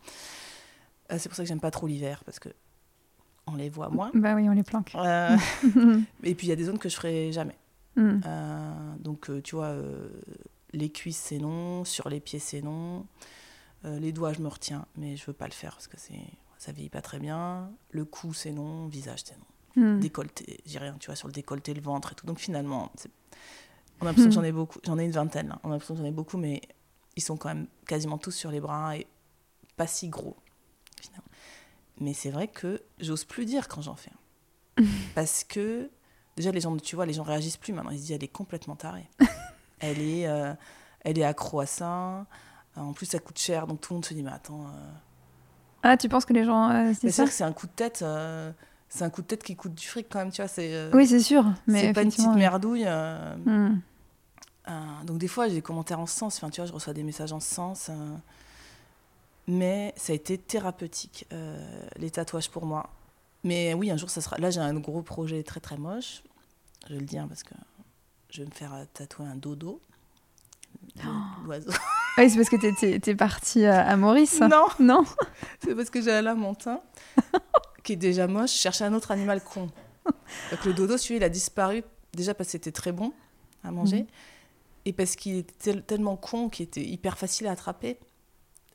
Euh, 1.12 1.18
c'est 1.18 1.28
pour 1.28 1.36
ça 1.36 1.42
que 1.42 1.48
j'aime 1.48 1.60
pas 1.60 1.70
trop 1.70 1.86
l'hiver, 1.86 2.22
parce 2.24 2.38
que 2.38 2.48
on 3.46 3.56
les 3.56 3.68
voit 3.68 3.88
moins. 3.88 4.10
Bah 4.14 4.34
oui, 4.34 4.48
on 4.48 4.52
les 4.52 4.62
planque. 4.62 4.92
Euh, 4.94 5.36
et 6.22 6.34
puis 6.34 6.46
il 6.46 6.50
y 6.50 6.52
a 6.52 6.56
des 6.56 6.64
zones 6.64 6.78
que 6.78 6.88
je 6.88 6.96
ferai 6.96 7.32
jamais. 7.32 7.56
Hmm. 7.96 8.20
Euh, 8.24 8.96
donc, 8.98 9.28
euh, 9.30 9.40
tu 9.42 9.56
vois, 9.56 9.66
euh, 9.66 10.08
les 10.72 10.90
cuisses, 10.90 11.18
c'est 11.18 11.38
non. 11.38 11.84
Sur 11.84 12.08
les 12.08 12.20
pieds, 12.20 12.38
c'est 12.38 12.62
non. 12.62 13.06
Les 13.84 14.12
doigts, 14.12 14.32
je 14.32 14.40
me 14.40 14.46
retiens, 14.46 14.86
mais 14.96 15.16
je 15.16 15.26
veux 15.26 15.32
pas 15.32 15.46
le 15.46 15.52
faire 15.52 15.72
parce 15.72 15.88
que 15.88 15.96
c'est, 15.98 16.20
ça 16.56 16.70
vieillit 16.70 16.88
pas 16.88 17.02
très 17.02 17.18
bien. 17.18 17.68
Le 17.90 18.04
cou, 18.04 18.32
c'est 18.32 18.52
non. 18.52 18.86
Visage, 18.86 19.24
c'est 19.24 19.36
non. 19.36 19.96
Hmm. 19.96 19.98
Décolleté, 19.98 20.60
j'ai 20.66 20.78
rien, 20.78 20.94
tu 21.00 21.06
vois, 21.06 21.16
sur 21.16 21.26
le 21.26 21.32
décolleté, 21.32 21.74
le 21.74 21.80
ventre 21.80 22.12
et 22.12 22.14
tout. 22.14 22.24
Donc, 22.24 22.38
finalement, 22.38 22.92
on 24.00 24.02
a 24.02 24.10
l'impression 24.10 24.28
que 24.28 24.34
j'en 24.36 24.44
ai 24.44 24.52
beaucoup. 24.52 24.78
J'en 24.84 25.00
ai 25.00 25.04
une 25.04 25.10
vingtaine, 25.10 25.48
là. 25.48 25.58
On 25.64 25.70
a 25.70 25.72
l'impression 25.72 25.94
que 25.94 26.00
j'en 26.00 26.06
ai 26.06 26.12
beaucoup, 26.12 26.38
mais 26.38 26.62
ils 27.16 27.22
sont 27.22 27.36
quand 27.36 27.48
même 27.48 27.66
quasiment 27.84 28.18
tous 28.18 28.30
sur 28.30 28.52
les 28.52 28.60
bras 28.60 28.96
et 28.96 29.08
pas 29.76 29.88
si 29.88 30.08
gros, 30.08 30.36
finalement. 31.02 31.28
Mais 32.00 32.14
c'est 32.14 32.30
vrai 32.30 32.48
que 32.48 32.82
j'ose 33.00 33.24
plus 33.24 33.44
dire 33.44 33.68
quand 33.68 33.82
j'en 33.82 33.96
fais 33.96 34.10
un. 34.78 34.84
Parce 35.14 35.44
que 35.44 35.90
déjà 36.36 36.50
les 36.50 36.60
gens 36.60 36.74
tu 36.78 36.96
vois 36.96 37.04
les 37.04 37.12
gens 37.12 37.24
réagissent 37.24 37.58
plus 37.58 37.74
maintenant 37.74 37.90
ils 37.90 37.98
se 37.98 38.02
disent 38.04 38.12
elle 38.12 38.24
est 38.24 38.28
complètement 38.28 38.74
tarée 38.74 39.06
elle 39.80 40.00
est 40.00 40.26
euh, 40.26 40.54
elle 41.04 41.18
est 41.18 41.24
accro 41.24 41.60
à 41.60 41.66
ça. 41.66 42.26
En 42.76 42.92
plus, 42.94 43.04
ça 43.04 43.18
coûte 43.18 43.38
cher, 43.38 43.66
donc 43.66 43.82
tout 43.82 43.92
le 43.92 43.96
monde 43.96 44.04
se 44.04 44.14
dit, 44.14 44.22
mais 44.22 44.30
attends. 44.30 44.66
Ah, 45.82 45.96
tu 45.96 46.08
penses 46.08 46.24
que 46.24 46.32
les 46.32 46.44
gens. 46.44 46.68
mais 46.68 46.94
c'est 46.94 47.10
ça 47.10 47.26
c'est 47.26 47.44
un 47.44 47.52
coup 47.52 47.66
de 47.66 47.72
tête. 47.72 48.04
c'est 48.88 49.04
un 49.04 49.10
coup 49.10 49.20
de 49.20 49.26
tête 49.26 49.42
qui 49.42 49.56
coûte 49.56 49.74
du 49.74 49.86
fric 49.86 50.06
quand 50.08 50.20
même, 50.20 50.30
tu 50.30 50.40
vois. 50.40 50.48
C'est, 50.48 50.90
oui, 50.94 51.06
c'est 51.06 51.20
sûr. 51.20 51.44
Mais 51.66 51.82
c'est 51.82 51.92
pas 51.92 52.02
une 52.02 52.10
petite 52.10 52.34
merdouille. 52.34 52.86
Hmm. 53.44 53.80
donc 55.04 55.18
des 55.18 55.28
fois, 55.28 55.48
j'ai 55.48 55.54
des 55.54 55.62
commentaires 55.62 56.00
en 56.00 56.06
ce 56.06 56.16
sens. 56.16 56.36
Enfin, 56.36 56.50
tu 56.50 56.60
vois, 56.60 56.66
je 56.66 56.72
reçois 56.72 56.94
des 56.94 57.02
messages 57.02 57.32
en 57.32 57.40
ce 57.40 57.52
sens. 57.52 57.90
Mais 59.46 59.92
ça 59.96 60.12
a 60.12 60.16
été 60.16 60.38
thérapeutique, 60.38 61.26
les 61.96 62.10
tatouages 62.10 62.50
pour 62.50 62.66
moi. 62.66 62.90
Mais 63.44 63.74
oui, 63.74 63.90
un 63.90 63.96
jour, 63.96 64.10
ça 64.10 64.20
sera. 64.20 64.38
Là, 64.38 64.50
j'ai 64.50 64.60
un 64.60 64.74
gros 64.74 65.02
projet 65.02 65.42
très 65.42 65.60
très 65.60 65.76
moche. 65.76 66.22
Je 66.86 66.94
vais 66.94 67.00
le 67.00 67.06
dire 67.06 67.26
parce 67.28 67.42
que 67.42 67.54
je 68.30 68.42
vais 68.42 68.46
me 68.46 68.52
faire 68.52 68.72
tatouer 68.94 69.26
un 69.26 69.36
dodo. 69.36 69.80
L'oiseau. 71.44 71.70
oui, 72.18 72.30
c'est 72.30 72.36
parce 72.36 72.48
que 72.48 72.56
t'es, 72.56 73.10
es, 73.10 73.14
partie 73.14 73.64
à, 73.64 73.96
Maurice 73.96 74.40
Non. 74.40 74.66
Non. 74.78 75.04
c'est 75.64 75.74
parce 75.74 75.90
que 75.90 76.00
j'ai 76.00 76.12
un 76.12 76.22
lamentin 76.22 76.80
qui 77.84 77.94
est 77.94 77.96
déjà 77.96 78.26
moche. 78.26 78.52
Je 78.52 78.58
cherchais 78.58 78.84
un 78.84 78.94
autre 78.94 79.10
animal 79.10 79.42
con. 79.42 79.68
Donc 80.50 80.64
le 80.64 80.72
dodo, 80.72 80.96
celui, 80.96 81.16
il 81.16 81.24
a 81.24 81.28
disparu 81.28 81.84
déjà 82.12 82.34
parce 82.34 82.48
que 82.48 82.52
c'était 82.52 82.72
très 82.72 82.92
bon 82.92 83.12
à 83.64 83.70
manger. 83.70 84.02
Mhm. 84.02 84.06
Et 84.84 84.92
parce 84.92 85.14
qu'il 85.14 85.36
était 85.36 85.80
tellement 85.80 86.16
con 86.16 86.48
qu'il 86.48 86.64
était 86.64 86.84
hyper 86.84 87.16
facile 87.16 87.46
à 87.46 87.52
attraper. 87.52 87.98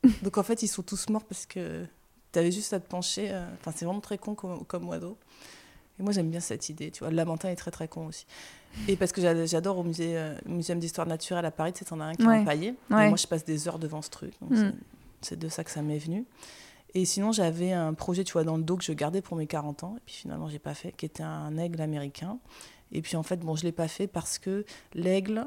Donc 0.22 0.38
en 0.38 0.42
fait, 0.42 0.62
ils 0.62 0.68
sont 0.68 0.82
tous 0.82 1.08
morts 1.08 1.24
parce 1.24 1.46
que 1.46 1.84
tu 2.32 2.38
avais 2.38 2.52
juste 2.52 2.72
à 2.72 2.80
te 2.80 2.88
pencher. 2.88 3.30
Euh, 3.30 3.46
enfin, 3.60 3.72
c'est 3.74 3.84
vraiment 3.84 4.00
très 4.00 4.18
con 4.18 4.34
comme, 4.34 4.64
comme 4.64 4.88
oiseau. 4.88 5.16
Et 5.98 6.02
moi, 6.02 6.12
j'aime 6.12 6.30
bien 6.30 6.40
cette 6.40 6.68
idée, 6.68 6.90
tu 6.90 7.00
vois. 7.00 7.10
Le 7.10 7.16
lamentin 7.16 7.48
est 7.48 7.56
très, 7.56 7.70
très 7.70 7.88
con 7.88 8.06
aussi. 8.06 8.26
Et 8.86 8.96
parce 8.96 9.10
que 9.10 9.20
j'adore 9.20 9.78
au 9.78 9.82
musée, 9.82 10.16
euh, 10.16 10.36
Muséum 10.46 10.78
d'histoire 10.78 11.06
naturelle 11.06 11.44
à 11.44 11.50
Paris, 11.50 11.72
tu 11.72 11.84
sais, 11.84 11.92
en 11.92 12.00
as 12.00 12.04
un 12.04 12.14
qui 12.14 12.22
est 12.22 12.26
empaillé. 12.26 12.68
Et 12.68 13.08
moi, 13.08 13.16
je 13.16 13.26
passe 13.26 13.44
des 13.44 13.66
heures 13.66 13.78
devant 13.78 14.02
ce 14.02 14.10
truc. 14.10 14.34
Mm. 14.40 14.70
c'est 15.20 15.38
de 15.38 15.48
ça 15.48 15.64
que 15.64 15.70
ça 15.70 15.82
m'est 15.82 15.98
venu. 15.98 16.24
Et 16.94 17.04
sinon, 17.04 17.32
j'avais 17.32 17.72
un 17.72 17.94
projet, 17.94 18.24
tu 18.24 18.32
vois, 18.32 18.44
dans 18.44 18.56
le 18.56 18.62
dos 18.62 18.76
que 18.76 18.84
je 18.84 18.92
gardais 18.92 19.20
pour 19.20 19.36
mes 19.36 19.46
40 19.46 19.84
ans. 19.84 19.96
Et 19.96 20.02
puis 20.06 20.14
finalement, 20.14 20.48
j'ai 20.48 20.58
pas 20.58 20.74
fait, 20.74 20.92
qui 20.92 21.06
était 21.06 21.22
un 21.22 21.56
aigle 21.58 21.80
américain. 21.80 22.38
Et 22.92 23.02
puis 23.02 23.16
en 23.16 23.22
fait, 23.22 23.40
bon, 23.40 23.56
je 23.56 23.64
l'ai 23.64 23.72
pas 23.72 23.88
fait 23.88 24.06
parce 24.06 24.38
que 24.38 24.64
l'aigle, 24.94 25.46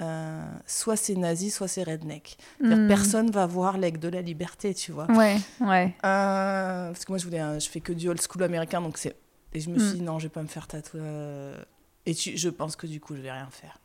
euh, 0.00 0.44
soit 0.66 0.96
c'est 0.96 1.14
nazi, 1.14 1.50
soit 1.50 1.68
c'est 1.68 1.82
redneck. 1.82 2.36
Mm. 2.60 2.88
Personne 2.88 3.30
va 3.30 3.46
voir 3.46 3.78
l'aigle 3.78 3.98
de 3.98 4.08
la 4.08 4.22
liberté, 4.22 4.74
tu 4.74 4.92
vois. 4.92 5.10
Ouais, 5.10 5.36
ouais. 5.60 5.94
Euh, 6.04 6.88
parce 6.88 7.04
que 7.04 7.12
moi, 7.12 7.18
je 7.18 7.24
voulais, 7.24 7.60
je 7.60 7.68
fais 7.68 7.80
que 7.80 7.92
du 7.92 8.08
old 8.08 8.20
school 8.20 8.42
américain, 8.42 8.80
donc 8.80 8.98
c'est. 8.98 9.16
Et 9.54 9.60
je 9.60 9.70
me 9.70 9.78
suis 9.78 9.94
dit, 9.94 10.02
mm. 10.02 10.04
non, 10.04 10.18
je 10.18 10.24
vais 10.24 10.32
pas 10.32 10.42
me 10.42 10.48
faire 10.48 10.66
tatouer 10.66 11.00
et 12.08 12.14
je 12.14 12.48
pense 12.48 12.74
que 12.74 12.86
du 12.86 13.00
coup, 13.00 13.14
je 13.14 13.20
vais 13.20 13.30
rien 13.30 13.48
faire. 13.50 13.78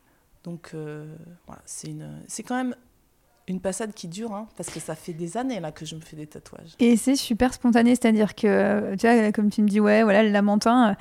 Donc 0.44 0.70
euh, 0.74 1.14
voilà, 1.46 1.62
c'est 1.66 1.88
une, 1.88 2.22
c'est 2.26 2.42
quand 2.42 2.56
même 2.56 2.74
une 3.46 3.60
passade 3.60 3.92
qui 3.92 4.08
dure, 4.08 4.32
hein, 4.32 4.48
parce 4.56 4.70
que 4.70 4.80
ça 4.80 4.94
fait 4.94 5.12
des 5.12 5.36
années 5.36 5.60
là 5.60 5.70
que 5.70 5.84
je 5.84 5.94
me 5.94 6.00
fais 6.00 6.16
des 6.16 6.26
tatouages. 6.26 6.74
Et 6.78 6.96
c'est 6.96 7.16
super 7.16 7.52
spontané, 7.52 7.90
c'est-à-dire 7.90 8.34
que, 8.34 8.94
tu 8.96 9.06
vois, 9.06 9.32
comme 9.32 9.50
tu 9.50 9.62
me 9.62 9.68
dis, 9.68 9.80
ouais, 9.80 10.02
voilà, 10.02 10.22
le 10.22 10.30
lamentin, 10.30 10.96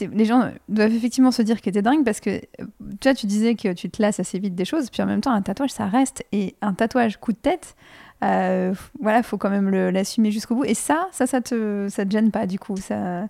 euh, 0.00 0.06
les 0.12 0.24
gens 0.24 0.50
doivent 0.68 0.94
effectivement 0.94 1.32
se 1.32 1.42
dire 1.42 1.60
que 1.60 1.70
t'es 1.70 1.82
dingue, 1.82 2.04
parce 2.04 2.20
que, 2.20 2.40
tu 2.40 2.98
vois, 3.02 3.14
tu 3.14 3.26
disais 3.26 3.56
que 3.56 3.72
tu 3.72 3.90
te 3.90 4.00
lasses 4.00 4.20
assez 4.20 4.38
vite 4.38 4.54
des 4.54 4.64
choses, 4.64 4.90
puis 4.90 5.02
en 5.02 5.06
même 5.06 5.20
temps, 5.20 5.32
un 5.32 5.42
tatouage, 5.42 5.70
ça 5.70 5.86
reste, 5.86 6.24
et 6.30 6.54
un 6.62 6.72
tatouage 6.72 7.16
coup 7.16 7.32
de 7.32 7.38
tête, 7.38 7.74
euh, 8.22 8.74
voilà, 9.00 9.22
faut 9.22 9.38
quand 9.38 9.50
même 9.50 9.70
l'assumer 9.70 10.30
jusqu'au 10.30 10.54
bout. 10.54 10.64
Et 10.64 10.74
ça, 10.74 11.08
ça, 11.12 11.26
ça 11.26 11.40
te, 11.40 11.88
ça 11.90 12.04
te 12.04 12.10
gêne 12.10 12.30
pas, 12.30 12.46
du 12.46 12.58
coup, 12.58 12.76
ça 12.76 13.26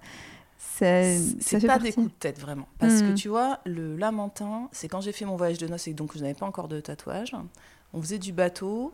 c'est 0.59 1.67
pas 1.67 1.79
des 1.79 1.93
coups 1.93 2.13
de 2.13 2.19
tête 2.19 2.39
vraiment. 2.39 2.69
Parce 2.79 3.03
que 3.03 3.13
hmm. 3.13 3.15
tu 3.15 3.29
vois, 3.29 3.61
le 3.65 3.97
lamentin, 3.97 4.69
c'est 4.73 4.89
quand 4.89 5.01
j'ai 5.01 5.13
fait 5.13 5.25
mon 5.25 5.37
voyage 5.37 5.59
de 5.59 5.67
noces 5.67 5.89
et 5.89 5.95
donc 5.95 6.17
je 6.17 6.21
n'avais 6.21 6.35
pas 6.35 6.47
encore 6.47 6.69
de 6.69 6.81
tatouage. 6.81 7.35
On 7.93 8.03
faisait 8.03 8.19
du 8.19 8.33
bateau 8.33 8.93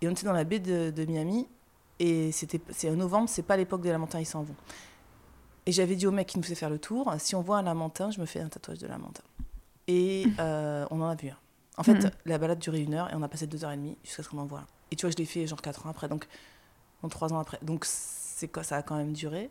et 0.00 0.08
on 0.08 0.12
était 0.12 0.26
dans 0.26 0.32
la 0.32 0.44
baie 0.44 0.58
de, 0.58 1.04
Miami. 1.04 1.48
Et 1.98 2.30
c'était 2.32 2.60
c'est 2.70 2.90
en 2.90 2.96
novembre, 2.96 3.28
c'est 3.28 3.42
pas 3.42 3.56
l'époque 3.56 3.80
des 3.80 3.90
lamentins, 3.90 4.20
ils 4.20 4.26
s'en 4.26 4.42
vont. 4.42 4.54
Et 5.64 5.72
j'avais 5.72 5.96
dit 5.96 6.06
au 6.06 6.12
mec 6.12 6.28
qui 6.28 6.38
nous 6.38 6.44
faisait 6.44 6.54
faire 6.54 6.70
le 6.70 6.78
tour 6.78 7.12
si 7.18 7.34
on 7.34 7.40
voit 7.40 7.58
un 7.58 7.62
lamentin, 7.62 8.10
je 8.10 8.20
me 8.20 8.26
fais 8.26 8.40
un 8.40 8.48
tatouage 8.48 8.78
de 8.78 8.86
lamentin. 8.86 9.22
Et 9.88 10.26
euh, 10.38 10.86
on 10.90 11.00
en 11.00 11.08
a 11.08 11.14
vu 11.14 11.28
un. 11.28 11.38
En 11.78 11.82
fait, 11.82 11.94
hmm. 11.94 12.10
la 12.24 12.38
balade 12.38 12.58
durait 12.58 12.80
une 12.80 12.94
heure 12.94 13.10
et 13.10 13.14
on 13.14 13.22
a 13.22 13.28
passé 13.28 13.46
deux 13.46 13.64
heures 13.64 13.72
et 13.72 13.76
demie 13.76 13.96
jusqu'à 14.04 14.22
ce 14.22 14.28
qu'on 14.28 14.38
en 14.38 14.46
voit 14.46 14.60
un. 14.60 14.66
Et 14.90 14.96
tu 14.96 15.04
vois, 15.04 15.10
je 15.10 15.16
l'ai 15.16 15.26
fait 15.26 15.46
genre 15.46 15.60
quatre 15.60 15.86
ans 15.86 15.90
après, 15.90 16.08
donc, 16.08 16.26
donc 17.02 17.10
trois 17.10 17.32
ans 17.32 17.38
après. 17.38 17.58
Donc 17.62 17.84
c'est 17.84 18.48
quoi, 18.48 18.62
ça 18.62 18.76
a 18.76 18.82
quand 18.82 18.96
même 18.96 19.12
duré. 19.12 19.50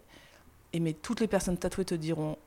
Et 0.73 0.79
mais 0.79 0.93
toutes 0.93 1.19
les 1.19 1.27
personnes 1.27 1.57
tatouées 1.57 1.85
te 1.85 1.95
diront 1.95 2.37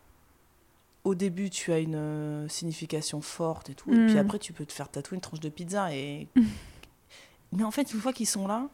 au 1.09 1.14
début 1.14 1.51
tu 1.51 1.73
as 1.73 1.79
une 1.79 1.97
euh, 1.97 2.49
signification 2.49 3.21
forte 3.21 3.71
et 3.71 3.75
tout, 3.75 3.90
et 3.90 4.07
puis 4.07 4.14
mm. 4.14 4.18
après 4.18 4.38
tu 4.38 4.53
peux 4.53 4.64
te 4.64 4.73
faire 4.73 4.88
tatouer 4.88 5.16
une 5.16 5.21
tranche 5.21 5.40
de 5.40 5.49
pizza 5.49 5.94
et. 5.94 6.29
mais 7.53 7.64
en 7.64 7.71
fait, 7.71 7.92
une 7.92 8.01
fois 8.01 8.12
qu'ils 8.12 8.27
sont 8.27 8.47
là, 8.47 8.68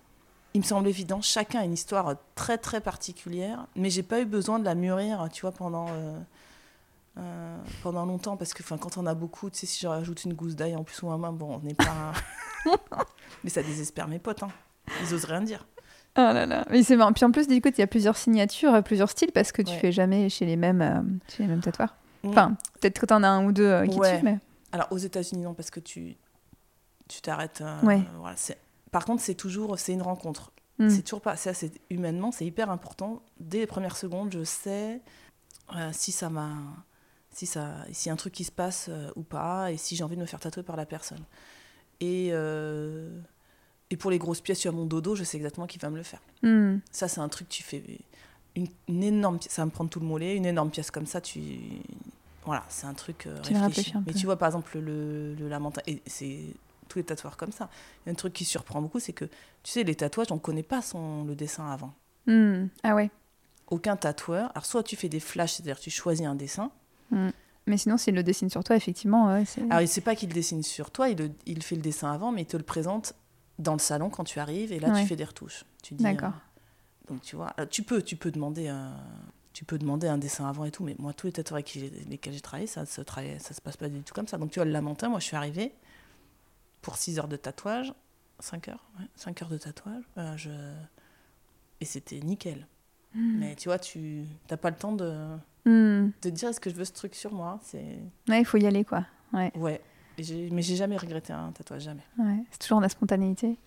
il 0.54 0.60
me 0.60 0.66
semble 0.66 0.88
évident, 0.88 1.20
chacun 1.20 1.60
a 1.60 1.64
une 1.64 1.72
histoire 1.72 2.14
très 2.34 2.58
très 2.58 2.80
particulière, 2.80 3.66
mais 3.76 3.90
j'ai 3.90 4.02
pas 4.02 4.20
eu 4.20 4.24
besoin 4.24 4.58
de 4.58 4.64
la 4.64 4.74
mûrir, 4.74 5.28
tu 5.32 5.42
vois, 5.42 5.52
pendant. 5.52 5.86
Euh, 5.90 6.18
euh, 7.16 7.56
pendant 7.84 8.04
longtemps 8.06 8.36
parce 8.36 8.52
que 8.54 8.64
quand 8.64 8.98
on 8.98 9.06
a 9.06 9.14
beaucoup, 9.14 9.48
tu 9.48 9.58
sais, 9.58 9.66
si 9.66 9.80
je 9.80 9.86
rajoute 9.86 10.24
une 10.24 10.34
gousse 10.34 10.56
d'ail 10.56 10.74
en 10.74 10.82
plus 10.82 11.00
ou 11.02 11.08
en 11.10 11.16
main, 11.16 11.30
bon, 11.30 11.60
on 11.62 11.64
n'est 11.64 11.74
pas. 11.74 12.12
mais 13.44 13.50
ça 13.50 13.62
désespère 13.62 14.08
mes 14.08 14.18
potes, 14.18 14.42
hein. 14.42 14.48
ils 15.00 15.14
osent 15.14 15.26
rien 15.26 15.40
dire. 15.40 15.64
Oh 16.16 16.20
là 16.20 16.46
là, 16.46 16.64
mais 16.70 16.82
c'est 16.82 16.96
marrant. 16.96 17.12
Puis 17.12 17.24
en 17.24 17.32
plus, 17.32 17.48
du 17.48 17.60
coup, 17.60 17.68
il 17.68 17.78
y 17.78 17.82
a 17.82 17.86
plusieurs 17.88 18.16
signatures, 18.16 18.82
plusieurs 18.84 19.10
styles, 19.10 19.32
parce 19.32 19.50
que 19.50 19.62
tu 19.62 19.74
fais 19.74 19.90
jamais 19.90 20.28
chez 20.28 20.46
les 20.46 20.56
mêmes, 20.56 20.82
euh, 20.82 21.02
chez 21.28 21.42
les 21.42 21.48
mêmes 21.48 21.60
tatoueurs. 21.60 21.94
Mm. 22.24 22.28
Enfin, 22.28 22.56
peut-être 22.80 22.98
que 22.98 23.06
tu 23.06 23.14
en 23.14 23.22
as 23.22 23.28
un 23.28 23.44
ou 23.44 23.52
deux 23.52 23.66
euh, 23.66 23.86
qui 23.86 23.98
ouais. 23.98 24.22
mais... 24.22 24.38
Alors, 24.72 24.88
aux 24.90 24.98
États-Unis, 24.98 25.42
non, 25.42 25.54
parce 25.54 25.70
que 25.70 25.80
tu 25.80 26.16
tu 27.06 27.20
t'arrêtes. 27.20 27.62
ouais. 27.82 28.02
voilà, 28.18 28.36
Par 28.90 29.04
contre, 29.04 29.22
c'est 29.22 29.34
toujours 29.34 29.78
c'est 29.78 29.92
une 29.92 30.02
rencontre. 30.02 30.52
Mm. 30.78 30.88
C'est 30.88 31.02
toujours 31.02 31.20
pas. 31.20 31.36
C'est 31.36 31.72
humainement, 31.90 32.32
c'est 32.32 32.46
hyper 32.46 32.70
important. 32.70 33.22
Dès 33.38 33.58
les 33.58 33.66
premières 33.66 33.96
secondes, 33.96 34.32
je 34.32 34.42
sais 34.44 35.00
si 35.92 36.12
ça 36.12 36.30
m'a. 36.30 36.50
Si 37.30 37.46
ça, 37.46 37.74
si 37.90 38.08
y 38.08 38.10
a 38.10 38.12
un 38.12 38.16
truc 38.16 38.32
qui 38.32 38.44
se 38.44 38.52
passe 38.52 38.88
ou 39.16 39.22
pas, 39.22 39.72
et 39.72 39.76
si 39.76 39.96
j'ai 39.96 40.04
envie 40.04 40.14
de 40.14 40.20
me 40.20 40.26
faire 40.26 40.40
tatouer 40.40 40.62
par 40.62 40.76
la 40.76 40.86
personne. 40.86 41.24
Et 42.00 42.32
et 43.90 43.96
pour 43.96 44.10
les 44.10 44.18
grosses 44.18 44.40
pièces 44.40 44.58
sur 44.58 44.72
mon 44.72 44.86
dodo, 44.86 45.14
je 45.14 45.24
sais 45.24 45.36
exactement 45.36 45.66
qui 45.66 45.78
va 45.78 45.90
me 45.90 45.96
le 45.96 46.02
faire. 46.02 46.20
Hmm. 46.42 46.78
Ça, 46.90 47.06
c'est 47.06 47.20
un 47.20 47.28
truc, 47.28 47.48
tu 47.48 47.62
fais 47.62 47.82
une, 48.56 49.02
énorme 49.02 49.38
pièce, 49.38 49.52
ça 49.52 49.62
va 49.62 49.66
me 49.66 49.70
prendre 49.70 49.90
tout 49.90 50.00
le 50.00 50.06
mollet, 50.06 50.36
une 50.36 50.46
énorme 50.46 50.70
pièce 50.70 50.90
comme 50.90 51.06
ça, 51.06 51.20
tu. 51.20 51.40
Voilà, 52.44 52.64
c'est 52.68 52.86
un 52.86 52.94
truc 52.94 53.26
euh, 53.26 53.40
réfléchi. 53.42 53.94
Mais 54.06 54.12
tu 54.12 54.26
vois, 54.26 54.36
par 54.36 54.48
exemple, 54.48 54.78
le, 54.78 55.34
le 55.34 55.48
lamentin, 55.48 55.80
et 55.86 56.02
c'est 56.06 56.40
tous 56.88 56.98
les 56.98 57.04
tatoueurs 57.04 57.36
comme 57.36 57.52
ça. 57.52 57.70
Il 58.04 58.08
y 58.08 58.10
a 58.10 58.12
un 58.12 58.16
truc 58.16 58.32
qui 58.32 58.44
surprend 58.44 58.82
beaucoup, 58.82 59.00
c'est 59.00 59.12
que, 59.12 59.24
tu 59.24 59.72
sais, 59.72 59.82
les 59.82 59.94
tatouages, 59.94 60.30
on 60.30 60.34
ne 60.34 60.40
connaît 60.40 60.62
pas 60.62 60.82
son, 60.82 61.24
le 61.24 61.34
dessin 61.34 61.70
avant. 61.70 61.94
Hmm. 62.26 62.66
Ah 62.82 62.94
ouais. 62.94 63.10
Aucun 63.68 63.96
tatoueur. 63.96 64.50
Alors, 64.54 64.66
soit 64.66 64.82
tu 64.82 64.96
fais 64.96 65.08
des 65.08 65.20
flashs, 65.20 65.54
c'est-à-dire 65.54 65.78
tu 65.78 65.90
choisis 65.90 66.26
un 66.26 66.34
dessin. 66.34 66.70
Hmm. 67.10 67.30
Mais 67.66 67.78
sinon, 67.78 67.96
s'il 67.96 68.14
le 68.14 68.22
dessine 68.22 68.50
sur 68.50 68.62
toi, 68.62 68.76
effectivement. 68.76 69.32
Ouais, 69.32 69.44
Alors, 69.70 69.80
il 69.80 69.84
ne 69.84 69.88
sait 69.88 70.02
pas 70.02 70.14
qu'il 70.14 70.28
dessine 70.28 70.62
sur 70.62 70.90
toi, 70.90 71.08
il, 71.08 71.32
il 71.46 71.62
fait 71.62 71.76
le 71.76 71.82
dessin 71.82 72.12
avant, 72.12 72.30
mais 72.30 72.42
il 72.42 72.46
te 72.46 72.58
le 72.58 72.62
présente 72.62 73.14
dans 73.58 73.72
le 73.72 73.78
salon 73.78 74.10
quand 74.10 74.24
tu 74.24 74.38
arrives 74.38 74.72
et 74.72 74.80
là 74.80 74.90
tu 74.98 75.06
fais 75.06 75.16
des 75.16 75.24
retouches. 75.24 75.64
Tu 75.82 75.94
dis, 75.94 76.02
D'accord. 76.02 76.32
Euh, 76.32 77.12
donc 77.12 77.22
tu 77.22 77.36
vois, 77.36 77.54
tu 77.70 77.82
peux, 77.82 78.02
tu 78.02 78.16
peux 78.16 78.30
demander 78.30 78.68
un, 78.68 78.94
tu 79.54 79.64
peux 79.64 79.78
demander 79.78 80.08
un 80.08 80.18
dessin 80.18 80.48
avant 80.48 80.64
et 80.64 80.72
tout, 80.72 80.82
mais 80.82 80.96
moi 80.98 81.14
tous 81.14 81.28
les 81.28 81.32
tatoueurs 81.32 81.56
avec 81.56 81.74
lesquels 81.74 82.34
j'ai 82.34 82.40
travaillé, 82.40 82.66
ça 82.66 82.84
se 82.84 83.00
travaille, 83.00 83.38
ça 83.38 83.54
se 83.54 83.60
passe 83.60 83.76
pas 83.76 83.88
du 83.88 84.02
tout 84.02 84.12
comme 84.12 84.26
ça. 84.26 84.36
Donc 84.36 84.50
tu 84.50 84.58
vois 84.58 84.66
le 84.66 84.72
lamentin, 84.72 85.08
moi 85.08 85.20
je 85.20 85.24
suis 85.24 85.36
arrivée 85.36 85.72
pour 86.82 86.96
6 86.96 87.20
heures 87.20 87.28
de 87.28 87.36
tatouage, 87.36 87.94
5 88.40 88.68
heures, 88.68 88.84
5 89.14 89.42
heures 89.42 89.48
de 89.48 89.56
tatouage, 89.56 90.02
euh, 90.18 90.36
je... 90.36 90.50
et 91.80 91.84
c'était 91.84 92.18
nickel. 92.18 92.66
Hmm. 93.14 93.38
Mais 93.38 93.54
tu 93.54 93.68
vois, 93.68 93.78
tu 93.78 94.24
n'as 94.50 94.56
pas 94.56 94.70
le 94.70 94.76
temps 94.76 94.92
de, 94.92 95.36
hmm. 95.66 96.10
de 96.20 96.30
dire 96.30 96.48
est-ce 96.48 96.60
que 96.60 96.68
je 96.68 96.74
veux 96.74 96.84
ce 96.84 96.92
truc 96.92 97.14
sur 97.14 97.32
moi? 97.32 97.60
Ouais, 98.28 98.40
il 98.40 98.44
faut 98.44 98.58
y 98.58 98.66
aller 98.66 98.84
quoi. 98.84 99.06
Ouais. 99.32 99.52
Ouais 99.56 99.80
mais 100.18 100.62
j'ai 100.62 100.76
jamais 100.76 100.96
regretté 100.96 101.32
un 101.32 101.50
tatouage, 101.52 101.82
jamais. 101.82 102.04
C'est 102.50 102.60
toujours 102.60 102.80
la 102.80 102.88
spontanéité. 102.88 103.58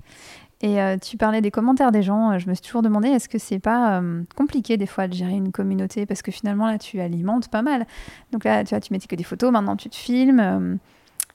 Et 0.62 0.82
euh, 0.82 0.98
tu 0.98 1.18
parlais 1.18 1.42
des 1.42 1.52
commentaires 1.52 1.92
des 1.92 2.02
gens. 2.02 2.32
Euh, 2.32 2.40
je 2.40 2.50
me 2.50 2.54
suis 2.56 2.64
toujours 2.64 2.82
demandé, 2.82 3.10
est-ce 3.10 3.30
que 3.30 3.38
c'est 3.38 3.60
pas 3.60 4.00
euh, 4.00 4.24
compliqué 4.36 4.78
des 4.78 4.88
fois 4.88 5.08
de 5.08 5.14
gérer 5.14 5.34
une 5.34 5.52
communauté? 5.52 6.06
Parce 6.06 6.22
que 6.22 6.32
finalement, 6.32 6.68
là, 6.68 6.78
tu 6.80 7.00
alimentes 7.00 7.50
pas 7.50 7.62
mal. 7.62 7.86
Donc 8.32 8.44
là, 8.44 8.64
tu 8.64 8.70
vois, 8.70 8.80
tu 8.80 8.92
mettais 8.92 9.08
que 9.08 9.16
des 9.16 9.24
photos, 9.24 9.52
maintenant 9.52 9.76
tu 9.76 9.90
te 9.90 9.96
filmes. 9.96 10.80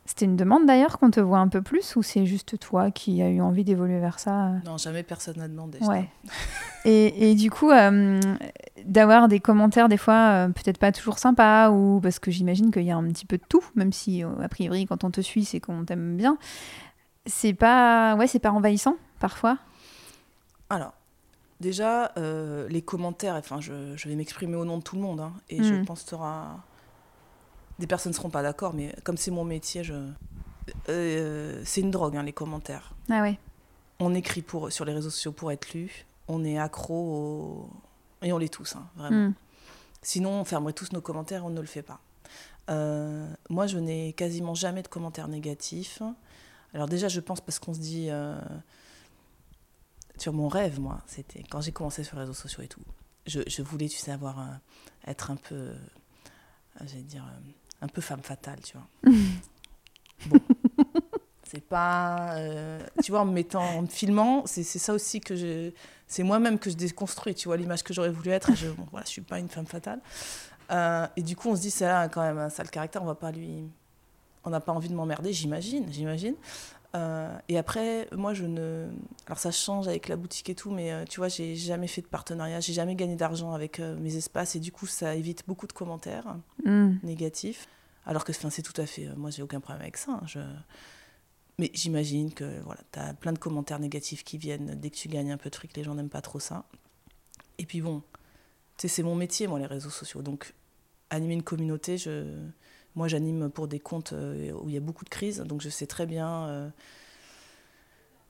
C'était 0.05 0.25
une 0.25 0.37
demande 0.37 0.67
d'ailleurs 0.67 0.99
qu'on 0.99 1.13
te 1.13 1.21
voit 1.21 1.39
un 1.39 1.47
peu 1.47 1.63
plus 1.63 1.95
ou 1.95 2.03
c'est 2.03 2.27
juste 2.27 2.59
toi 2.59 2.91
qui 2.91 3.23
as 3.23 3.29
eu 3.29 3.41
envie 3.41 3.63
d'évoluer 3.63 4.01
vers 4.01 4.19
ça 4.19 4.51
Non, 4.65 4.77
jamais 4.77 5.05
personne 5.05 5.37
n'a 5.37 5.47
demandé. 5.47 5.79
Ouais. 5.81 6.09
et, 6.85 7.31
et, 7.31 7.35
du 7.37 7.51
coup, 7.53 7.71
euh, 7.71 8.21
d'avoir 8.85 9.29
des 9.29 9.39
commentaires 9.39 9.89
des 9.89 9.97
fois 9.97 10.15
euh, 10.15 10.49
peut-être 10.49 10.79
pas 10.79 10.91
toujours 10.91 11.21
sympas 11.21 11.71
ou 11.71 12.01
parce 12.03 12.19
que 12.19 12.33
j'imagine 12.33 12.73
qu'il 12.73 12.83
y 12.83 12.91
a 12.91 12.97
un 12.97 13.09
petit 13.13 13.27
peu 13.27 13.39
de 13.39 13.45
tout, 13.49 13.63
même 13.77 13.93
si 13.93 14.25
euh, 14.25 14.29
a 14.43 14.49
priori 14.49 14.87
quand 14.87 15.05
on 15.05 15.13
te 15.13 15.21
suit 15.21 15.45
c'est 15.45 15.61
qu'on 15.61 15.85
t'aime 15.85 16.17
bien. 16.17 16.37
C'est 17.27 17.55
pas, 17.55 18.17
ouais, 18.17 18.27
c'est 18.27 18.41
pas 18.41 18.51
envahissant 18.51 18.97
parfois? 19.21 19.59
Alors, 20.69 20.95
déjà 21.61 22.11
les 22.17 22.83
commentaires. 22.83 23.37
Enfin, 23.37 23.61
je, 23.61 23.95
je 23.97 24.09
vais 24.09 24.17
m'exprimer 24.17 24.57
au 24.57 24.65
nom 24.65 24.79
de 24.79 24.83
tout 24.83 24.97
le 24.97 25.03
monde 25.03 25.21
hein, 25.21 25.33
et 25.49 25.63
je 25.63 25.75
hmm. 25.75 25.85
pense 25.85 26.03
que 26.03 26.09
tu 26.09 26.15
auras 26.17 26.57
des 27.83 27.89
personnes 27.89 28.13
ne 28.13 28.17
seront 28.17 28.31
pas 28.31 28.45
d'accord, 28.45 28.75
mais 28.75 28.95
comme 29.03 29.17
c'est 29.17 29.33
mon 29.33 29.45
métier, 29.45 29.83
je, 29.83 29.95
euh, 30.89 31.61
c'est 31.65 31.81
une 31.81 31.91
drogue, 31.91 32.17
hein, 32.17 32.23
les 32.23 32.33
commentaires. 32.33 32.95
Ah 33.11 33.23
ouais. 33.23 33.41
On 33.99 34.15
écrit 34.15 34.41
pour, 34.41 34.71
sur 34.71 34.85
les 34.85 34.93
réseaux 34.95 35.11
sociaux 35.11 35.33
pour 35.33 35.51
être 35.51 35.75
lu. 35.75 36.07
On 36.29 36.45
est 36.45 36.59
accro 36.59 36.95
au... 36.95 37.71
Et 38.23 38.33
on 38.33 38.39
l'est 38.39 38.53
tous, 38.53 38.77
hein, 38.77 38.87
vraiment. 38.95 39.31
Mm. 39.31 39.35
Sinon, 40.01 40.31
on 40.31 40.45
fermerait 40.45 40.75
tous 40.75 40.93
nos 40.93 41.01
commentaires, 41.01 41.45
on 41.45 41.51
ne 41.51 41.61
le 41.61 41.67
fait 41.67 41.83
pas. 41.83 41.99
Euh, 42.71 43.27
moi, 43.51 43.67
je 43.67 43.79
n'ai 43.79 44.13
quasiment 44.13 44.55
jamais 44.55 44.83
de 44.83 44.89
commentaires 44.89 45.27
négatifs. 45.27 46.03
Alors 46.75 46.87
déjà, 46.87 47.09
je 47.09 47.19
pense 47.19 47.41
parce 47.41 47.59
qu'on 47.59 47.75
se 47.75 47.81
dit... 47.81 48.11
euh, 48.11 48.41
sur 50.19 50.33
mon 50.33 50.47
rêve, 50.47 50.79
moi, 50.79 51.01
c'était 51.09 51.43
quand 51.51 51.61
j'ai 51.61 51.73
commencé 51.73 52.05
sur 52.05 52.15
les 52.15 52.23
réseaux 52.23 52.33
sociaux 52.33 52.63
et 52.63 52.69
tout. 52.69 52.85
Je, 53.27 53.41
je 53.49 53.63
voulais, 53.63 53.89
tu 53.89 53.99
sais, 53.99 54.13
avoir 54.13 54.61
être 55.05 55.33
un 55.33 55.37
peu... 55.37 55.73
J'allais 56.85 57.03
dire... 57.03 57.25
un 57.83 57.89
peu 57.89 58.01
femme 58.01 58.23
fatale, 58.23 58.61
tu 58.63 58.77
vois. 58.77 59.13
bon. 60.27 60.41
C'est 61.45 61.61
pas... 61.61 62.37
euh, 62.37 62.81
tu 63.03 63.11
vois, 63.11 63.21
en 63.21 63.25
me 63.27 63.33
mettant... 63.33 63.63
En 63.63 63.83
me 63.83 63.87
filmant, 63.87 64.45
c'est 64.47 64.63
ça 64.63 64.95
aussi 64.95 65.21
que 65.21 65.37
je... 65.37 65.71
C'est 66.07 66.23
moi-même 66.23 66.59
que 66.59 66.71
je 66.71 66.77
déconstruis, 66.77 67.35
tu 67.35 67.49
vois, 67.49 67.57
l'image 67.57 67.83
que 67.83 67.93
j'aurais 67.93 68.11
voulu 68.11 68.31
être. 68.31 68.55
Je, 68.55 68.69
bon, 68.69 68.87
voilà, 68.91 69.05
je 69.05 69.11
suis 69.11 69.23
pas 69.23 69.39
une 69.39 69.49
femme 69.49 69.67
fatale. 69.67 70.01
Euh, 70.71 71.07
et 71.17 71.23
du 71.23 71.37
coup, 71.37 71.51
on 71.51 71.57
se 71.57 71.61
dit, 71.61 71.71
c'est 71.71 71.87
là 71.87 72.09
quand 72.09 72.23
même 72.23 72.39
un 72.39 72.49
sale 72.49 72.71
caractère, 72.71 73.03
on 73.03 73.07
va 73.07 73.15
pas 73.15 73.33
lui. 73.33 73.65
On 74.45 74.51
n'a 74.51 74.61
pas 74.61 74.73
envie 74.73 74.89
de 74.89 74.95
m'emmerder, 74.95 75.33
j'imagine, 75.33 75.87
j'imagine. 75.91 76.35
Euh, 76.95 77.35
et 77.49 77.57
après, 77.57 78.07
moi, 78.13 78.35
je 78.35 78.45
ne. 78.45 78.89
Alors, 79.27 79.39
ça 79.39 79.51
change 79.51 79.89
avec 79.89 80.09
la 80.09 80.17
boutique 80.17 80.51
et 80.51 80.55
tout, 80.55 80.71
mais 80.71 80.93
euh, 80.93 81.05
tu 81.09 81.21
vois, 81.21 81.29
j'ai 81.29 81.57
jamais 81.57 81.87
fait 81.87 82.03
de 82.03 82.07
partenariat, 82.07 82.61
j'ai 82.61 82.75
jamais 82.75 82.95
gagné 82.95 83.17
d'argent 83.17 83.53
avec 83.53 83.81
euh, 83.81 83.97
mes 83.99 84.17
espaces, 84.17 84.57
et 84.57 84.61
du 84.61 84.73
coup, 84.73 84.87
ça 84.87 85.15
évite 85.15 85.45
beaucoup 85.47 85.67
de 85.67 85.73
commentaires 85.73 86.37
Mm. 86.65 86.97
négatifs. 87.03 87.67
Alors 88.05 88.25
que 88.25 88.33
c'est 88.33 88.63
tout 88.63 88.79
à 88.81 88.87
fait. 88.87 89.07
moi, 89.17 89.31
j'ai 89.31 89.43
aucun 89.43 89.61
problème 89.61 89.83
avec 89.83 89.97
ça. 89.97 90.13
hein, 90.13 90.23
je... 90.27 90.41
Mais 91.59 91.71
j'imagine 91.75 92.33
que 92.33 92.61
voilà, 92.65 92.81
tu 92.93 92.99
as 92.99 93.15
plein 93.15 93.33
de 93.33 93.39
commentaires 93.39 93.79
négatifs 93.79 94.25
qui 94.25 94.39
viennent 94.39 94.75
dès 94.75 94.91
que 94.91 94.97
tu 94.97 95.09
gagnes 95.09 95.31
un 95.33 95.37
peu 95.37 95.51
de 95.51 95.55
fric, 95.55 95.77
les 95.77 95.85
gens 95.85 95.95
n'aiment 95.95 96.09
pas 96.09 96.23
trop 96.23 96.41
ça. 96.41 96.65
Et 97.59 97.67
puis 97.67 97.81
bon, 97.81 98.03
tu 98.77 98.83
sais, 98.83 98.89
c'est 98.89 99.03
mon 99.03 99.15
métier, 99.15 99.47
moi, 99.47 99.59
les 99.59 99.67
réseaux 99.67 99.91
sociaux. 99.91 100.23
Donc, 100.23 100.53
animer 101.11 101.35
une 101.35 101.43
communauté, 101.43 101.97
je... 101.99 102.25
moi, 102.95 103.09
j'anime 103.09 103.51
pour 103.51 103.69
des 103.69 103.81
comptes 103.81 104.13
euh, 104.13 104.53
où 104.53 104.69
il 104.69 104.75
y 104.75 104.79
a 104.79 104.81
beaucoup 104.81 105.05
de 105.05 105.11
crises. 105.11 105.41
Donc, 105.41 105.61
je 105.61 105.69
sais 105.69 105.87
très 105.87 106.07
bien. 106.07 106.47
euh, 106.49 106.71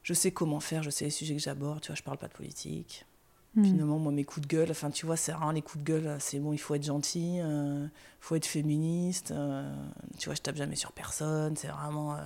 Je 0.02 0.14
sais 0.14 0.32
comment 0.32 0.60
faire, 0.60 0.82
je 0.82 0.90
sais 0.90 1.04
les 1.04 1.10
sujets 1.10 1.34
que 1.36 1.42
j'aborde. 1.42 1.80
Tu 1.80 1.88
vois, 1.88 1.96
je 1.96 2.02
parle 2.02 2.18
pas 2.18 2.28
de 2.28 2.32
politique. 2.32 3.06
Mm. 3.54 3.64
Finalement, 3.64 3.98
moi, 3.98 4.12
mes 4.12 4.24
coups 4.24 4.46
de 4.48 4.54
gueule, 4.56 4.70
enfin, 4.70 4.90
tu 4.90 5.04
vois, 5.06 5.16
c'est 5.16 5.32
rare, 5.32 5.52
les 5.52 5.62
coups 5.62 5.84
de 5.84 5.92
gueule, 5.92 6.16
c'est 6.20 6.38
bon, 6.40 6.52
il 6.52 6.58
faut 6.58 6.74
être 6.74 6.84
gentil, 6.84 7.36
il 7.36 7.90
faut 8.20 8.34
être 8.34 8.46
féministe, 8.46 9.30
euh, 9.30 9.70
tu 10.18 10.28
vois, 10.28 10.34
je 10.34 10.40
tape 10.40 10.56
jamais 10.56 10.74
sur 10.76 10.92
personne, 10.92 11.54
c'est 11.56 11.68
vraiment... 11.68 12.14
euh, 12.16 12.20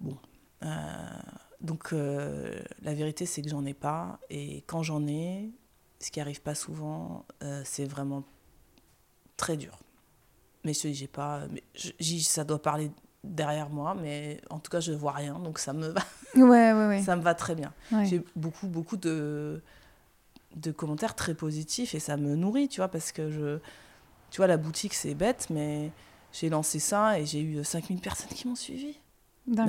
bon. 0.00 0.16
Euh, 0.62 1.20
donc, 1.60 1.92
euh, 1.92 2.62
la 2.82 2.94
vérité, 2.94 3.26
c'est 3.26 3.42
que 3.42 3.48
j'en 3.48 3.64
ai 3.66 3.74
pas, 3.74 4.20
et 4.30 4.62
quand 4.68 4.84
j'en 4.84 5.06
ai, 5.08 5.50
ce 5.98 6.12
qui 6.12 6.20
arrive 6.20 6.40
pas 6.40 6.54
souvent, 6.54 7.26
euh, 7.42 7.62
c'est 7.64 7.84
vraiment 7.86 8.22
très 9.36 9.56
dur. 9.56 9.76
Mais 10.64 10.74
je 10.74 10.92
j'ai 10.92 11.06
pas... 11.06 11.42
Mais 11.50 11.62
je- 11.74 12.18
ça 12.18 12.44
doit 12.44 12.60
parler 12.60 12.90
derrière 13.24 13.68
moi, 13.70 13.94
mais 13.94 14.40
en 14.50 14.58
tout 14.58 14.70
cas, 14.70 14.80
je 14.80 14.92
vois 14.92 15.12
rien, 15.12 15.38
donc 15.38 15.58
ça 15.58 15.72
me 15.72 15.88
va, 15.88 16.00
Ouais, 16.34 16.72
ouais, 16.72 16.86
ouais. 16.88 17.02
ça 17.02 17.16
me 17.16 17.22
va 17.22 17.34
très 17.34 17.54
bien. 17.54 17.72
J'ai 18.04 18.22
beaucoup, 18.36 18.68
beaucoup 18.68 18.96
de, 18.96 19.62
de 20.56 20.70
commentaires 20.72 21.14
très 21.14 21.34
positifs 21.34 21.94
et 21.94 22.00
ça 22.00 22.16
me 22.16 22.34
nourrit, 22.36 22.68
tu 22.68 22.80
vois, 22.80 22.88
parce 22.88 23.12
que 23.12 23.30
je. 23.30 23.58
Tu 24.30 24.38
vois, 24.38 24.46
la 24.46 24.56
boutique, 24.58 24.94
c'est 24.94 25.14
bête, 25.14 25.46
mais 25.50 25.90
j'ai 26.32 26.48
lancé 26.50 26.78
ça 26.78 27.18
et 27.18 27.24
j'ai 27.26 27.40
eu 27.40 27.64
5000 27.64 28.00
personnes 28.00 28.28
qui 28.30 28.46
m'ont 28.46 28.54
suivi. 28.56 28.98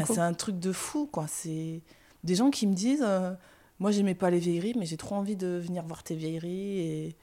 Coup. 0.06 0.13
c'est 0.15 0.19
un 0.21 0.34
truc 0.34 0.60
de 0.60 0.71
fou, 0.73 1.08
quoi. 1.12 1.25
C'est 1.28 1.82
des 2.23 2.36
gens 2.36 2.49
qui 2.52 2.67
me 2.67 2.73
disent 2.73 3.04
euh, 3.06 3.34
Moi, 3.80 3.91
j'aimais 3.91 4.15
pas 4.15 4.30
les 4.30 4.39
vieilleries, 4.39 4.73
mais 4.78 4.86
j'ai 4.86 4.97
trop 4.97 5.15
envie 5.15 5.38
de 5.38 5.47
venir 5.47 5.84
voir 5.86 6.04
tes 6.04 6.15
vieilleries. 6.15 6.80
Et 6.80 7.15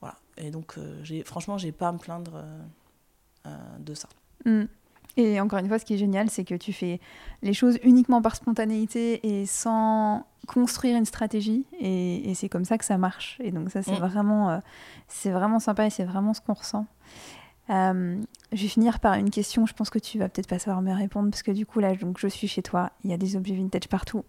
voilà. 0.00 0.16
Et 0.38 0.50
donc, 0.50 0.78
euh, 0.78 0.98
j'ai- 1.04 1.22
franchement, 1.24 1.58
j'ai 1.58 1.72
pas 1.72 1.88
à 1.88 1.92
me 1.92 1.98
plaindre 1.98 2.32
euh, 2.36 2.58
de 3.78 3.94
ça. 3.94 4.08
Mm. 4.44 4.64
Et 5.16 5.40
encore 5.40 5.58
une 5.58 5.66
fois, 5.68 5.78
ce 5.78 5.84
qui 5.84 5.94
est 5.94 5.98
génial, 5.98 6.30
c'est 6.30 6.44
que 6.44 6.54
tu 6.54 6.72
fais 6.72 7.00
les 7.42 7.52
choses 7.52 7.78
uniquement 7.82 8.22
par 8.22 8.36
spontanéité 8.36 9.20
et 9.26 9.44
sans 9.44 10.24
construire 10.46 10.96
une 10.96 11.04
stratégie. 11.04 11.66
Et, 11.80 12.30
et 12.30 12.34
c'est 12.34 12.48
comme 12.48 12.64
ça 12.64 12.78
que 12.78 12.84
ça 12.84 12.96
marche. 12.96 13.36
Et 13.42 13.50
donc 13.50 13.70
ça, 13.70 13.82
c'est 13.82 13.92
Mm. 13.98 14.06
vraiment, 14.06 14.50
euh, 14.50 14.58
c'est 15.08 15.30
vraiment 15.30 15.58
sympa 15.58 15.86
et 15.86 15.90
c'est 15.90 16.04
vraiment 16.04 16.32
ce 16.32 16.40
qu'on 16.40 16.54
ressent. 16.54 16.86
Euh, 17.70 18.16
je 18.52 18.62
vais 18.62 18.68
finir 18.68 18.98
par 19.00 19.14
une 19.14 19.30
question. 19.30 19.66
Je 19.66 19.74
pense 19.74 19.90
que 19.90 19.98
tu 19.98 20.18
vas 20.18 20.28
peut-être 20.28 20.48
pas 20.48 20.58
savoir 20.58 20.80
me 20.82 20.92
répondre 20.92 21.30
parce 21.30 21.42
que 21.42 21.50
du 21.52 21.66
coup 21.66 21.80
là, 21.80 21.94
donc 21.96 22.18
je 22.18 22.26
suis 22.28 22.48
chez 22.48 22.62
toi. 22.62 22.90
Il 23.04 23.10
y 23.10 23.14
a 23.14 23.16
des 23.16 23.36
objets 23.36 23.54
vintage 23.54 23.88
partout. 23.88 24.24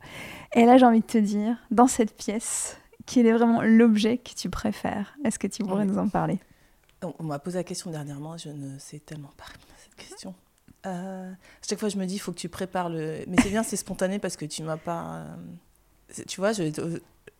Et 0.55 0.65
là, 0.65 0.77
j'ai 0.77 0.85
envie 0.85 1.01
de 1.01 1.05
te 1.05 1.17
dire, 1.17 1.57
dans 1.69 1.87
cette 1.87 2.15
pièce, 2.17 2.77
quel 3.05 3.25
est 3.27 3.31
vraiment 3.33 3.61
l'objet 3.61 4.17
que 4.17 4.31
tu 4.35 4.49
préfères? 4.49 5.15
Est-ce 5.23 5.39
que 5.39 5.47
tu 5.47 5.63
pourrais 5.63 5.85
Oui. 5.85 5.91
nous 5.91 5.97
en 5.99 6.07
parler? 6.09 6.39
On, 7.03 7.23
m'a 7.23 7.39
posé 7.39 7.57
la 7.57 7.63
question 7.63 7.89
dernièrement, 7.89 8.37
je 8.37 8.49
ne 8.49 8.77
sais 8.77 8.99
tellement 8.99 9.31
pas 9.37 9.45
répondre 9.45 9.73
à 9.75 9.81
cette 9.81 9.95
question. 9.95 10.35
Euh, 10.85 11.31
chaque 11.67 11.79
fois, 11.79 11.89
je 11.89 11.97
me 11.97 12.05
dis, 12.05 12.15
il 12.15 12.19
faut 12.19 12.31
que 12.31 12.37
tu 12.39 12.49
prépares 12.49 12.89
le. 12.89 13.23
Mais 13.27 13.37
c'est 13.41 13.49
bien, 13.49 13.63
c'est 13.63 13.75
spontané 13.77 14.19
parce 14.19 14.35
que 14.37 14.45
tu 14.45 14.63
m'as 14.63 14.77
pas. 14.77 15.25
euh, 16.19 16.23
Tu 16.27 16.39
vois, 16.39 16.51
je 16.53 16.63
vais, 16.63 16.71
te- 16.71 16.81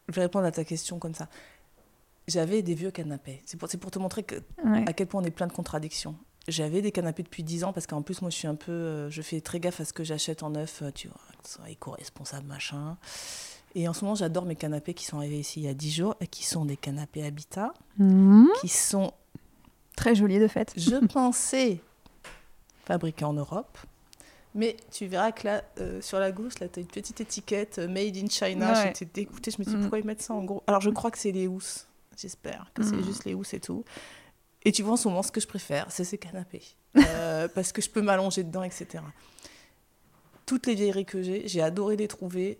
je 0.10 0.14
vais 0.14 0.22
répondre 0.22 0.46
à 0.46 0.52
ta 0.52 0.64
question 0.64 0.98
comme 1.00 1.14
ça. 1.16 1.28
J'avais 2.28 2.62
des 2.62 2.76
vieux 2.76 2.92
canapés. 2.92 3.42
C'est 3.46 3.58
pour, 3.58 3.68
pour 3.70 3.92
te 3.92 4.00
montrer 4.00 4.24
que, 4.24 4.36
Ouais. 4.64 4.84
à 4.88 4.94
quel 4.94 5.08
point 5.08 5.22
on 5.22 5.26
est 5.26 5.32
plein 5.32 5.48
de 5.48 5.54
contradictions. 5.54 6.16
J'avais 6.48 6.82
des 6.82 6.92
canapés 6.92 7.24
depuis 7.24 7.44
10 7.44 7.64
ans 7.64 7.74
parce 7.74 7.86
qu'en 7.88 8.02
plus, 8.02 8.22
moi, 8.22 8.30
je 8.32 8.36
suis 8.38 8.48
un 8.48 8.56
peu. 8.56 8.72
euh, 8.72 9.10
je 9.10 9.22
fais 9.22 9.42
très 9.42 9.60
gaffe 9.60 9.80
à 9.82 9.86
ce 9.86 9.94
que 9.94 10.04
j'achète 10.04 10.42
en 10.44 10.52
neuf, 10.52 10.82
tu 10.96 11.08
vois, 11.08 11.18
que 11.42 11.48
ce 11.48 11.56
soit 11.56 11.70
éco-responsable, 11.70 12.48
machin. 12.48 12.98
Et 13.76 13.88
en 13.88 13.94
ce 13.94 14.04
moment, 14.04 14.16
j'adore 14.16 14.46
mes 14.46 14.56
canapés 14.56 14.94
qui 14.94 15.06
sont 15.06 15.18
arrivés 15.18 15.40
ici 15.40 15.62
il 15.62 15.64
y 15.64 15.68
a 15.70 15.74
10 15.74 15.92
jours 15.92 16.16
et 16.20 16.28
qui 16.28 16.46
sont 16.46 16.66
des 16.66 16.78
canapés 16.78 17.24
Habitat, 17.26 17.74
Mhm. 17.98 18.48
qui 18.60 18.68
sont 18.68 19.14
Très 20.02 20.16
joli 20.16 20.40
de 20.40 20.48
fait. 20.48 20.74
je 20.76 20.96
pensais 21.14 21.80
fabriqué 22.86 23.24
en 23.26 23.34
Europe. 23.34 23.78
Mais 24.54 24.76
tu 24.92 25.06
verras 25.06 25.32
que 25.32 25.48
là, 25.48 25.64
euh, 25.80 26.02
sur 26.02 26.20
la 26.20 26.32
gauche, 26.34 26.60
là, 26.60 26.68
tu 26.68 26.80
as 26.80 26.82
une 26.82 26.88
petite 26.88 27.22
étiquette 27.22 27.80
euh, 27.80 27.88
Made 27.88 28.18
in 28.18 28.28
China. 28.28 28.74
Ouais. 28.74 28.88
J'étais 28.88 29.06
dégoûtée. 29.06 29.52
Je 29.52 29.58
me 29.60 29.64
suis 29.64 29.72
dit, 29.72 29.78
Mm. 29.78 29.82
pourquoi 29.82 30.00
ils 30.00 30.06
mettent 30.06 30.22
ça 30.22 30.34
en 30.34 30.44
gros? 30.44 30.62
Alors, 30.68 30.82
je 30.82 30.90
crois 30.90 31.10
que 31.12 31.18
c'est 31.18 31.32
les 31.32 31.48
housses. 31.48 31.88
J'espère 32.18 32.70
que 32.74 32.84
c'est 32.84 32.96
Mm. 32.98 33.04
juste 33.06 33.24
les 33.26 33.34
housses 33.34 33.54
et 33.54 33.62
tout. 33.62 33.86
Et 34.66 34.72
tu 34.74 34.84
vois, 34.84 34.94
en 34.94 34.98
ce 34.98 35.08
moment, 35.08 35.24
ce 35.24 35.32
que 35.32 35.40
je 35.40 35.48
préfère, 35.48 35.90
c'est 35.90 36.04
ces 36.04 36.18
canapés. 36.18 36.64
Euh, 36.98 37.48
parce 37.56 37.72
que 37.72 37.82
je 37.82 37.90
peux 37.90 38.02
m'allonger 38.02 38.44
dedans, 38.44 38.64
etc. 38.64 38.88
Toutes 40.46 40.68
les 40.68 40.76
vieilleries 40.76 41.06
que 41.06 41.22
j'ai, 41.22 41.48
j'ai 41.48 41.62
adoré 41.62 41.96
les 41.96 42.08
trouver. 42.10 42.60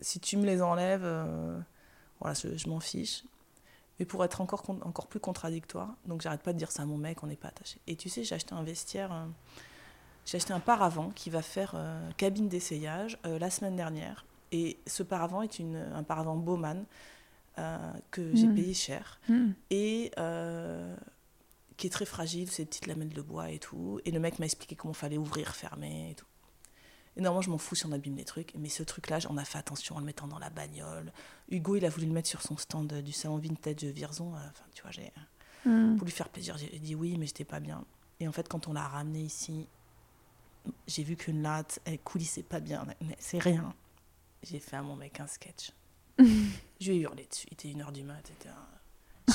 Si 0.00 0.18
tu 0.18 0.36
me 0.36 0.44
les 0.44 0.60
enlèves, 0.60 1.06
voilà, 2.20 2.34
je, 2.34 2.56
je 2.56 2.68
m'en 2.68 2.80
fiche. 2.80 3.22
Mais 4.02 4.06
pour 4.06 4.24
être 4.24 4.40
encore, 4.40 4.64
encore 4.68 5.06
plus 5.06 5.20
contradictoire, 5.20 5.94
donc 6.06 6.22
j'arrête 6.22 6.40
pas 6.42 6.52
de 6.52 6.58
dire 6.58 6.72
ça 6.72 6.82
à 6.82 6.86
mon 6.86 6.98
mec, 6.98 7.22
on 7.22 7.28
n'est 7.28 7.36
pas 7.36 7.46
attaché. 7.46 7.78
Et 7.86 7.94
tu 7.94 8.08
sais, 8.08 8.24
j'ai 8.24 8.34
acheté 8.34 8.52
un 8.52 8.64
vestiaire, 8.64 9.12
euh, 9.12 9.26
j'ai 10.26 10.38
acheté 10.38 10.52
un 10.52 10.58
paravent 10.58 11.10
qui 11.10 11.30
va 11.30 11.40
faire 11.40 11.74
euh, 11.76 12.10
cabine 12.16 12.48
d'essayage 12.48 13.16
euh, 13.26 13.38
la 13.38 13.48
semaine 13.48 13.76
dernière. 13.76 14.26
Et 14.50 14.76
ce 14.88 15.04
paravent 15.04 15.42
est 15.42 15.60
une, 15.60 15.76
un 15.76 16.02
paravent 16.02 16.34
Bowman 16.34 16.84
que 18.10 18.34
j'ai 18.34 18.48
Mm. 18.48 18.54
payé 18.56 18.74
cher 18.74 19.20
Mhm. 19.28 19.54
et 19.70 20.10
qui 21.76 21.86
est 21.86 21.90
très 21.90 22.04
fragile, 22.06 22.50
c'est 22.50 22.62
des 22.64 22.68
petites 22.68 22.86
lamelles 22.88 23.12
de 23.12 23.22
bois 23.22 23.50
et 23.50 23.60
tout. 23.60 24.00
Et 24.04 24.10
le 24.10 24.18
mec 24.18 24.40
m'a 24.40 24.46
expliqué 24.46 24.74
comment 24.74 24.94
fallait 24.94 25.16
ouvrir, 25.16 25.54
fermer 25.54 26.10
et 26.10 26.14
tout. 26.16 26.26
Et 27.16 27.20
normalement, 27.20 27.42
je 27.42 27.50
m'en 27.50 27.58
fous 27.58 27.74
si 27.74 27.84
on 27.86 27.92
abîme 27.92 28.16
les 28.16 28.24
trucs, 28.24 28.54
mais 28.54 28.68
ce 28.70 28.82
truc-là, 28.82 29.18
on 29.28 29.36
a 29.36 29.44
fait 29.44 29.58
attention 29.58 29.96
en 29.96 29.98
le 30.00 30.06
mettant 30.06 30.26
dans 30.28 30.38
la 30.38 30.48
bagnole. 30.50 31.12
Hugo, 31.50 31.76
il 31.76 31.84
a 31.84 31.90
voulu 31.90 32.06
le 32.06 32.12
mettre 32.12 32.28
sur 32.28 32.40
son 32.42 32.56
stand 32.56 32.92
du 33.02 33.12
salon 33.12 33.36
vintage 33.36 33.84
Virzon. 33.84 34.34
euh, 34.34 34.38
Enfin, 34.38 34.64
tu 34.74 34.82
vois, 34.82 34.90
j'ai 34.90 35.12
Mhm. 35.64 35.96
pour 35.96 36.04
lui 36.06 36.12
faire 36.12 36.28
plaisir, 36.28 36.56
j'ai 36.58 36.78
dit 36.80 36.94
oui, 36.94 37.16
mais 37.18 37.26
j'étais 37.26 37.44
pas 37.44 37.60
bien. 37.60 37.84
Et 38.18 38.26
en 38.26 38.32
fait, 38.32 38.48
quand 38.48 38.66
on 38.66 38.72
l'a 38.72 38.88
ramené 38.88 39.20
ici, 39.20 39.68
j'ai 40.88 41.02
vu 41.04 41.16
qu'une 41.16 41.42
latte, 41.42 41.78
elle 41.84 41.98
coulissait 42.00 42.42
pas 42.42 42.60
bien, 42.60 42.84
mais 43.00 43.16
c'est 43.20 43.38
rien. 43.38 43.72
J'ai 44.42 44.58
fait 44.58 44.76
à 44.76 44.82
mon 44.82 44.96
mec 44.96 45.20
un 45.20 45.26
sketch. 45.26 45.70
je 46.18 46.90
lui 46.90 46.98
ai 46.98 47.00
hurlé 47.02 47.26
dessus, 47.30 47.46
il 47.50 47.52
était 47.54 47.68
1h 47.68 47.92
du 47.92 48.02
mat, 48.02 48.22
etc. 48.30 48.54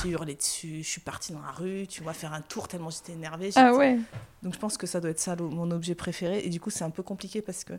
J'ai 0.02 0.10
hurlé 0.10 0.34
dessus, 0.34 0.82
je 0.82 0.88
suis 0.88 1.00
partie 1.00 1.32
dans 1.32 1.40
la 1.40 1.50
rue, 1.50 1.86
tu 1.86 2.02
vois, 2.02 2.12
faire 2.12 2.32
un 2.34 2.42
tour 2.42 2.68
tellement 2.68 2.90
j'étais 2.90 3.12
énervée. 3.12 3.50
Ah 3.56 3.72
ouais. 3.74 3.98
Donc 4.42 4.52
je 4.54 4.58
pense 4.58 4.76
que 4.76 4.86
ça 4.86 5.00
doit 5.00 5.10
être 5.10 5.18
ça 5.18 5.34
mon 5.36 5.70
objet 5.70 5.94
préféré. 5.94 6.40
Et 6.44 6.50
du 6.50 6.60
coup, 6.60 6.70
c'est 6.70 6.84
un 6.84 6.90
peu 6.90 7.02
compliqué 7.02 7.40
parce 7.42 7.64
que 7.64 7.72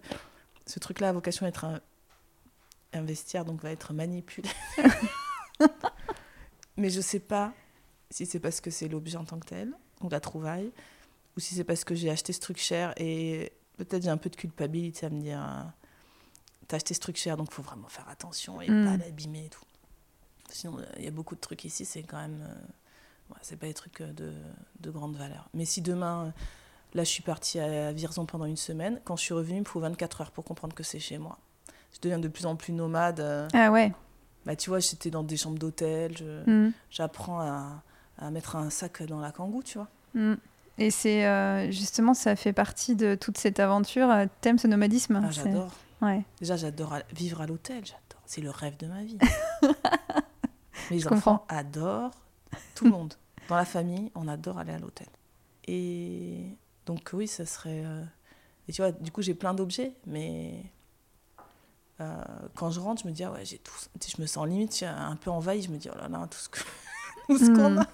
ce 0.66 0.80
truc-là 0.80 1.10
a 1.10 1.12
vocation 1.14 1.46
à 1.46 1.50
être 1.50 1.66
un, 1.66 1.80
un 2.94 3.02
vestiaire, 3.04 3.46
donc 3.46 3.62
va 3.62 3.72
être 3.72 3.94
manipulé. 3.94 4.50
Mais 6.78 6.90
je 6.90 7.02
sais 7.02 7.20
pas 7.20 7.54
si 8.10 8.26
c'est 8.26 8.40
parce 8.40 8.62
que 8.62 8.72
c'est 8.72 8.88
l'objet 8.88 9.18
en 9.18 9.26
tant 9.26 9.40
que 9.40 9.48
tel, 9.48 9.74
ou 10.02 10.10
la 10.10 10.20
trouvaille, 10.20 10.72
ou 11.36 11.40
si 11.40 11.56
c'est 11.56 11.64
parce 11.64 11.84
que 11.84 11.94
j'ai 11.94 12.10
acheté 12.10 12.34
ce 12.34 12.40
truc 12.40 12.58
cher 12.58 12.94
et 12.98 13.52
peut-être 13.78 14.04
j'ai 14.04 14.10
un 14.10 14.18
peu 14.18 14.30
de 14.30 14.36
culpabilité 14.36 15.06
à 15.06 15.10
me 15.10 15.22
dire 15.22 15.42
euh, 15.42 15.64
t'as 16.68 16.78
acheté 16.78 16.94
ce 16.94 17.00
truc 17.00 17.18
cher, 17.18 17.38
donc 17.38 17.52
faut 17.52 17.62
vraiment 17.62 17.88
faire 17.90 18.08
attention 18.10 18.62
et 18.62 18.70
Mm. 18.70 18.86
pas 18.86 18.98
l'abîmer 19.06 19.46
et 19.46 19.50
tout. 19.50 19.62
Sinon, 20.52 20.78
euh, 20.80 20.84
il 20.98 21.06
y 21.06 21.08
a 21.08 21.12
beaucoup 21.12 21.36
de 21.36 21.40
trucs 21.40 21.64
ici, 21.66 21.86
c'est 21.86 22.04
quand 22.04 22.18
même. 22.18 22.42
euh, 22.42 23.32
ouais, 23.34 23.38
c'est 23.42 23.56
pas 23.58 23.68
des 23.68 23.74
trucs 23.74 24.02
euh, 24.02 24.12
de, 24.14 24.34
de 24.80 24.90
grande 24.92 25.16
valeur. 25.16 25.48
Mais 25.54 25.66
si 25.66 25.82
demain, 25.82 26.34
Là, 26.96 27.04
je 27.04 27.10
suis 27.10 27.22
partie 27.22 27.60
à 27.60 27.92
Vierzon 27.92 28.26
pendant 28.26 28.46
une 28.46 28.58
semaine. 28.58 29.00
Quand 29.06 29.16
je 29.16 29.22
suis 29.22 29.34
revenue, 29.36 29.58
il 29.58 29.62
me 29.62 29.66
faut 29.66 29.80
24 29.80 30.22
heures 30.22 30.32
pour 30.32 30.44
comprendre 30.44 30.74
que 30.74 30.82
c'est 30.82 30.98
chez 30.98 31.20
moi. 31.20 31.38
Je 31.94 32.00
deviens 32.02 32.18
de 32.18 32.28
plus 32.28 32.48
en 32.48 32.56
plus 32.56 32.74
nomade. 32.74 33.20
euh. 33.20 33.48
Ah 33.54 33.70
ouais. 33.72 33.94
Bah, 34.48 34.56
tu 34.56 34.72
vois, 34.72 34.80
j'étais 34.80 35.12
dans 35.12 35.22
des 35.22 35.38
chambres 35.38 35.60
d'hôtel. 35.60 36.14
Mm. 36.48 36.70
J'apprends 36.90 37.42
à, 37.42 37.84
à 38.18 38.32
mettre 38.32 38.56
un 38.56 38.72
sac 38.72 39.04
dans 39.04 39.20
la 39.20 39.32
kangou, 39.32 39.62
tu 39.62 39.78
vois. 39.78 39.88
Mm. 40.16 40.34
Et 40.80 40.90
c'est 40.90 41.28
euh, 41.28 41.70
justement, 41.70 42.16
ça 42.16 42.36
fait 42.36 42.54
partie 42.54 42.96
de 42.96 43.14
toute 43.14 43.38
cette 43.38 43.60
aventure. 43.60 44.10
euh, 44.10 44.26
T'aimes 44.42 44.58
ce 44.58 44.66
nomadisme 44.66 45.22
Ah, 45.24 45.30
j'adore. 45.30 45.72
Ouais. 46.02 46.24
Déjà, 46.40 46.56
j'adore 46.56 46.96
vivre 47.14 47.40
à 47.42 47.46
l'hôtel. 47.46 47.86
J'adore. 47.86 48.24
C'est 48.26 48.42
le 48.42 48.50
rêve 48.50 48.78
de 48.78 48.88
ma 48.88 49.04
vie. 49.04 49.20
Mes 50.92 51.00
Je 51.00 51.08
enfants 51.08 51.38
comprends. 51.40 51.46
adorent. 51.50 52.12
Tout 52.76 52.86
le 52.86 52.92
monde. 52.92 53.14
Dans 53.50 53.56
la 53.56 53.66
famille, 53.66 54.12
on 54.16 54.28
adore 54.28 54.58
aller 54.60 54.74
à 54.74 54.80
l'hôtel. 54.80 55.08
Et 55.68 56.46
donc, 56.86 57.10
oui, 57.14 57.28
ça 57.28 57.46
serait. 57.46 57.84
euh, 57.86 58.04
Et 58.68 58.72
tu 58.74 58.82
vois, 58.82 58.92
du 58.92 59.12
coup, 59.12 59.22
j'ai 59.22 59.34
plein 59.36 59.54
d'objets, 59.54 59.94
mais. 60.08 60.64
euh, 62.02 62.24
quand 62.56 62.72
je 62.72 62.80
rentre, 62.80 63.02
je 63.04 63.08
me 63.08 63.14
dis, 63.14 63.24
ah 63.24 63.32
ouais, 63.32 63.44
j'ai 63.46 63.58
tout. 63.58 63.74
Je 64.16 64.22
me 64.22 64.28
sens 64.28 64.48
limite 64.48 64.84
un 64.84 65.16
peu 65.16 65.30
envahie. 65.32 65.62
Je 65.62 65.70
me 65.72 65.78
dis, 65.78 65.90
oh 65.94 65.98
là 65.98 66.08
là, 66.08 66.28
tout 66.30 66.38
ce 66.38 66.50
tout 67.28 67.38
ce 67.38 67.50
qu'on 67.52 67.72
Mm. 67.72 67.80
a. 67.80 67.88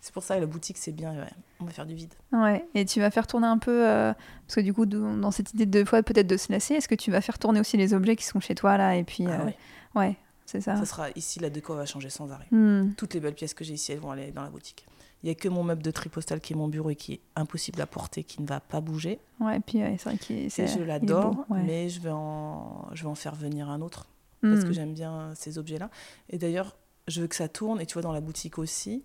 C'est 0.00 0.12
pour 0.12 0.22
ça 0.22 0.36
que 0.36 0.40
la 0.40 0.46
boutique, 0.46 0.78
c'est 0.78 0.92
bien. 0.92 1.12
ouais, 1.16 1.30
On 1.58 1.64
va 1.64 1.72
faire 1.72 1.86
du 1.86 1.94
vide. 1.94 2.14
Ouais. 2.30 2.64
Et 2.74 2.84
tu 2.84 3.00
vas 3.00 3.10
faire 3.10 3.26
tourner 3.26 3.48
un 3.48 3.58
peu, 3.58 3.88
euh, 3.88 4.12
parce 4.46 4.54
que 4.56 4.60
du 4.60 4.72
coup, 4.72 4.86
dans 4.86 5.30
cette 5.32 5.52
idée 5.54 5.66
de 5.66 5.84
fois 5.84 6.02
peut-être 6.04 6.28
de 6.28 6.36
se 6.36 6.52
lasser, 6.52 6.74
est-ce 6.74 6.86
que 6.88 6.94
tu 6.94 7.10
vas 7.10 7.20
faire 7.20 7.38
tourner 7.40 7.58
aussi 7.58 7.76
les 7.76 7.92
objets 7.94 8.14
qui 8.14 8.24
sont 8.24 8.38
chez 8.38 8.54
toi 8.54 8.76
là 8.76 8.94
Et 8.96 9.02
puis, 9.02 9.24
Ah 9.26 9.40
euh, 9.40 9.44
ouais. 9.46 9.56
ouais, 9.96 10.16
c'est 10.46 10.60
ça. 10.60 10.76
Ça 10.76 10.86
sera 10.86 11.10
ici, 11.16 11.38
la 11.40 11.50
déco 11.50 11.74
va 11.74 11.84
changer 11.86 12.08
sans 12.10 12.30
arrêt. 12.32 12.46
Mm. 12.50 12.94
Toutes 12.96 13.12
les 13.14 13.20
belles 13.20 13.34
pièces 13.34 13.52
que 13.54 13.64
j'ai 13.64 13.74
ici, 13.74 13.92
elles 13.92 13.98
vont 13.98 14.10
aller 14.12 14.30
dans 14.32 14.42
la 14.42 14.50
boutique. 14.50 14.86
Il 15.22 15.26
n'y 15.26 15.32
a 15.32 15.34
que 15.34 15.48
mon 15.48 15.64
meuble 15.64 15.82
de 15.82 15.90
tri 15.90 16.08
postal 16.08 16.40
qui 16.40 16.52
est 16.52 16.56
mon 16.56 16.68
bureau 16.68 16.90
et 16.90 16.94
qui 16.96 17.14
est 17.14 17.20
impossible 17.36 17.80
à 17.80 17.86
porter, 17.86 18.22
qui 18.22 18.40
ne 18.42 18.46
va 18.46 18.60
pas 18.60 18.80
bouger. 18.80 19.18
Ouais, 19.40 19.58
puis 19.60 19.78
ouais, 19.78 19.96
c'est 19.98 20.08
vrai 20.10 20.18
qu'il 20.18 20.36
Et 20.38 20.48
c'est- 20.50 20.66
je 20.68 20.78
l'adore, 20.82 21.44
ouais. 21.48 21.62
mais 21.64 21.88
je 21.88 22.00
vais, 22.00 22.10
en... 22.12 22.88
je 22.94 23.02
vais 23.02 23.08
en 23.08 23.14
faire 23.14 23.34
venir 23.34 23.68
un 23.70 23.80
autre 23.80 24.06
parce 24.42 24.60
Mm. 24.60 24.64
que 24.64 24.72
j'aime 24.72 24.92
bien 24.94 25.32
ces 25.34 25.58
objets-là. 25.58 25.90
Et 26.30 26.38
d'ailleurs, 26.38 26.76
je 27.08 27.20
veux 27.22 27.26
que 27.26 27.34
ça 27.36 27.48
tourne. 27.48 27.80
Et 27.80 27.86
tu 27.86 27.94
vois, 27.94 28.02
dans 28.02 28.12
la 28.12 28.20
boutique 28.20 28.58
aussi, 28.58 29.02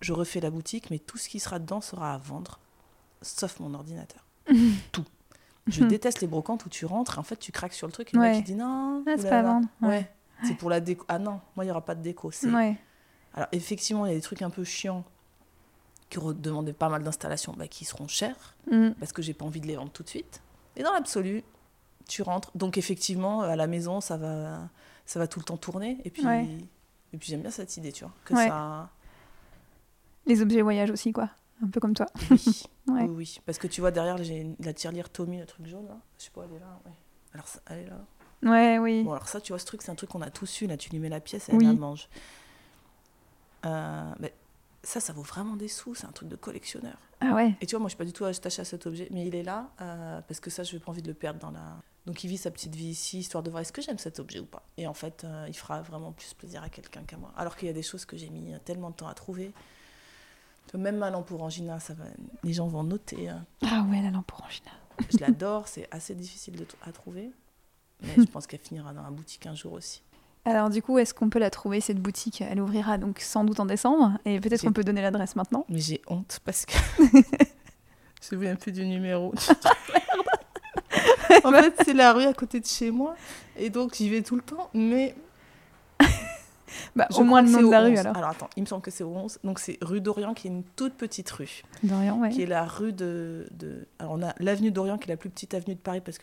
je 0.00 0.12
refais 0.12 0.40
la 0.40 0.50
boutique, 0.50 0.90
mais 0.90 0.98
tout 0.98 1.18
ce 1.18 1.28
qui 1.28 1.40
sera 1.40 1.58
dedans 1.58 1.80
sera 1.80 2.14
à 2.14 2.18
vendre, 2.18 2.60
sauf 3.22 3.58
mon 3.60 3.74
ordinateur. 3.74 4.24
tout. 4.92 5.04
Je 5.66 5.84
déteste 5.84 6.20
les 6.20 6.26
brocantes 6.28 6.64
où 6.66 6.68
tu 6.68 6.86
rentres 6.86 7.16
et 7.16 7.18
en 7.18 7.22
fait 7.24 7.36
tu 7.36 7.50
craques 7.52 7.74
sur 7.74 7.86
le 7.86 7.92
truc 7.92 8.12
et 8.14 8.16
le 8.16 8.22
Ouais. 8.22 8.30
mec 8.30 8.38
il 8.40 8.44
dit 8.44 8.54
non. 8.54 9.02
Ah, 9.06 9.14
c'est 9.18 9.28
pas 9.28 9.40
à 9.40 9.42
vendre, 9.42 9.68
ouais. 9.82 9.88
Ouais. 9.88 10.10
C'est 10.44 10.54
pour 10.56 10.70
la 10.70 10.80
déco. 10.80 11.04
Ah 11.08 11.18
non, 11.18 11.40
moi 11.56 11.64
il 11.64 11.66
n'y 11.66 11.70
aura 11.70 11.84
pas 11.84 11.94
de 11.94 12.02
déco. 12.02 12.30
Ouais. 12.44 12.76
alors 13.34 13.48
effectivement, 13.52 14.06
il 14.06 14.10
y 14.10 14.12
a 14.12 14.16
des 14.16 14.22
trucs 14.22 14.42
un 14.42 14.50
peu 14.50 14.64
chiants 14.64 15.04
qui 16.10 16.18
demandaient 16.18 16.72
pas 16.72 16.88
mal 16.88 17.02
d'installations, 17.02 17.52
bah, 17.56 17.68
qui 17.68 17.84
seront 17.84 18.08
chers 18.08 18.54
Mm. 18.70 18.90
parce 18.98 19.12
que 19.12 19.20
j'ai 19.22 19.34
pas 19.34 19.44
envie 19.44 19.60
de 19.60 19.66
les 19.66 19.76
vendre 19.76 19.90
tout 19.92 20.02
de 20.02 20.08
suite. 20.08 20.42
Et 20.76 20.82
dans 20.82 20.92
l'absolu, 20.92 21.42
tu 22.08 22.22
rentres. 22.22 22.50
Donc 22.56 22.78
effectivement, 22.78 23.42
à 23.42 23.56
la 23.56 23.66
maison, 23.66 24.00
ça 24.00 24.16
va, 24.16 24.68
ça 25.06 25.18
va 25.18 25.26
tout 25.26 25.38
le 25.40 25.44
temps 25.44 25.56
tourner. 25.58 25.98
Et 26.04 26.10
puis, 26.10 26.24
Ouais. 26.26 26.46
et 27.12 27.18
puis 27.18 27.28
j'aime 27.28 27.42
bien 27.42 27.50
cette 27.50 27.76
idée, 27.76 27.92
tu 27.92 28.04
vois, 28.04 28.12
que 28.24 28.34
Ouais. 28.34 28.48
ça. 28.48 28.90
Les 30.26 30.40
objets 30.42 30.62
voyage 30.62 30.90
aussi, 30.90 31.12
quoi. 31.12 31.30
Un 31.62 31.68
peu 31.68 31.80
comme 31.80 31.94
toi. 31.94 32.06
Oui, 32.30 32.62
oui, 32.86 33.02
oui. 33.08 33.40
Parce 33.44 33.58
que 33.58 33.66
tu 33.66 33.80
vois 33.80 33.90
derrière, 33.90 34.16
j'ai 34.22 34.54
la 34.60 34.72
tirelire 34.72 35.10
Tommy, 35.10 35.38
le 35.40 35.46
truc 35.46 35.66
jaune 35.66 35.88
là. 35.88 35.96
Je 36.18 36.24
sais 36.24 36.30
pas, 36.30 36.42
elle 36.48 36.56
est 36.56 36.60
là. 36.60 36.80
Alors 37.34 37.46
elle 37.66 37.78
est 37.80 37.86
là. 37.90 37.98
Ouais, 38.42 38.78
oui. 38.78 39.02
Bon, 39.04 39.12
alors 39.12 39.28
ça, 39.28 39.40
tu 39.40 39.52
vois, 39.52 39.58
ce 39.58 39.66
truc, 39.66 39.82
c'est 39.82 39.90
un 39.90 39.94
truc 39.94 40.10
qu'on 40.10 40.22
a 40.22 40.30
tous 40.30 40.60
eu. 40.60 40.66
Là, 40.66 40.76
tu 40.76 40.90
lui 40.90 40.98
mets 40.98 41.08
la 41.08 41.20
pièce 41.20 41.48
et 41.48 41.52
elle 41.52 41.58
Oui. 41.58 41.66
la 41.66 41.72
mange. 41.72 42.08
Euh, 43.66 44.12
mais 44.20 44.32
ça, 44.82 45.00
ça 45.00 45.12
vaut 45.12 45.22
vraiment 45.22 45.56
des 45.56 45.68
sous. 45.68 45.94
C'est 45.94 46.06
un 46.06 46.12
truc 46.12 46.28
de 46.28 46.36
collectionneur. 46.36 46.96
Ah 47.20 47.34
ouais. 47.34 47.56
Et 47.60 47.66
tu 47.66 47.74
vois, 47.74 47.80
moi, 47.80 47.88
je 47.88 47.92
suis 47.94 47.98
pas 47.98 48.04
du 48.04 48.12
tout 48.12 48.24
attachée 48.24 48.62
à 48.62 48.64
cet 48.64 48.86
objet, 48.86 49.08
mais 49.10 49.26
il 49.26 49.34
est 49.34 49.42
là 49.42 49.70
euh, 49.80 50.20
parce 50.22 50.38
que 50.40 50.50
ça, 50.50 50.62
je 50.62 50.74
n'ai 50.74 50.80
pas 50.80 50.90
envie 50.90 51.02
de 51.02 51.08
le 51.08 51.14
perdre 51.14 51.40
dans 51.40 51.50
la. 51.50 51.76
Donc, 52.06 52.22
il 52.24 52.28
vit 52.28 52.38
sa 52.38 52.50
petite 52.50 52.74
vie 52.74 52.86
ici, 52.90 53.18
histoire 53.18 53.42
de 53.42 53.50
voir 53.50 53.60
est-ce 53.60 53.72
que 53.72 53.82
j'aime 53.82 53.98
cet 53.98 54.18
objet 54.20 54.38
ou 54.38 54.46
pas? 54.46 54.62
Et 54.76 54.86
en 54.86 54.94
fait, 54.94 55.24
euh, 55.24 55.44
il 55.48 55.54
fera 55.54 55.82
vraiment 55.82 56.12
plus 56.12 56.32
plaisir 56.32 56.62
à 56.62 56.68
quelqu'un 56.68 57.02
qu'à 57.02 57.16
moi. 57.16 57.32
Alors 57.36 57.56
qu'il 57.56 57.66
y 57.66 57.70
a 57.70 57.74
des 57.74 57.82
choses 57.82 58.04
que 58.04 58.16
j'ai 58.16 58.30
mis 58.30 58.54
tellement 58.64 58.90
de 58.90 58.94
temps 58.94 59.08
à 59.08 59.14
trouver. 59.14 59.52
Même 60.74 60.98
ma 60.98 61.10
lampe 61.10 61.30
orangina, 61.32 61.80
ça 61.80 61.94
va... 61.94 62.04
les 62.44 62.52
gens 62.52 62.66
vont 62.68 62.84
noter. 62.84 63.28
hein. 63.30 63.44
Ah 63.62 63.84
ouais, 63.90 64.00
la 64.02 64.10
lampe 64.10 64.30
orangina. 64.32 64.70
Je 65.10 65.18
l'adore, 65.18 65.66
c'est 65.66 65.88
assez 65.90 66.14
difficile 66.14 66.56
de 66.56 66.66
à 66.82 66.92
trouver. 66.92 67.30
Mais 68.02 68.14
je 68.26 68.30
pense 68.30 68.46
qu'elle 68.46 68.60
finira 68.60 68.92
dans 68.92 69.02
la 69.02 69.10
boutique 69.10 69.46
un 69.46 69.54
jour 69.54 69.72
aussi. 69.72 70.02
Alors 70.44 70.70
du 70.70 70.82
coup, 70.82 70.98
est-ce 70.98 71.12
qu'on 71.12 71.28
peut 71.28 71.38
la 71.38 71.50
trouver 71.50 71.80
cette 71.80 72.00
boutique? 72.00 72.40
Elle 72.40 72.60
ouvrira 72.60 72.96
donc 72.96 73.20
sans 73.20 73.44
doute 73.44 73.60
en 73.60 73.66
décembre 73.66 74.18
et 74.24 74.40
peut-être 74.40 74.62
qu'on 74.62 74.72
peut 74.72 74.84
donner 74.84 75.02
l'adresse 75.02 75.36
maintenant. 75.36 75.66
Mais 75.68 75.78
j'ai 75.78 76.00
honte 76.06 76.40
parce 76.44 76.64
que. 76.64 76.74
je 76.98 77.04
me 77.06 77.22
souviens 78.20 78.56
plus 78.56 78.72
du 78.72 78.86
numéro. 78.86 79.34
en 81.44 81.52
fait, 81.52 81.74
c'est 81.84 81.92
la 81.92 82.12
rue 82.12 82.24
à 82.24 82.32
côté 82.32 82.60
de 82.60 82.66
chez 82.66 82.90
moi. 82.90 83.14
Et 83.56 83.70
donc, 83.70 83.94
j'y 83.94 84.08
vais 84.08 84.22
tout 84.22 84.36
le 84.36 84.42
temps. 84.42 84.70
Mais. 84.74 85.14
Bah, 86.94 87.08
au 87.16 87.24
moins 87.24 87.42
le 87.42 87.48
que 87.48 87.52
nom 87.52 87.66
de 87.66 87.70
la 87.70 87.80
rue 87.80 87.92
11. 87.92 87.98
alors. 87.98 88.16
Alors, 88.16 88.30
attends, 88.30 88.50
il 88.56 88.62
me 88.62 88.66
semble 88.66 88.82
que 88.82 88.90
c'est 88.90 89.04
au 89.04 89.14
11. 89.14 89.38
Donc, 89.42 89.58
c'est 89.58 89.78
rue 89.80 90.00
d'Orient, 90.00 90.34
qui 90.34 90.48
est 90.48 90.50
une 90.50 90.64
toute 90.64 90.94
petite 90.94 91.30
rue. 91.30 91.62
Dorian, 91.82 92.20
ouais. 92.20 92.30
Qui 92.30 92.42
est 92.42 92.46
la 92.46 92.64
rue 92.64 92.92
de. 92.92 93.46
de... 93.52 93.86
Alors, 93.98 94.12
on 94.12 94.22
a 94.22 94.34
l'avenue 94.38 94.70
d'Orient, 94.70 94.98
qui 94.98 95.08
est 95.08 95.12
la 95.12 95.16
plus 95.16 95.30
petite 95.30 95.54
avenue 95.54 95.74
de 95.74 95.80
Paris, 95.80 96.00
parce 96.00 96.18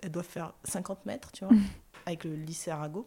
qu'elle 0.00 0.10
doit 0.12 0.22
faire 0.22 0.52
50 0.64 1.06
mètres, 1.06 1.30
tu 1.32 1.44
vois, 1.44 1.54
avec 2.06 2.24
le 2.24 2.34
lycée 2.34 2.70
Arago. 2.70 3.06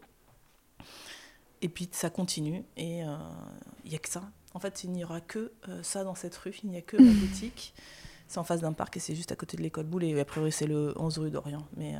Et 1.61 1.69
puis, 1.69 1.89
ça 1.91 2.09
continue. 2.09 2.63
Et 2.77 3.03
euh, 3.03 3.15
il 3.85 3.91
y 3.91 3.95
a 3.95 3.99
que 3.99 4.09
ça. 4.09 4.23
En 4.53 4.59
fait, 4.59 4.83
il 4.83 4.91
n'y 4.91 5.03
aura 5.03 5.19
que 5.21 5.51
euh, 5.67 5.83
ça 5.83 6.03
dans 6.03 6.15
cette 6.15 6.35
rue. 6.37 6.55
Il 6.63 6.69
n'y 6.69 6.77
a 6.77 6.81
que 6.81 6.97
la 6.97 7.03
boutique. 7.13 7.73
C'est 8.27 8.37
en 8.39 8.43
face 8.43 8.61
d'un 8.61 8.73
parc 8.73 8.95
et 8.95 8.99
c'est 8.99 9.15
juste 9.15 9.31
à 9.31 9.35
côté 9.35 9.57
de 9.57 9.61
l'école 9.63 9.85
Boulle. 9.85 10.03
Et 10.05 10.19
a 10.19 10.25
priori, 10.25 10.51
c'est 10.51 10.67
le 10.67 10.93
11 10.97 11.17
rue 11.19 11.31
d'Orient. 11.31 11.65
Mais 11.75 11.95
euh, 11.97 11.99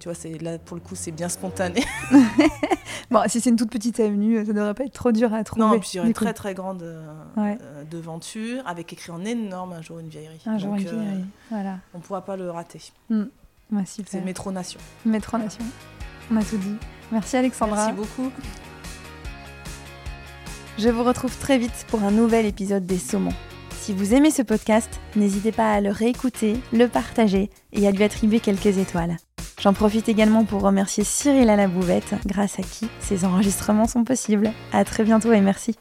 tu 0.00 0.08
vois, 0.08 0.14
c'est 0.14 0.38
là, 0.38 0.58
pour 0.58 0.76
le 0.76 0.82
coup, 0.82 0.94
c'est 0.96 1.12
bien 1.12 1.28
spontané. 1.28 1.84
Bon, 3.10 3.20
si 3.28 3.40
c'est 3.40 3.50
une 3.50 3.56
toute 3.56 3.70
petite 3.70 4.00
avenue, 4.00 4.44
ça 4.46 4.52
devrait 4.54 4.72
pas 4.72 4.84
être 4.84 4.94
trop 4.94 5.12
dur 5.12 5.32
à 5.34 5.44
trouver. 5.44 5.60
non, 5.66 5.74
et 5.74 5.78
puis 5.78 5.90
il 5.92 5.96
y 5.96 5.98
aura 6.00 6.06
du 6.06 6.10
une 6.10 6.14
très 6.14 6.32
très 6.32 6.54
grande 6.54 6.82
euh, 6.82 7.14
Ouais. 7.36 7.58
euh, 7.60 7.84
devanture 7.84 8.66
avec 8.66 8.92
écrit 8.94 9.12
en 9.12 9.22
énorme 9.24 9.74
un 9.74 9.82
jour 9.82 9.98
une 9.98 10.08
vieillerie. 10.08 10.40
Un 10.46 10.56
jour 10.56 10.70
Donc, 10.70 10.80
une 10.80 10.88
euh, 10.88 10.90
vieillerie, 11.00 11.24
Voilà. 11.50 11.78
on 11.92 11.98
ne 11.98 12.02
pourra 12.02 12.24
pas 12.24 12.36
le 12.36 12.50
rater. 12.50 12.80
Ouais, 13.72 13.82
C'est. 13.86 14.24
Métro 14.24 14.52
Nation. 14.52 14.80
Métro 15.04 15.38
Nation. 15.38 15.64
On 16.30 16.36
a 16.36 16.42
tout 16.42 16.56
dit. 16.56 16.76
Merci 17.12 17.36
Alexandra. 17.36 17.76
Merci 17.76 17.92
beaucoup. 17.92 18.30
Je 20.78 20.88
vous 20.88 21.04
retrouve 21.04 21.36
très 21.38 21.58
vite 21.58 21.86
pour 21.88 22.02
un 22.02 22.10
nouvel 22.10 22.46
épisode 22.46 22.86
des 22.86 22.98
Saumons. 22.98 23.32
Si 23.70 23.92
vous 23.92 24.14
aimez 24.14 24.30
ce 24.30 24.42
podcast, 24.42 25.00
n'hésitez 25.14 25.52
pas 25.52 25.72
à 25.72 25.80
le 25.80 25.90
réécouter, 25.90 26.56
le 26.72 26.88
partager 26.88 27.50
et 27.72 27.86
à 27.86 27.90
lui 27.90 28.02
attribuer 28.02 28.40
quelques 28.40 28.78
étoiles. 28.78 29.16
J'en 29.60 29.72
profite 29.72 30.08
également 30.08 30.44
pour 30.44 30.62
remercier 30.62 31.04
Cyril 31.04 31.48
à 31.48 31.56
la 31.56 31.68
bouvette, 31.68 32.14
grâce 32.26 32.58
à 32.58 32.62
qui 32.62 32.88
ces 33.00 33.24
enregistrements 33.24 33.86
sont 33.86 34.04
possibles. 34.04 34.52
À 34.72 34.84
très 34.84 35.04
bientôt 35.04 35.32
et 35.32 35.40
merci. 35.40 35.76